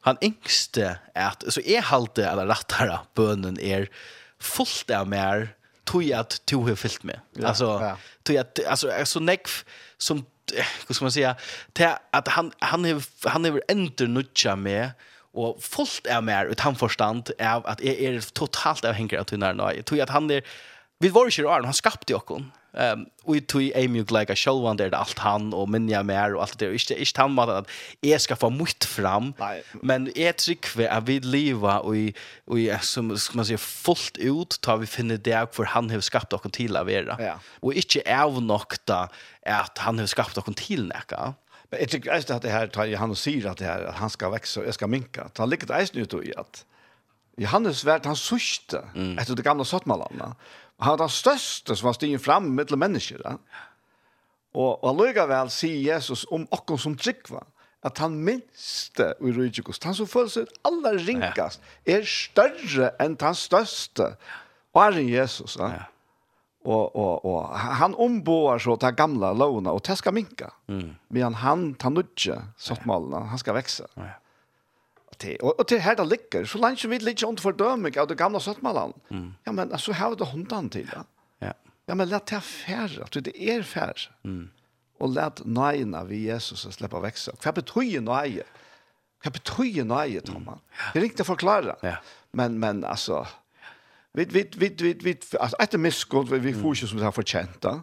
[0.00, 3.88] Han yngste att så är halte eller rattara bønnen är
[4.38, 5.54] fullt av mer
[5.84, 7.20] tog at tog har fyllt med.
[7.44, 9.48] Alltså tog at alltså så neck
[9.98, 10.24] som
[10.86, 11.36] hur ska man säga
[11.72, 14.90] till att han han är han är enter nutcha med
[15.32, 19.72] och fullt är mer utan förstand av att är, är totalt avhängig av tunnare nå.
[19.76, 20.42] Jag tror att han är
[20.98, 21.30] vi var ju
[21.64, 25.68] han skapade ju um, og tog jeg mye like, sjølvan der det alt han, og
[25.72, 27.72] minja mer, og alt det der, og ikke, ikke han måtte at
[28.06, 29.58] jeg skal få mye fram, Nei.
[29.82, 34.80] men jeg trykker at vi lever og, og som, skal man si, fullt ut, tar
[34.82, 37.36] vi finne det hvor han har skapt dere til å være, ja.
[37.60, 39.06] og ikke av nok da,
[39.42, 41.34] at han har skapt dere til nekka
[41.70, 44.10] Men jeg tycker att det här tar han sier at att det här att han
[44.10, 45.30] ska växa och jag ska minka.
[45.36, 46.64] Han ligger det nu ut i att
[47.38, 49.18] Johannes vart han sørste mm.
[49.18, 50.32] etter det gamle sottmalene.
[50.78, 53.22] Han var den største som var stigen fram mellom mennesker.
[53.24, 53.36] Ja?
[54.54, 57.44] Og, og allikevel sier Jesus om okken som tryggva,
[57.86, 63.38] at han minste i Rydjikos, han som føler seg aller rinkast, er større enn den
[63.38, 64.12] største,
[64.74, 65.58] og er Jesus.
[65.60, 65.70] Ja?
[65.76, 65.86] ja.
[66.68, 70.50] Og, og, og han omboar så ta gamla lovene, og det skal minka.
[70.68, 70.96] Mm.
[71.14, 73.86] Men han, han tar sottmålene, han skal vekse.
[73.96, 74.16] Ja
[75.22, 75.36] til.
[75.42, 78.18] Og, og til her det ligger, så langt som vi ligger under fordøming av det
[78.18, 79.32] gamle Søtmaland, mm.
[79.46, 81.02] ja, men så har vi det hundene til, ja.
[81.42, 81.52] Ja,
[81.88, 84.12] ja men lett det færre, at det er færre.
[84.24, 84.48] Mm.
[84.98, 87.34] Og lett nøyene vi Jesus å slippe vekse.
[87.42, 88.46] Hva betyr nøye?
[89.22, 90.62] Hva betyr nøye, Thomas?
[90.62, 90.78] Mm.
[90.78, 90.88] Ja.
[90.94, 91.76] Det er ikke å forklare.
[91.86, 91.98] Ja.
[92.38, 93.24] Men, men altså,
[94.14, 97.14] vi, vi, vi, vi, vi, altså, etter miskunn, vi, vi får ikke som det har
[97.14, 97.78] fortjent, da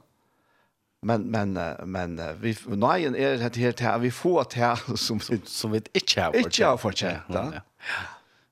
[1.02, 1.54] men men
[1.86, 6.36] men vi nejen är det här till vi får till som som vi inte har
[6.36, 7.24] inte har förtjänat.
[7.28, 7.52] Ja.
[7.54, 7.62] Ja.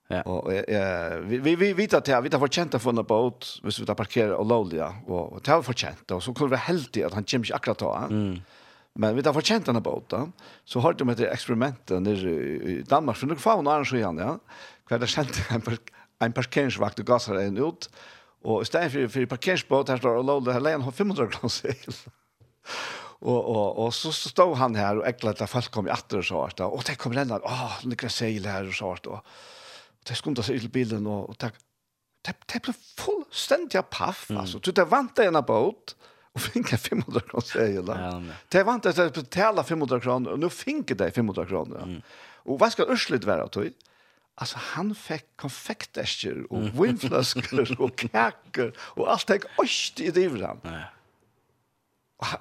[0.08, 0.22] Ja.
[0.22, 3.86] Och eh vi vi vi vet att vi tar förtjänat från en båt, hvis vi
[3.86, 7.24] tar parkera och lolja och och tar förtjänat och så kommer vi helt att han
[7.24, 8.08] kommer akkurat ta.
[8.10, 8.40] Mm.
[8.96, 10.14] Men vi tar förtjänat en båt
[10.66, 14.40] så har de ett experiment där i Danmark för några få år sedan ja.
[14.88, 15.62] Kvar det skänt en
[16.20, 17.90] en parkeringsvakt och gasar en ut
[18.42, 21.74] och istället för för parkeringsbåt här står och lolja här har 500 kronor.
[23.26, 26.26] Og, och och så stod han här och eklet at folk kom i atter og
[26.26, 29.20] så att och det kom lända åh det kan säga här og så att og
[30.08, 31.54] det skulle sig till bilden och och tack
[32.26, 34.46] det det blev fullständigt paff mm.
[34.46, 35.96] du det vant en båt
[36.34, 40.96] och finka 500 kronor säger Ja, Det vant att betala 500 kronor och nu finka
[40.96, 41.78] det 500 kronor.
[41.80, 41.86] Ja.
[41.86, 42.02] Mm.
[42.46, 43.64] Och vad ska ursligt vara då?
[44.36, 49.40] Alltså han fick konfektäskor och vinflaskor och kakor och allt det.
[49.58, 50.60] ost det divran.
[50.64, 50.86] Nej.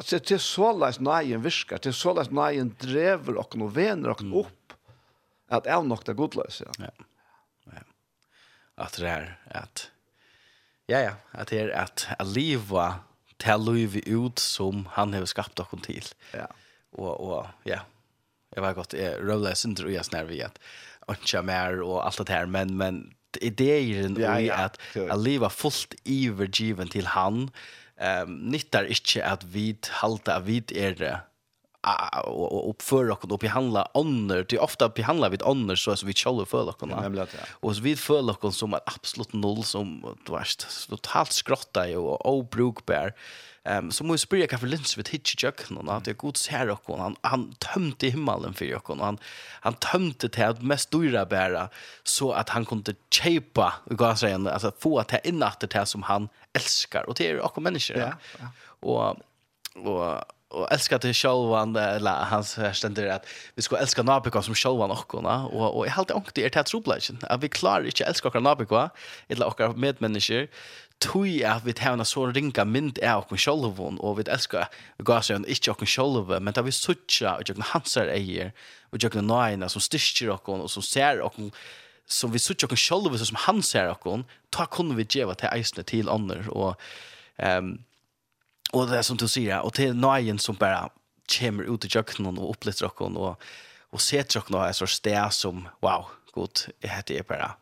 [0.00, 3.68] Så det är så läs nejen viskar, det är så läs nejen drever och nu
[3.68, 4.72] vänner och upp
[5.48, 6.84] att är nog det godlös ja.
[7.64, 7.72] Ja.
[8.74, 9.90] Att det är att
[10.86, 12.94] ja ja, att det är att att leva
[13.36, 16.04] till liv ut som han har skapat och till.
[16.32, 16.46] Ja.
[16.90, 17.80] Och och ja.
[18.54, 20.59] Jag var gott är rollers inte och jag snär vi att
[21.06, 24.80] och mer och allt det här men men idéer och att
[25.10, 27.50] att leva fullt övergiven till han
[28.02, 31.22] um, nyttar inte att vi halta vid vi er
[32.24, 36.46] och uppför och då behandla andra det ofta behandlar vi andra så så vi själva
[36.46, 37.24] för och ja.
[37.50, 41.96] och så vi för och som är absolut noll som du vet totalt skrotta ju
[41.96, 43.12] och obrukbar
[43.64, 47.16] ehm så måste spela kaffe lunch vid Hitchcock och att det god ser och han
[47.20, 49.18] han tömde himmelen för och han
[49.60, 51.68] han tömde till att mest dyra bära
[52.02, 56.28] så att han kunde chepa och gå säga alltså få att innatter till som han
[56.52, 57.96] elskar och det är också människor.
[57.96, 58.12] Ja.
[58.40, 58.46] ja.
[58.80, 59.16] Och
[59.74, 64.90] och och älskar till Shalwan eller hans ständer att vi ska älska Nabika som Shalwan
[64.90, 68.28] och och och jag helt ångt det är till roplagen att vi klarar inte älska
[68.28, 68.90] våra Nabika
[69.28, 70.48] eller våra medmänniskor
[71.02, 74.70] tui at vi har en så ringa mynd av oss sjálvun og vi elsker
[75.04, 78.52] gasøen ikke oss selv, men da vi suttja og jøkken hansar eier,
[78.92, 81.38] og jøkken nøyene som styrker oss, og som ser oss
[82.12, 85.82] så vi och okken sjolve som han ser okken, ta kunne vi djeva til eisne
[85.82, 86.80] til andre, og,
[87.39, 87.78] um,
[88.72, 90.90] og det er som du sier, og til nøyen som bare
[91.32, 93.36] kommer ut i kjøkkenen og oppletter och og,
[93.93, 97.55] og setter okken og er så sted som, wow, god, jeg heter jeg bare,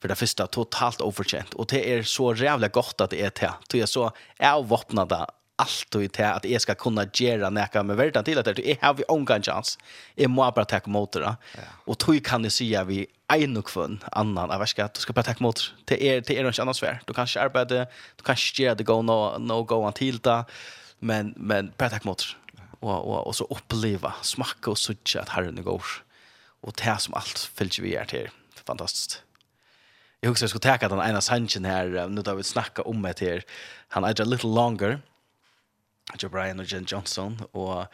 [0.00, 3.50] för det första totalt oförtjänt och det är så jävla gott att det är til,
[3.68, 5.26] det är så avvåpnet det,
[5.94, 8.94] och det att jag ska kunna göra näka med världen till att det är har
[8.94, 9.78] vi omgang chans.
[10.16, 11.36] i må bara ta mot det.
[11.86, 11.94] Ja.
[11.94, 14.50] Tog kan ni se vi en och kvön en annan.
[14.50, 16.02] av ska du ska bara ta mot det.
[16.02, 17.00] är det är ikke annet svær.
[17.06, 17.86] Du kanske ikke
[18.18, 20.44] du kanske ger det go no no go on til det.
[21.00, 22.36] Men, men bara ta mot
[22.80, 25.84] och och och så uppleva smaka och sucha att herren går.
[26.62, 28.28] och det som allt fylls vi är till
[28.64, 29.22] fantastiskt
[30.20, 33.20] Jag husker jag skulle ta den ena sanchen här, nu då vi snacka om det
[33.20, 33.42] här.
[33.88, 35.00] Han är a little longer.
[36.18, 37.86] Joe Brian och Jen Johnson och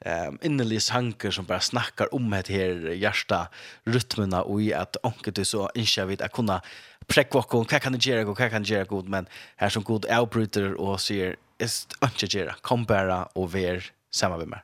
[0.00, 3.48] ehm um, innerlig sanker som bara snackar om det här hjärta
[3.84, 6.62] rytmerna och i att onket du så inte vet att kunna
[7.06, 9.26] präcka och vad kan det göra och vad kan det göra god men
[9.56, 14.48] här som god outbryter och ser ist inte göra kom bara och ver samma med
[14.48, 14.60] mig.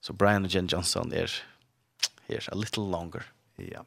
[0.00, 1.30] Så Brian och Jen Johnson är
[2.28, 3.22] here a little longer.
[3.56, 3.64] Ja.
[3.64, 3.84] Yeah.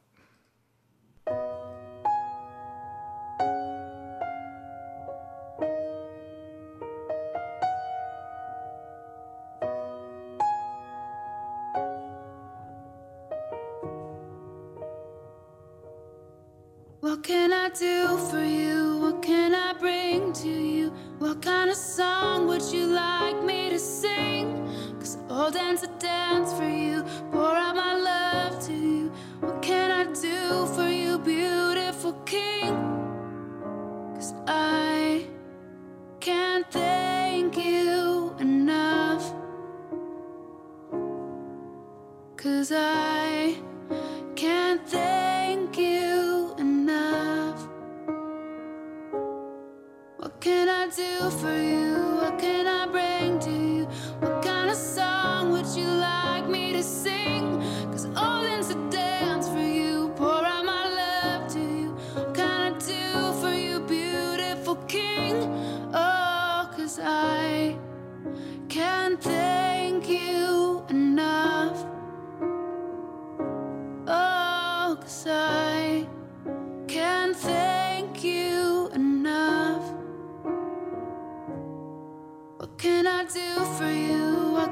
[21.42, 24.70] kind of song would you like me to sing?
[25.00, 26.81] Cause I'll dance a dance for you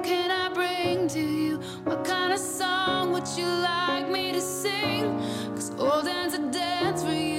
[0.09, 1.57] can I bring to you?
[1.83, 5.19] What kind of song would you like me to sing?
[5.53, 7.38] Cause all dance a dance for you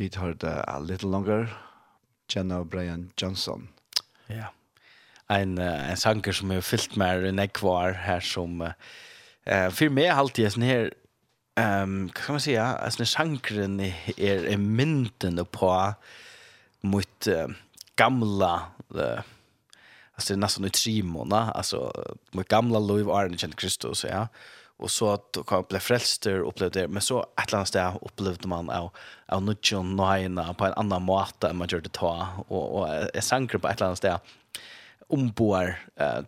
[0.00, 1.48] Vi tar det a little longer.
[2.34, 3.68] Jenna Brian Johnson.
[4.26, 4.46] Ja.
[5.28, 10.46] En, en sanger som er fyllt med en ekvar her som uh, for meg alltid
[10.46, 10.88] er sånn her
[11.60, 12.70] um, hva kan man si, ja?
[12.80, 15.68] Altså, sangren er, er mynden på
[16.80, 17.52] mot uh,
[18.00, 18.54] gamla
[18.96, 19.20] uh,
[20.16, 21.84] alltså nästan i tre månader alltså
[22.32, 24.30] mot gamla Louis Arne Kristus ja
[24.80, 28.70] och så att kan bli frälster upplevde det men så ett annat sted upplevde man
[28.70, 28.90] av
[29.26, 32.28] av nutjon nina på en annan måte än man gjorde ta.
[32.48, 34.18] Och och är sanker på ett annat sted
[35.08, 36.20] ombor eh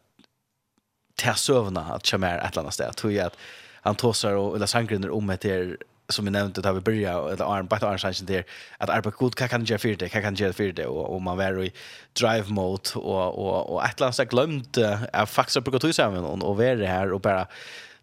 [1.16, 2.96] till sövna att köra ett annat sted.
[2.96, 3.36] Tror jag att
[3.82, 5.76] han tossar och eller sankrinner om ett där
[6.08, 8.44] som vi nämnde där vi började eller arm på arm sanction där
[8.78, 10.08] att arbeta god kan kan göra för det?
[10.08, 10.86] Kan kan göra för det?
[10.86, 11.72] Och och man var i
[12.12, 16.06] drive mode och och och ett land så glömde jag faktiskt på att ta sig
[16.06, 17.46] och och vara här och bara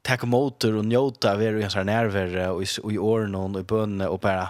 [0.01, 3.59] tacka motor och njuta av er och hans nerver och i, och i åren och
[3.59, 4.49] i bönne och bara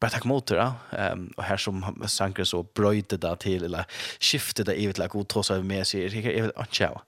[0.00, 0.74] bara tacka motor ja.
[1.12, 3.84] Um, och här som sanker så bröjde där till eller
[4.20, 6.10] skifte det evigt lag och trossa med sig jag
[6.42, 7.00] vet inte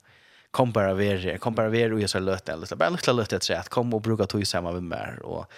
[0.51, 3.49] kom bara ver kom bara ver och jag så löt eller bara lite löt ett
[3.49, 5.51] att kom och bruka tog samma med mer och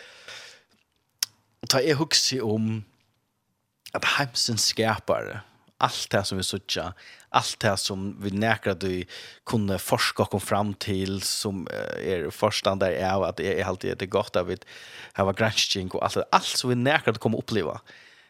[1.69, 2.83] ta er huxi om
[3.91, 5.41] att hemsen skapare
[5.83, 6.93] allt det som vi söker
[7.29, 9.05] allt det som vi näkrar du
[9.45, 14.05] kunde forska och fram till som är er där är att det är alltid det
[14.05, 14.65] gott av att
[15.17, 17.81] ha granskning och allt allt som vi näkrar att komma uppleva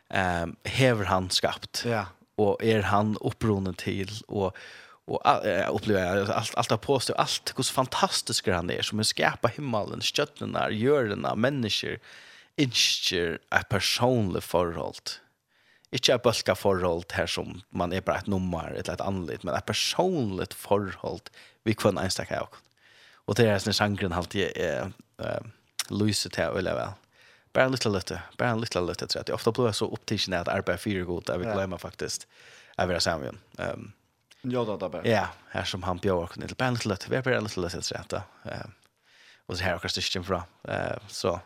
[0.09, 0.55] ehm
[0.99, 1.83] um, han skapt.
[1.85, 2.05] Ja.
[2.35, 4.57] Och är han uppronen till och
[5.05, 10.01] och uh, upplever allt allt har påstå allt hur fantastisk han är som skapar himmelen
[10.01, 11.99] stjärnorna jorden människor
[12.55, 14.93] inskjer ett personligt förhåll
[15.93, 19.53] Ikke et bølka forhold her som man er bare et nummer, eller et annet, men
[19.53, 21.29] et personligt forhold
[21.67, 22.49] vi kun enstak av.
[23.27, 24.89] Og det er sånn sangren alltid er
[25.21, 25.43] uh,
[25.93, 26.95] lyset til å øye vel.
[27.53, 29.35] Bare en liten løtte, bare en liten løtte, tror jeg.
[29.35, 32.25] Ofte blir jeg så opptidsen at arbeid er fire god, jeg vil glemme faktisk,
[32.73, 33.37] jeg vil ha sammen.
[33.59, 33.91] Um,
[34.41, 35.05] ja, da, da, bare.
[35.07, 37.63] Ja, her som han bjør åkken, bare en liten løtte, vi er bare en liten
[37.63, 38.09] løtte, tror jeg.
[38.11, 38.23] Da.
[38.49, 38.73] Um,
[39.45, 40.41] og så her er akkurat styrken fra.
[40.65, 41.37] Uh, så,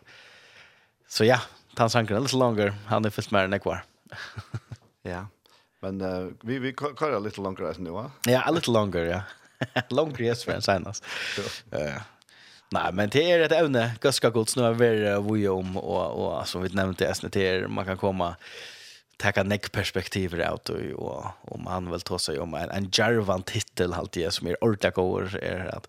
[1.11, 1.41] så ja,
[1.75, 3.83] tansangen sangren litt langer, han er fyllt mer enn jeg var.
[3.83, 3.96] Ja
[5.01, 5.27] ja.
[5.79, 8.11] Men uh, vi vi kör longer as nu va?
[8.25, 9.21] Ja, a little longer, ja.
[9.89, 11.05] Longer yes för senast.
[11.71, 12.01] Eh.
[12.71, 16.61] Nej, men det är ett ämne, ganska gott snö över vi om och och som
[16.61, 17.35] vi nämnde SNT
[17.67, 18.35] man kan komma
[19.17, 23.93] tacka neck perspektiv ut och om man vill ta sig om en en jarvan titel
[23.93, 25.87] alltid som är orta går är att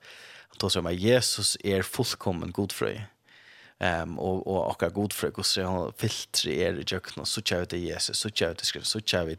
[0.59, 3.07] ta sig om Jesus är fullkommen godfröj.
[3.81, 7.79] Ehm och och och god och så han filtrer er i kökna så tjänar det
[7.79, 9.37] Jesus så tjänar det skrift så tjänar vi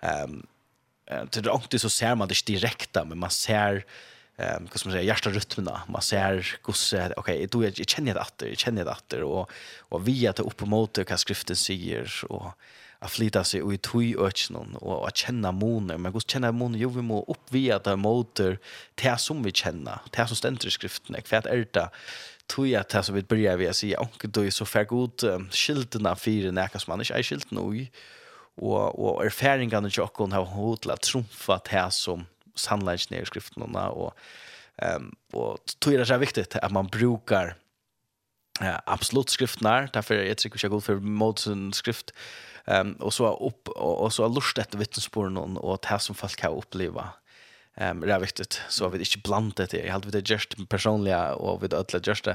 [0.00, 0.46] ehm
[1.30, 3.84] till det så ser man det direkta men man ser
[4.36, 8.20] ehm vad ska man säga hjärta hjärtarytmerna man ser gosse okej då jag känner det
[8.20, 12.52] att jag känner det att och och via till upp mot vad skriften säger och
[13.02, 16.78] att flytta sig och i tui öknen och att känna moner men god känna moner
[16.78, 18.58] jo vi må upp via till motor
[18.94, 21.90] till som vi känner till som ständer i skriften kvärt ärta
[22.46, 26.16] tror jag att så vi börjar vi säga och då är så för god skiltarna
[26.16, 27.90] för näka som man inte är skilt nog
[28.54, 34.14] och och erfaringarna i Jokon har hotla trumfat här som sannolikt i skriften och
[34.76, 37.56] ehm och tror jag det är viktigt att man brukar
[38.60, 42.12] eh, absolut skriftnar därför jag tycker jag god för modern skrift.
[42.64, 46.14] Ehm og och så upp och, og så lust efter vittnesbörden och, det här som
[46.14, 47.08] folk har uppleva
[47.76, 49.86] Ehm um, det är viktigt så vi inte blandat det.
[49.86, 52.28] Jag hade det just personliga och vid alla just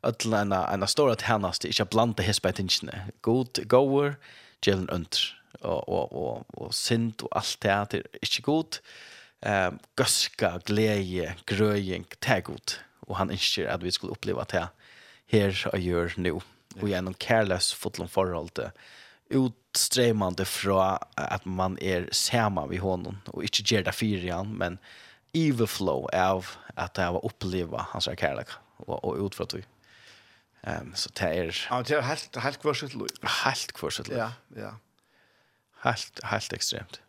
[0.00, 2.94] alla en en stor att härnas det inte blanda his potential.
[3.20, 4.14] God goer
[4.66, 8.82] Jalen Unter och och och och synd och allt det är inte gott.
[9.40, 14.68] Ehm um, gaska glädje gröjing tagot och han inte att vi skulle uppleva det här
[15.26, 16.32] här gör nu
[16.80, 18.72] och genom careless fotlon förhållande
[19.28, 24.78] ut strejmande från att man är sammen vid honom och inte gjør det fyran men
[25.34, 26.46] overflow av
[26.76, 29.64] att jeg var uppleva hans kärlek og, och utfrån det.
[30.66, 31.66] Um, så det är...
[31.70, 33.08] Ja, det er helt, helt kvarsitt liv.
[33.22, 34.08] Helt kvarsitt.
[34.08, 34.76] Ja, ja.
[35.82, 37.00] Helt, helt extremt.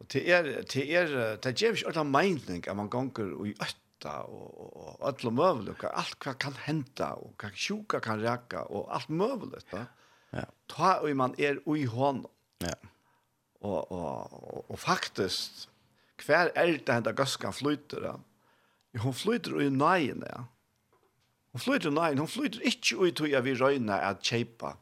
[0.00, 4.22] Och det är, det är, det gjør ikke ordentligt mening att man gånger i ötta
[4.22, 5.84] och, och, och allt möjligt.
[5.84, 9.66] Allt vad kan hända och kan sjuka kan reka, och allt möjligt.
[9.70, 9.84] Ja.
[10.34, 10.44] Ja.
[10.68, 12.26] Ta og man er ui hånd.
[12.64, 12.74] Ja.
[13.60, 15.66] Og, og, og faktisk,
[16.26, 18.12] hver er det henne gaskan flyter da?
[18.94, 20.44] Ja, hun flyter ui nøyen, ja.
[21.52, 24.76] Hun flyter nøyen, hun flyter ikke ui tog jeg vi røyne at kjeipa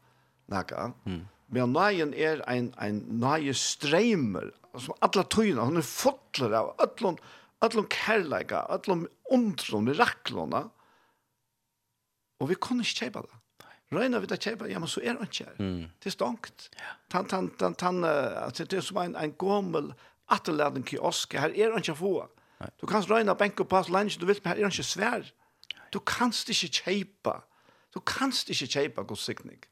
[0.52, 0.90] nækka.
[1.06, 1.24] Mm.
[1.54, 7.22] Men nøyen er ein, ein nøye streimer, som alle tøyna, hun er fotler av ötlund,
[7.64, 10.66] ötlund kærleika, ötlund undrun, miraklona.
[12.42, 13.35] Og vi kunne ikke kjeipa det.
[13.94, 15.58] Røyna vi da kjøpe, ja, men så er han ikke her.
[15.62, 15.90] Mm.
[16.02, 16.68] Det er stankt.
[17.12, 19.92] Tan, tan, tan, tan, altså, det er som en, en gommel
[20.32, 21.36] atterladen kiosk.
[21.38, 22.14] Her er han ikke få.
[22.80, 25.30] Du kan røyna benke på hans lunch, du vet, men her er han ikke svær.
[25.94, 27.38] Du kanst ikke kjøpe.
[27.94, 29.62] Du kanst ikke kjøpe god sikning.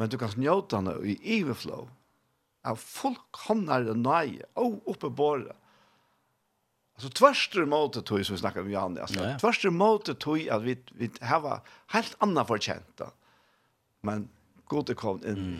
[0.00, 1.90] Men du kan njóta henne i overflow
[2.64, 5.56] av folk nøye og oppe båret
[7.00, 8.98] Alltså tvärster mot det tog som vi snackade om Johan.
[8.98, 9.38] Alltså yeah.
[9.38, 13.10] tvärster mot det tog att vi vi har helt andra förtjänta.
[14.00, 14.28] Men
[14.64, 15.30] god är kom in.
[15.30, 15.58] Mm.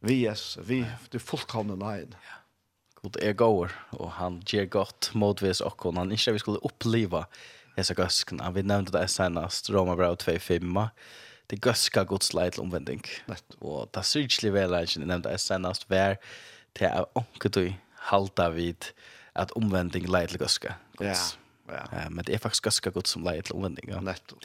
[0.00, 2.14] Vi yes, vi det fullkomna lejen.
[2.22, 2.36] Ja.
[3.02, 7.26] God är går och han ger gott motvis och han inte vi skulle uppleva
[7.76, 10.88] Hesa gøskna, vi nevnte det senast, Roma Brau 2-5,
[11.48, 13.00] det gøska Guds leid til omvending.
[13.60, 16.18] Og det syrkelig velagjen, jeg nevnte det senast, vær
[16.76, 17.70] til å onkedøy
[18.10, 18.90] halta vid,
[19.42, 20.74] att omvändning leder till guska.
[20.98, 21.14] Ja.
[21.68, 22.10] Ja.
[22.10, 23.86] Men det är faktiskt guska gott som leder till omvändning.
[23.88, 24.00] Ja.
[24.00, 24.36] Netto.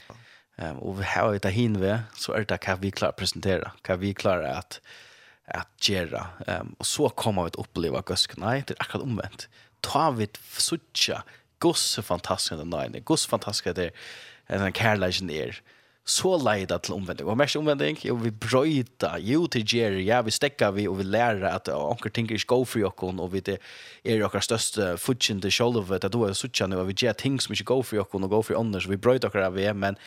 [0.57, 3.71] Um, och vi har ju det hinve så är det kan vi klara presentera.
[3.81, 4.81] Kan vi klara att
[5.47, 6.27] att göra.
[6.47, 8.39] Um, och så kommer vi til å oppleve guska.
[8.41, 9.47] Nei, det er akkurat omvendt.
[9.85, 10.27] Ta vi
[10.57, 11.21] sucha
[11.61, 13.03] gusse fantastiska den nej.
[13.05, 13.91] Gusse fantastiska det
[14.47, 15.61] er en kärleken är
[16.05, 17.27] så leida til omvending.
[17.29, 21.07] Og mest omvending, jo, vi brøyta, jo til Jerry, ja, vi stekka vi, og vi
[21.07, 23.57] lærer at onker ting er go for jokken, og vi det
[24.05, 27.39] er okkar største futsin til sjolvet, at du er suttja nu, og vi gjer ting
[27.41, 29.65] som ikke go for jokken, og go for ånder, så vi brøyta okkar av vi,
[29.73, 29.97] men,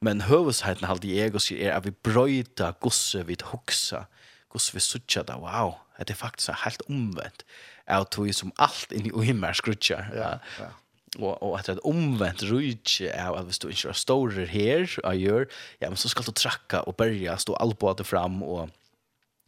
[0.00, 4.06] men høvesheiten halt i ego er at vi brøyta gosse vi hoksa,
[4.54, 7.42] gosse vi suttja da, wow, det er faktisk helt omvendt,
[7.88, 10.12] er at vi som alt inni i himmel skrutjar.
[10.14, 10.70] Ja, ja
[11.18, 15.46] och och att ett omvänt rike är att vi står inte stora här jag
[15.78, 18.68] ja men så ska du tracka och börja stå allt fram och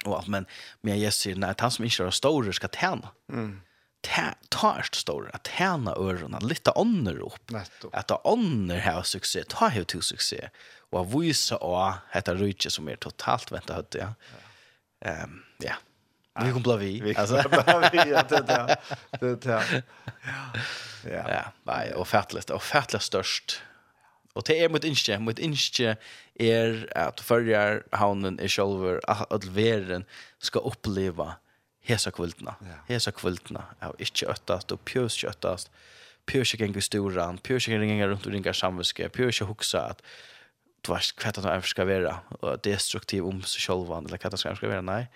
[0.05, 0.47] och allt men
[0.81, 3.09] men jag ser när han som inte er stora ska tjäna.
[3.33, 3.61] Mm.
[4.01, 7.51] Ta tarst stora att tjäna örona lite annor upp.
[7.93, 10.49] Att ta annor här succé ta hur till succé
[10.91, 14.09] och visa och heter rike som är totalt vänta hade jag.
[14.09, 14.15] Ehm
[15.01, 15.25] ja.
[15.25, 15.77] Um, yeah.
[16.35, 17.01] Ja, vi kommer bli vi.
[17.01, 18.77] Vi kommer vi, ja, det där.
[19.21, 19.83] Det där.
[20.25, 20.61] Ja.
[21.09, 23.63] Ja, nei, og färtlöst, og färtlöst störst.
[24.35, 25.97] Och det er mot innskje, mot innskje
[26.35, 30.05] är att førjar haunen i själva att världen
[30.39, 31.35] ska uppleva
[31.83, 32.55] hesa kvultna.
[32.89, 35.71] Hesa kvultna av inte öttast pjøs pjös öttast.
[36.27, 40.03] Pjös gäng i storan, pjös gäng runt och ringar samviske, pjös huxa att
[40.81, 44.69] du vet vad det ska vara och destruktiv om sig själva eller vad det ska
[44.69, 45.09] vara, nej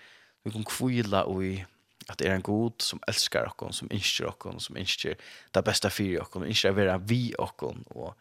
[0.45, 1.65] vi kan kvila i
[2.07, 5.17] att det är en god som älskar okkon, som innskjer okkon, som innskjer
[5.51, 8.17] det bästa fyrir okkon, som innskjer att vara vi okkon, och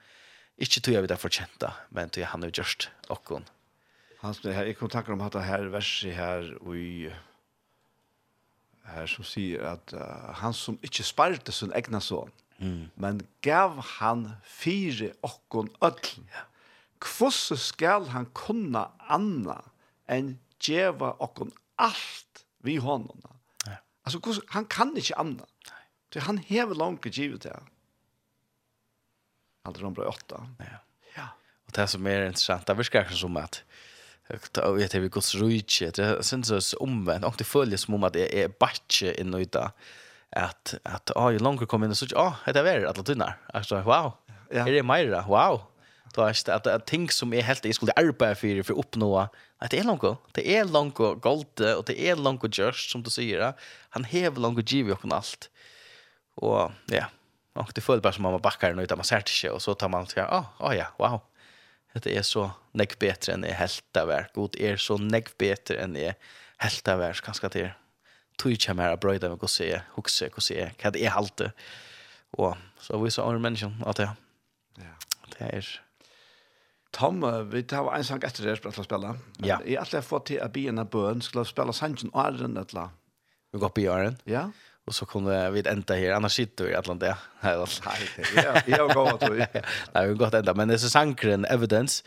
[0.56, 3.44] inte tog jag vi det fortjenta, men tog jag han har gjort okkon.
[4.18, 7.12] Hans, det här, jag kom tacka om att det här verset här och i
[8.84, 10.01] här som sier att uh,
[10.34, 12.88] han som inte sparte sin egna son, mm.
[12.94, 15.94] men gav han fyra och öll.
[16.98, 19.64] Kvosse skal han kunna anna
[20.06, 23.20] enn djeva och allt vi honom.
[23.66, 23.72] Ja.
[24.02, 25.48] Alltså han kan inte annat.
[26.12, 27.60] Så han hever långt givet det.
[29.62, 30.48] Allt de bra åtta.
[30.59, 30.64] Ja.
[31.16, 31.28] ja.
[31.66, 33.62] Och det som är intressant, det verkar som att
[34.52, 38.05] Jag vet vi hur Guds rujtje, det syns oss omvänt, och det följer som om
[38.05, 39.70] att det är batch inne i det.
[40.30, 43.38] Att, att, ja, ju långt kommer in och så, ja, det är väl alla tunnar.
[43.46, 44.12] Alltså, wow,
[44.51, 44.68] ja.
[44.68, 45.62] är det Majra, wow.
[46.15, 49.09] Du vet, at, att ting som er helt, jeg skulle arbeta for, for å oppnå,
[49.61, 50.19] at det är långt.
[50.35, 53.53] det är långt och gold og det är långt och just som du säger.
[53.91, 55.12] han hever och giv och allt.
[55.12, 55.51] alt.
[56.36, 57.07] Og, ja,
[57.55, 59.74] Och det føler bara som man backar nu utan man ser det ikke, og så
[59.74, 61.20] tar man, ja, oh, oh, ja, wow,
[61.95, 64.32] Det er så nekk bättre enn är helt av verk.
[64.35, 66.15] god er så nekk bättre enn är
[66.59, 67.70] helt av verk kanske til,
[68.39, 71.53] Tui ikke mer av brøyda, men hvordan jeg, hvordan jeg, det er halte,
[72.32, 74.09] og så vi så andre mennesker, at det,
[74.78, 74.95] ja.
[75.31, 75.69] det er,
[76.95, 79.16] Tom, vi tar en sang etter det, skal spille.
[79.43, 79.59] Ja.
[79.66, 82.55] Jeg har alltid fått til å bli en av bøen, skulle spille sangen og Arren,
[82.61, 82.95] et eller
[83.55, 84.19] Vi går på i Arren?
[84.31, 84.49] Ja.
[84.85, 87.16] Og så kunne vi enda her, annars sitter vi i Atlantia.
[87.43, 89.49] Nei, det er jeg har gått jeg.
[89.95, 92.05] Nei, vi har gått enda, men det er sangren Evidence,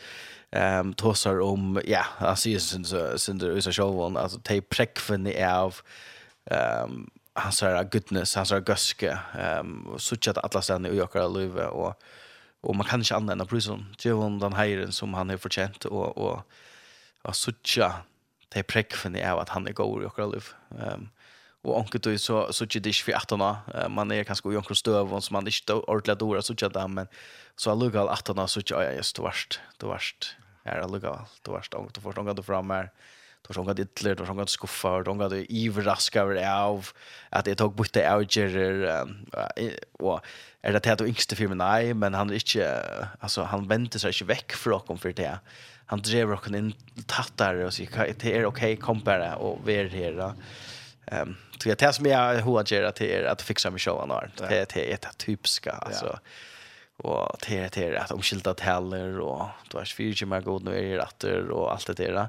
[0.54, 5.82] um, tåsar om, ja, han sier synder Usa Sjolvon, altså, de prekvene av,
[6.52, 7.06] ehm
[7.38, 12.08] han sa goodness, han sier gøske, um, suttet at alle stedene i Jokara Løyve, og,
[12.60, 16.18] och man kan inte använda prison ge honom den hejren som han har förtjänt och
[16.18, 16.42] och
[17.22, 17.92] och sucha
[18.48, 20.44] det präckfen är att han är god i och liv.
[20.70, 21.08] Ehm um,
[21.62, 25.20] och onkel då så så det är för att han man är kanske onkel stöv
[25.20, 27.08] som man inte ordentligt dåra så tjata men
[27.56, 31.92] så lugal att han så tjata just värst det värst är lugal det värst onkel
[31.94, 32.90] då förstångar då fram här
[33.46, 36.88] då såg att det då såg att skuffa då såg ivraska över av
[37.30, 39.06] att det tog bort det outer
[39.92, 40.20] och
[40.62, 44.24] är det att yngste filmen nej men han är inte alltså han väntar sig inte
[44.24, 45.38] veck från kom för det
[45.86, 46.74] han drev rocken in
[47.06, 50.34] tattar, och så det är okej kom bara och vi är här
[51.06, 54.30] Ehm så jag testar jag hur att göra till att fixa med showen där.
[54.48, 56.18] Det är ett typiska alltså
[56.96, 60.82] och det är det att omskilda täller och du har fyra mer god nu är
[60.82, 62.28] det rätter och allt det där.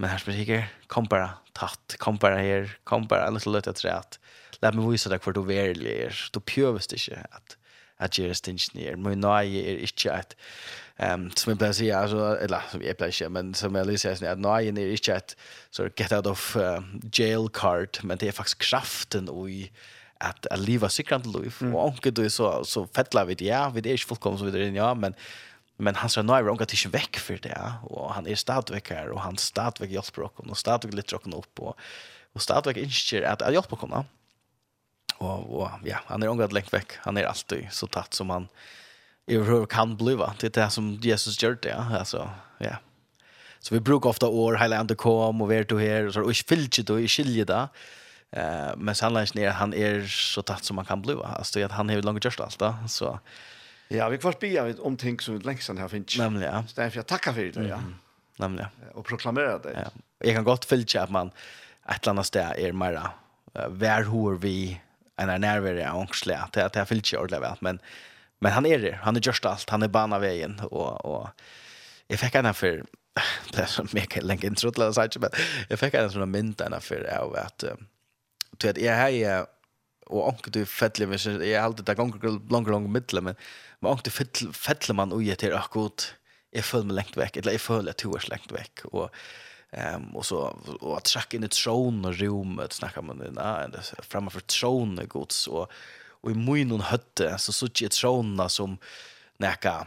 [0.00, 4.18] Men här spricker, kom bara tatt, kom bara här, kom bara en liten lötet trätt.
[4.60, 7.56] Lät mig visa dig för du verkligen är, du pjövast inte att
[7.98, 8.96] att göra stinch ner.
[8.96, 10.36] Men nej är inte att
[10.96, 14.38] ehm som jag säger alltså eller som jag plejer men som jag läser sen att
[14.38, 15.36] nej är inte att
[15.70, 16.80] så get out of uh,
[17.12, 19.70] jail card men det är faktiskt kraften och i
[20.18, 21.54] att att leva sikrant liv.
[21.60, 21.74] Mm.
[21.74, 24.94] Och onkel du så så fettla vid ja, vid är inte fullkomligt så vidare ja,
[24.94, 25.14] men
[25.80, 29.08] men han sa nej, hon går inte väck för det och han är stadväck här
[29.08, 31.78] och han stadväck hjälper oss och stadväck lite rocken upp och
[32.32, 34.04] och stadväck inser att jag hjälper honom.
[35.18, 36.92] Och och ja, han är ångat längt väck.
[36.98, 38.48] Han är alltid så tatt som han
[39.26, 40.34] överhuvud kan bliva.
[40.40, 41.98] Det är det som Jesus gör det, ja.
[41.98, 42.76] alltså ja.
[43.60, 46.36] Så vi brukar ofta år hela ända kom och vart du här och så och
[46.36, 47.68] filter då i skilje där.
[48.30, 51.26] Eh men sannolikt ner han är så tatt som man kan bliva.
[51.26, 53.18] Alltså att han har långt gjort allt så
[53.88, 56.18] Ja, vi får spia om ting som vi längst här finns.
[56.18, 56.64] Nämligen, ja.
[56.66, 57.80] Så därför jag tackar för det, ja.
[58.36, 58.68] Nämligen.
[58.94, 59.72] Och proklamera det.
[59.84, 60.02] Ja.
[60.18, 61.30] Jag kan gott fylla att man
[61.88, 63.10] ett eller annat sted är mera
[63.68, 64.80] vär hur vi
[65.16, 66.48] en är närvare och ångsliga.
[66.52, 67.78] Det är, det är fylka ordentligt väl, men
[68.40, 68.98] men han är det.
[69.02, 69.70] Han är just allt.
[69.70, 71.28] Han är bana vägen och och
[72.06, 72.84] jag fick en för
[73.52, 75.30] det är så mycket länge intro till det men
[75.68, 77.64] jag fick en sån mynd en för av att
[78.56, 79.46] du vet, jag är
[80.06, 83.38] och onkel du fettlig, så jag har alltid det gånger långt, långt, långt, långt, långt,
[83.80, 86.12] men ångte fettler man ui etter akkurat
[86.52, 89.10] jeg føler meg lengt vekk, eller jeg føler at du er lengt vekk, og
[89.72, 93.30] Ehm um, och så och att tracka in ett tron och rummet snackar man det
[93.30, 95.70] nej det framför tron och gods och
[96.20, 98.78] och i munnen hötte så så ett trona som
[99.36, 99.86] näka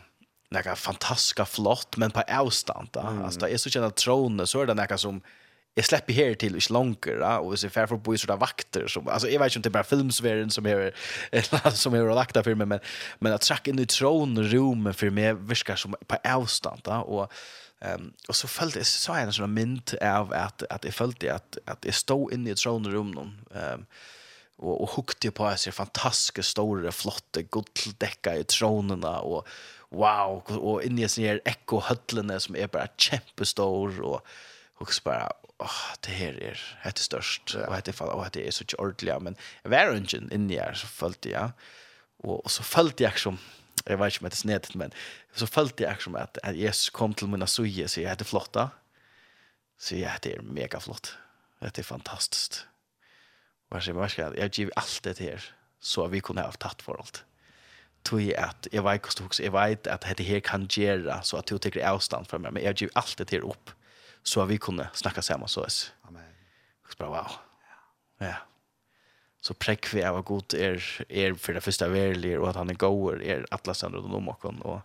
[0.50, 3.24] näka fantastiska flott men på avstånd då mm.
[3.24, 5.22] alltså det är så kända tronen så är det näka som
[5.74, 9.30] jag släpper här till inte långare och så fär för boys sådär vakter som alltså
[9.30, 10.94] jag vet inte bara filmsvärden som är
[11.72, 12.80] som är lagt där filmen men
[13.20, 17.32] men att tracka in i tronrum för mig viskar som på avstånd då och
[17.82, 21.34] Ehm um, och så följde jag så en sån mynt av att att det följde
[21.34, 23.86] att att det stod inne i throne tronrum någon ehm
[24.58, 29.48] och och hukte på sig fantastiska stora flotta gulddäckar i tronerna och
[29.90, 34.28] wow och inne i sån här ekohöllen som är bara kämpestor och
[34.82, 35.32] och så bara
[35.62, 39.16] åh, det her er hette størst, og hette fall, og det er så ikke ordentlig,
[39.28, 41.56] men jeg var ikke inni her, så følte jeg,
[42.24, 43.40] og, og så følte jeg som,
[43.86, 44.94] jeg vet ikke om det er snedet, men
[45.36, 48.54] så følte jeg som at, at Jesus kom til mina suje, så jeg hette flott
[48.58, 48.68] da,
[49.82, 51.16] så jeg hette er megaflott,
[51.62, 52.64] det er fantastisk.
[53.72, 55.52] Og jeg sier, men jeg gir alt det her,
[55.82, 57.24] så vi kunne ha tatt för allt
[58.04, 61.50] Tog jeg att jag vet ikke, jeg vet at dette her kan gjøre, så at
[61.50, 63.74] du tekker avstand från meg, men jeg gir alt det her opp,
[64.24, 65.92] så vi kunde snacka sammen så oss.
[66.08, 66.28] Amen.
[66.90, 67.38] Så bare, wow.
[68.20, 68.28] Ja.
[68.28, 68.36] ja.
[69.42, 70.78] Så prekk vi av god er,
[71.10, 74.62] er for det første verlige, og at han er god, er atlasen rundt om oss,
[74.62, 74.82] og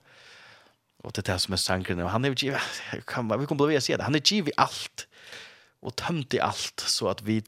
[1.06, 3.78] og det er det som er sangren, og han er givet, kan, vi kommer bli
[3.78, 5.06] å si det, han er givet alt,
[5.84, 7.38] og tømt i alt, så at vi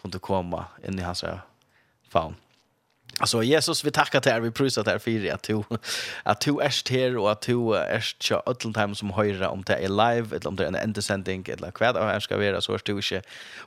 [0.00, 1.24] kunne komme inn i hans
[2.08, 2.38] faun.
[3.22, 5.62] Alltså Jesus vi tackar dig vi prisar dig för att du
[6.22, 9.74] att du är här och att du är så all time som höra om det
[9.74, 12.74] är live eller om det är en entersändning eller kvad och är ska vara så
[12.74, 13.22] är du inte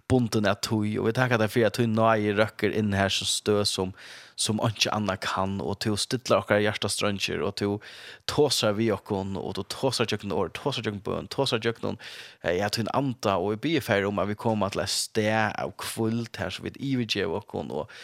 [0.08, 3.26] bunden att du och vi tackar dig för att du nöjer röcker in här så
[3.26, 3.94] stö som
[4.36, 7.80] som ikke annet kan, og til å stille dere hjertestrønker, og til å
[8.28, 9.00] tåse vi dere,
[9.40, 11.96] og til å tåse dere år, tåse dere bøn, tåse dere
[12.44, 15.56] jeg til en anta, og jeg blir ferdig om at vi kommer til et sted
[15.56, 17.96] av kvult her, så vi ivergjør dere, og,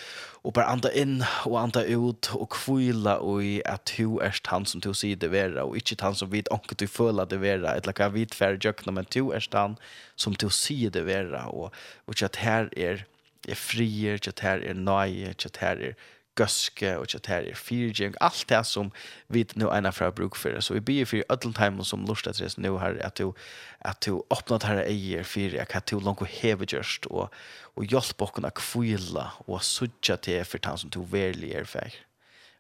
[0.42, 4.82] og bare anta inn og anta ut, og kvile i at du er han som
[4.84, 7.98] du sier det vera, og ikke han som vet ikke du føler det vera, eller
[7.98, 9.76] hva vi ferdig dere, men du er han
[10.16, 11.76] som du sier det vera, og,
[12.08, 13.08] og ikke at her er
[13.50, 16.10] er frier, ikke at her er nøye, ikke at her er
[16.40, 18.92] gøske og ikke her er fyrgjeng, alt det som
[19.32, 20.56] vi nå ena fra bruk for.
[20.64, 23.34] Så vi blir for ødelen time som lort etter det nå her, at du,
[23.82, 27.34] at du åpnet her eier for, at du langt hever gjørst, og,
[27.76, 32.00] og hjelp åkken å kvile, og sudja til for den som du verlig er for.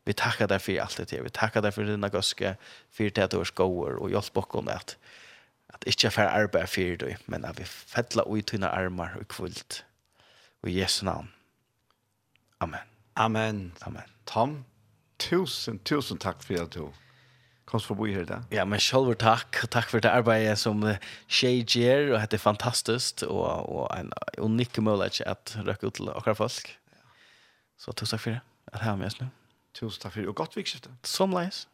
[0.05, 2.55] Vi takkar deg for alt det til, vi takkar deg for dina gøske,
[2.91, 4.97] for det at du er skoer, og hjelp åkken at,
[5.71, 9.83] at ikke for arbeid for deg, men at vi fettler ut dine armar og kvult.
[10.61, 11.31] Og i Jesu navn.
[12.61, 12.90] Amen.
[13.15, 13.73] Amen.
[13.81, 14.07] Amen.
[14.25, 14.65] Tom,
[15.19, 16.91] tusen, tusen takk for at du
[17.65, 18.41] kom forbi her da.
[18.51, 19.63] Ja, men selv takk.
[19.71, 20.83] Takk for det arbeidet som
[21.27, 26.09] Shea gjør, og det er fantastisk, og, og en unik mulighet at røkke ut til
[26.11, 26.73] akkurat folk.
[27.79, 28.41] Så tusen takk for det.
[28.73, 29.27] At har med oss nå.
[29.73, 30.91] Tusen takk for det, og godt vikskiftet.
[31.07, 31.65] Som leis.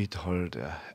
[0.00, 0.54] Vi har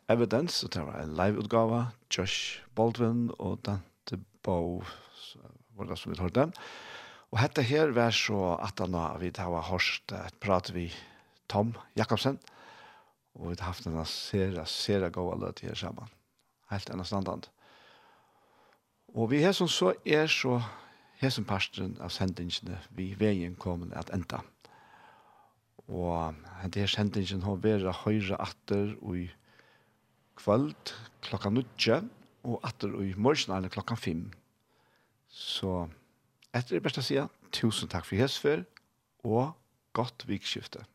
[0.09, 4.81] Evidence, og det var en live-utgave, Josh Baldwin og Dante Bow,
[5.77, 6.47] var det som vi hørte.
[7.29, 10.87] Og dette her var så at han har vi har hørt et prat vi
[11.47, 12.39] Tom Jakobsen,
[13.35, 16.09] og vi har haft en sere, sere gode løt her sammen.
[16.71, 17.45] Helt enn standard.
[19.13, 20.63] Og vi har som så er så,
[21.21, 24.41] her som parten av sendingene vi veien kommer at enda.
[25.87, 26.33] Og
[26.73, 29.27] det er sendingen har vært høyre atter i
[30.35, 30.93] kvöld
[31.25, 32.01] klokka nutje,
[32.45, 34.31] og atter i morgen eller klokka fem.
[35.29, 35.87] Så
[36.53, 37.17] etter det beste å si,
[37.55, 38.65] tusen takk for hesfer,
[39.25, 39.55] og
[39.97, 40.85] godt vikskifte.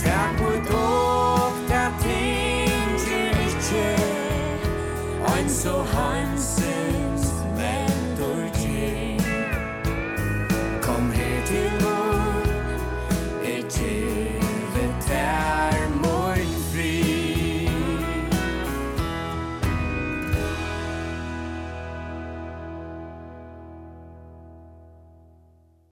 [0.00, 2.96] Takk for dog, der ting,
[3.46, 3.86] ikke,
[5.34, 6.69] ein så hansen,